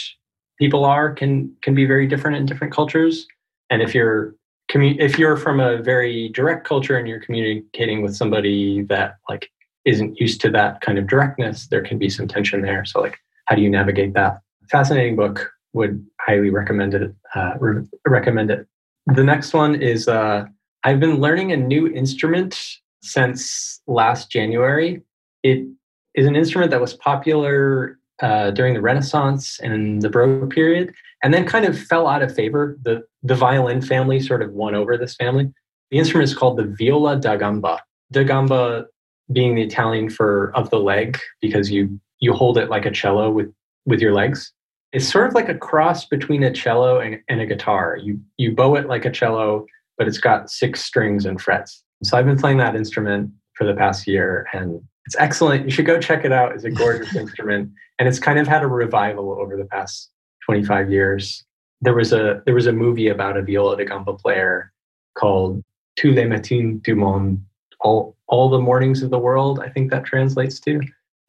people 0.59 0.85
are, 0.85 1.13
can 1.13 1.53
can 1.61 1.75
be 1.75 1.85
very 1.85 2.07
different 2.07 2.37
in 2.37 2.45
different 2.45 2.73
cultures. 2.73 3.27
And 3.69 3.81
if 3.81 3.93
you're 3.95 4.35
commu- 4.71 4.99
if 4.99 5.17
you're 5.19 5.37
from 5.37 5.59
a 5.59 5.81
very 5.81 6.29
direct 6.29 6.65
culture 6.67 6.97
and 6.97 7.07
you're 7.07 7.19
communicating 7.19 8.01
with 8.01 8.15
somebody 8.15 8.83
that 8.83 9.15
like 9.29 9.49
isn't 9.85 10.19
used 10.19 10.39
to 10.41 10.49
that 10.51 10.81
kind 10.81 10.97
of 10.97 11.07
directness, 11.07 11.67
there 11.67 11.81
can 11.81 11.97
be 11.97 12.09
some 12.09 12.27
tension 12.27 12.61
there. 12.61 12.85
So 12.85 13.01
like, 13.01 13.17
how 13.45 13.55
do 13.55 13.61
you 13.61 13.69
navigate 13.69 14.13
that? 14.13 14.39
Fascinating 14.69 15.15
book. 15.15 15.51
Would 15.73 16.05
highly 16.19 16.49
recommend 16.49 16.93
it. 16.93 17.15
Uh, 17.33 17.53
re- 17.57 17.87
recommend 18.05 18.51
it. 18.51 18.67
The 19.05 19.23
next 19.23 19.53
one 19.53 19.81
is 19.81 20.09
uh, 20.09 20.45
I've 20.83 20.99
been 20.99 21.19
learning 21.19 21.51
a 21.51 21.57
new 21.57 21.87
instrument 21.87 22.59
since 23.01 23.81
last 23.87 24.31
January. 24.31 25.01
It 25.43 25.67
is 26.15 26.25
an 26.25 26.35
instrument 26.35 26.71
that 26.71 26.81
was 26.81 26.93
popular 26.95 27.99
uh, 28.21 28.51
during 28.51 28.73
the 28.73 28.81
Renaissance 28.81 29.59
and 29.59 30.01
the 30.01 30.09
Baroque 30.09 30.51
period, 30.51 30.93
and 31.23 31.33
then 31.33 31.45
kind 31.45 31.65
of 31.65 31.79
fell 31.79 32.07
out 32.07 32.21
of 32.21 32.33
favor. 32.33 32.77
The 32.83 33.03
the 33.23 33.35
violin 33.35 33.81
family 33.81 34.19
sort 34.19 34.41
of 34.41 34.53
won 34.53 34.75
over 34.75 34.97
this 34.97 35.15
family. 35.15 35.51
The 35.91 35.97
instrument 35.97 36.29
is 36.29 36.35
called 36.35 36.57
the 36.57 36.63
viola 36.63 37.19
da 37.19 37.35
gamba. 37.35 37.81
Da 38.11 38.23
gamba 38.23 38.85
being 39.31 39.55
the 39.55 39.61
Italian 39.61 40.09
for 40.09 40.51
of 40.55 40.69
the 40.69 40.79
leg 40.79 41.17
because 41.41 41.71
you 41.71 41.99
you 42.19 42.33
hold 42.33 42.57
it 42.57 42.69
like 42.69 42.85
a 42.85 42.91
cello 42.91 43.29
with 43.29 43.51
with 43.85 44.01
your 44.01 44.13
legs. 44.13 44.51
It's 44.93 45.09
sort 45.09 45.27
of 45.27 45.33
like 45.33 45.47
a 45.47 45.55
cross 45.55 46.05
between 46.05 46.43
a 46.43 46.51
cello 46.51 46.99
and, 46.99 47.19
and 47.29 47.39
a 47.39 47.45
guitar. 47.45 47.97
You 47.97 48.19
you 48.37 48.53
bow 48.53 48.75
it 48.75 48.87
like 48.87 49.05
a 49.05 49.11
cello, 49.11 49.65
but 49.97 50.07
it's 50.07 50.17
got 50.17 50.49
six 50.49 50.83
strings 50.83 51.25
and 51.25 51.39
frets. 51.39 51.83
So 52.03 52.17
I've 52.17 52.25
been 52.25 52.37
playing 52.37 52.57
that 52.57 52.75
instrument 52.75 53.31
for 53.53 53.65
the 53.65 53.73
past 53.73 54.07
year 54.07 54.47
and 54.53 54.81
it's 55.05 55.15
excellent. 55.19 55.65
You 55.65 55.71
should 55.71 55.85
go 55.85 55.99
check 55.99 56.25
it 56.25 56.31
out. 56.31 56.53
It's 56.53 56.63
a 56.63 56.71
gorgeous 56.71 57.15
instrument 57.23 57.71
and 57.99 58.07
it's 58.07 58.19
kind 58.19 58.39
of 58.39 58.47
had 58.47 58.63
a 58.63 58.67
revival 58.67 59.37
over 59.39 59.55
the 59.55 59.65
past 59.65 60.09
25 60.45 60.91
years. 60.91 61.43
There 61.81 61.93
was 61.93 62.13
a 62.13 62.41
there 62.45 62.53
was 62.53 62.67
a 62.67 62.71
movie 62.71 63.07
about 63.07 63.37
a 63.37 63.41
viola 63.41 63.77
da 63.77 63.85
gamba 63.85 64.13
player 64.13 64.71
called 65.15 65.63
Tous 65.97 66.13
les 66.15 66.25
matins 66.25 66.81
du 66.83 66.95
monde, 66.95 67.43
all 67.79 68.15
all 68.27 68.49
the 68.49 68.59
mornings 68.59 69.01
of 69.03 69.09
the 69.09 69.19
world. 69.19 69.59
I 69.59 69.69
think 69.69 69.91
that 69.91 70.05
translates 70.05 70.59
to 70.61 70.79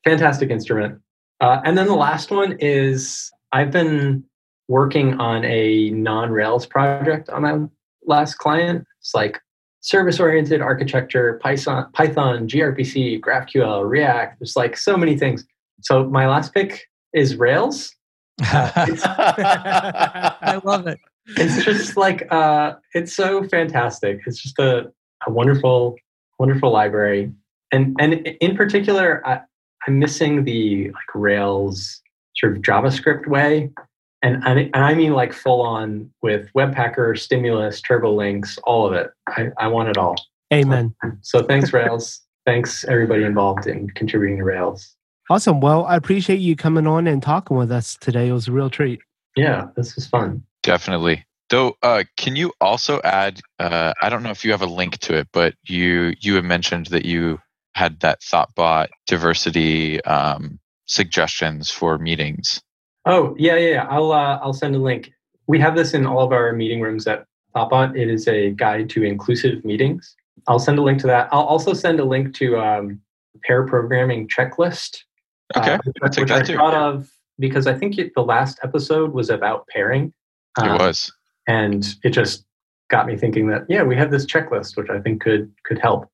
fantastic 0.04 0.50
instrument. 0.50 1.00
Uh, 1.40 1.60
and 1.64 1.76
then 1.76 1.86
the 1.86 1.94
last 1.94 2.30
one 2.30 2.56
is 2.60 3.32
I've 3.52 3.70
been 3.70 4.24
working 4.68 5.20
on 5.20 5.44
a 5.44 5.90
non 5.90 6.30
Rails 6.30 6.66
project 6.66 7.28
on 7.28 7.42
my 7.42 7.58
last 8.07 8.38
client. 8.38 8.86
It's 9.00 9.14
like 9.14 9.40
service 9.80 10.20
oriented 10.20 10.61
architecture, 10.61 11.40
Python, 11.42 11.90
Python, 11.92 12.48
gRPC, 12.48 13.20
GraphQL, 13.20 13.88
React. 13.88 14.38
There's 14.38 14.57
like 14.57 14.76
so 14.76 14.96
many 14.96 15.16
things. 15.18 15.44
So 15.80 16.09
my 16.09 16.28
last 16.28 16.55
pick 16.55 16.88
is 17.12 17.36
Rails. 17.36 17.94
I 18.40 19.40
love 20.64 20.86
it. 20.86 20.98
It's 21.36 21.64
just 21.64 21.96
like 21.96 22.26
uh, 22.32 22.74
it's 22.94 23.14
so 23.14 23.44
fantastic. 23.44 24.20
It's 24.26 24.42
just 24.42 24.59
a, 24.59 24.90
a 25.26 25.30
wonderful, 25.30 25.96
wonderful 26.38 26.72
library, 26.72 27.32
and 27.70 27.96
and 28.00 28.14
in 28.40 28.57
particular, 28.57 29.24
I, 29.26 29.40
I'm 29.86 29.98
missing 29.98 30.44
the 30.44 30.86
like 30.86 31.14
Rails 31.14 32.00
sort 32.36 32.57
of 32.57 32.62
JavaScript 32.62 33.28
way, 33.28 33.70
and 34.22 34.42
and, 34.44 34.58
and 34.58 34.76
I 34.76 34.94
mean 34.94 35.12
like 35.12 35.32
full 35.32 35.60
on 35.62 36.10
with 36.22 36.48
Webpacker, 36.54 37.18
Stimulus, 37.18 37.80
TurboLinks, 37.80 38.58
all 38.64 38.86
of 38.86 38.92
it. 38.92 39.10
I, 39.28 39.50
I 39.58 39.68
want 39.68 39.88
it 39.88 39.98
all. 39.98 40.16
Amen. 40.52 40.94
So 41.22 41.42
thanks 41.42 41.72
Rails. 41.72 42.20
thanks 42.46 42.84
everybody 42.84 43.24
involved 43.24 43.66
in 43.66 43.90
contributing 43.90 44.38
to 44.38 44.44
Rails. 44.44 44.94
Awesome. 45.30 45.60
Well, 45.60 45.86
I 45.86 45.96
appreciate 45.96 46.40
you 46.40 46.56
coming 46.56 46.86
on 46.86 47.06
and 47.06 47.22
talking 47.22 47.56
with 47.56 47.72
us 47.72 47.97
today. 48.01 48.28
It 48.28 48.32
was 48.32 48.48
a 48.48 48.52
real 48.52 48.68
treat. 48.68 49.01
Yeah, 49.36 49.68
this 49.76 49.94
was 49.94 50.06
fun. 50.06 50.44
Definitely. 50.62 51.24
Though, 51.48 51.76
uh, 51.82 52.05
can 52.16 52.36
you 52.36 52.52
also 52.60 53.01
add? 53.02 53.40
Uh, 53.59 53.92
I 54.02 54.09
don't 54.09 54.22
know 54.22 54.30
if 54.30 54.44
you 54.44 54.51
have 54.52 54.62
a 54.62 54.66
link 54.66 54.98
to 54.98 55.16
it, 55.16 55.28
but 55.32 55.55
you 55.64 56.14
you 56.20 56.34
had 56.34 56.44
mentioned 56.44 56.86
that 56.86 57.05
you 57.05 57.40
had 57.74 58.01
that 58.01 58.20
ThoughtBot 58.20 58.88
diversity 59.06 60.02
um, 60.05 60.59
suggestions 60.86 61.70
for 61.70 61.98
meetings. 61.98 62.62
Oh 63.06 63.34
yeah, 63.38 63.56
yeah. 63.56 63.68
yeah. 63.70 63.86
I'll 63.88 64.12
uh, 64.12 64.38
I'll 64.42 64.52
send 64.52 64.74
a 64.74 64.78
link. 64.78 65.12
We 65.46 65.58
have 65.60 65.74
this 65.76 65.94
in 65.94 66.06
all 66.06 66.20
of 66.20 66.32
our 66.32 66.52
meeting 66.52 66.80
rooms 66.80 67.06
at 67.06 67.26
ThoughtBot. 67.54 67.96
It 67.98 68.08
is 68.08 68.28
a 68.28 68.50
guide 68.50 68.88
to 68.90 69.02
inclusive 69.02 69.64
meetings. 69.64 70.16
I'll 70.48 70.58
send 70.58 70.78
a 70.78 70.82
link 70.82 71.00
to 71.00 71.06
that. 71.08 71.28
I'll 71.32 71.42
also 71.42 71.72
send 71.72 72.00
a 72.00 72.04
link 72.04 72.34
to 72.36 72.58
um, 72.58 73.00
pair 73.44 73.66
programming 73.66 74.28
checklist. 74.28 74.98
Okay, 75.56 75.74
uh, 75.74 75.78
which, 75.84 75.96
I'll 76.02 76.08
take 76.08 76.22
which 76.22 76.28
that 76.30 76.42
I 76.42 76.44
too. 76.44 76.56
thought 76.56 76.74
of 76.74 77.10
because 77.38 77.66
I 77.66 77.74
think 77.74 77.98
it, 77.98 78.12
the 78.14 78.22
last 78.22 78.58
episode 78.62 79.12
was 79.12 79.30
about 79.30 79.66
pairing. 79.68 80.12
It 80.58 80.64
Um, 80.68 80.78
was. 80.78 81.12
and 81.48 81.84
it 82.04 82.10
just 82.10 82.44
got 82.88 83.06
me 83.06 83.16
thinking 83.16 83.48
that 83.48 83.64
yeah, 83.68 83.82
we 83.82 83.96
have 83.96 84.10
this 84.10 84.26
checklist 84.26 84.76
which 84.76 84.90
I 84.90 85.00
think 85.00 85.22
could 85.22 85.50
could 85.64 85.78
help. 85.78 86.04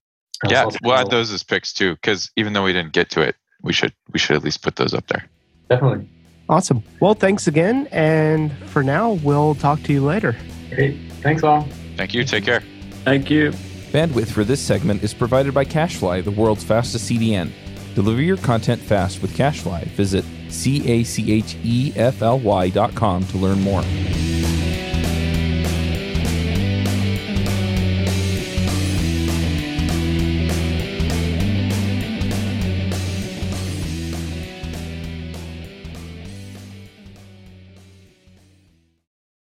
Uh, 0.44 0.48
Yeah, 0.50 0.68
we'll 0.82 0.94
add 0.94 1.10
those 1.10 1.32
as 1.32 1.42
picks 1.42 1.72
too, 1.72 1.94
because 1.96 2.30
even 2.36 2.52
though 2.52 2.62
we 2.64 2.72
didn't 2.72 2.92
get 2.92 3.10
to 3.10 3.20
it, 3.20 3.36
we 3.62 3.72
should 3.72 3.92
we 4.12 4.18
should 4.18 4.36
at 4.36 4.42
least 4.44 4.62
put 4.62 4.76
those 4.76 4.94
up 4.94 5.06
there. 5.08 5.24
Definitely. 5.68 6.08
Awesome. 6.48 6.82
Well, 7.00 7.14
thanks 7.14 7.46
again. 7.46 7.88
And 7.92 8.52
for 8.68 8.82
now, 8.82 9.12
we'll 9.12 9.54
talk 9.54 9.82
to 9.84 9.92
you 9.92 10.04
later. 10.04 10.36
Great. 10.70 10.98
Thanks 11.22 11.42
all. 11.42 11.68
Thank 11.96 12.14
you. 12.14 12.24
Take 12.24 12.44
care. 12.44 12.62
Thank 13.04 13.30
you. 13.30 13.50
Bandwidth 13.92 14.28
for 14.28 14.44
this 14.44 14.60
segment 14.60 15.02
is 15.02 15.14
provided 15.14 15.54
by 15.54 15.64
CacheFly, 15.64 16.24
the 16.24 16.30
world's 16.30 16.64
fastest 16.64 17.10
CDN. 17.10 17.50
Deliver 17.94 18.22
your 18.22 18.36
content 18.36 18.80
fast 18.80 19.22
with 19.22 19.36
CacheFly. 19.36 19.84
Visit 19.88 20.24
C 20.48 20.86
A 20.90 21.04
C 21.04 21.32
H 21.32 21.56
E 21.64 21.92
F 21.96 22.22
L 22.22 22.38
Y 22.38 22.70
dot 22.70 22.94
com 22.94 23.24
to 23.26 23.38
learn 23.38 23.60
more. 23.60 23.82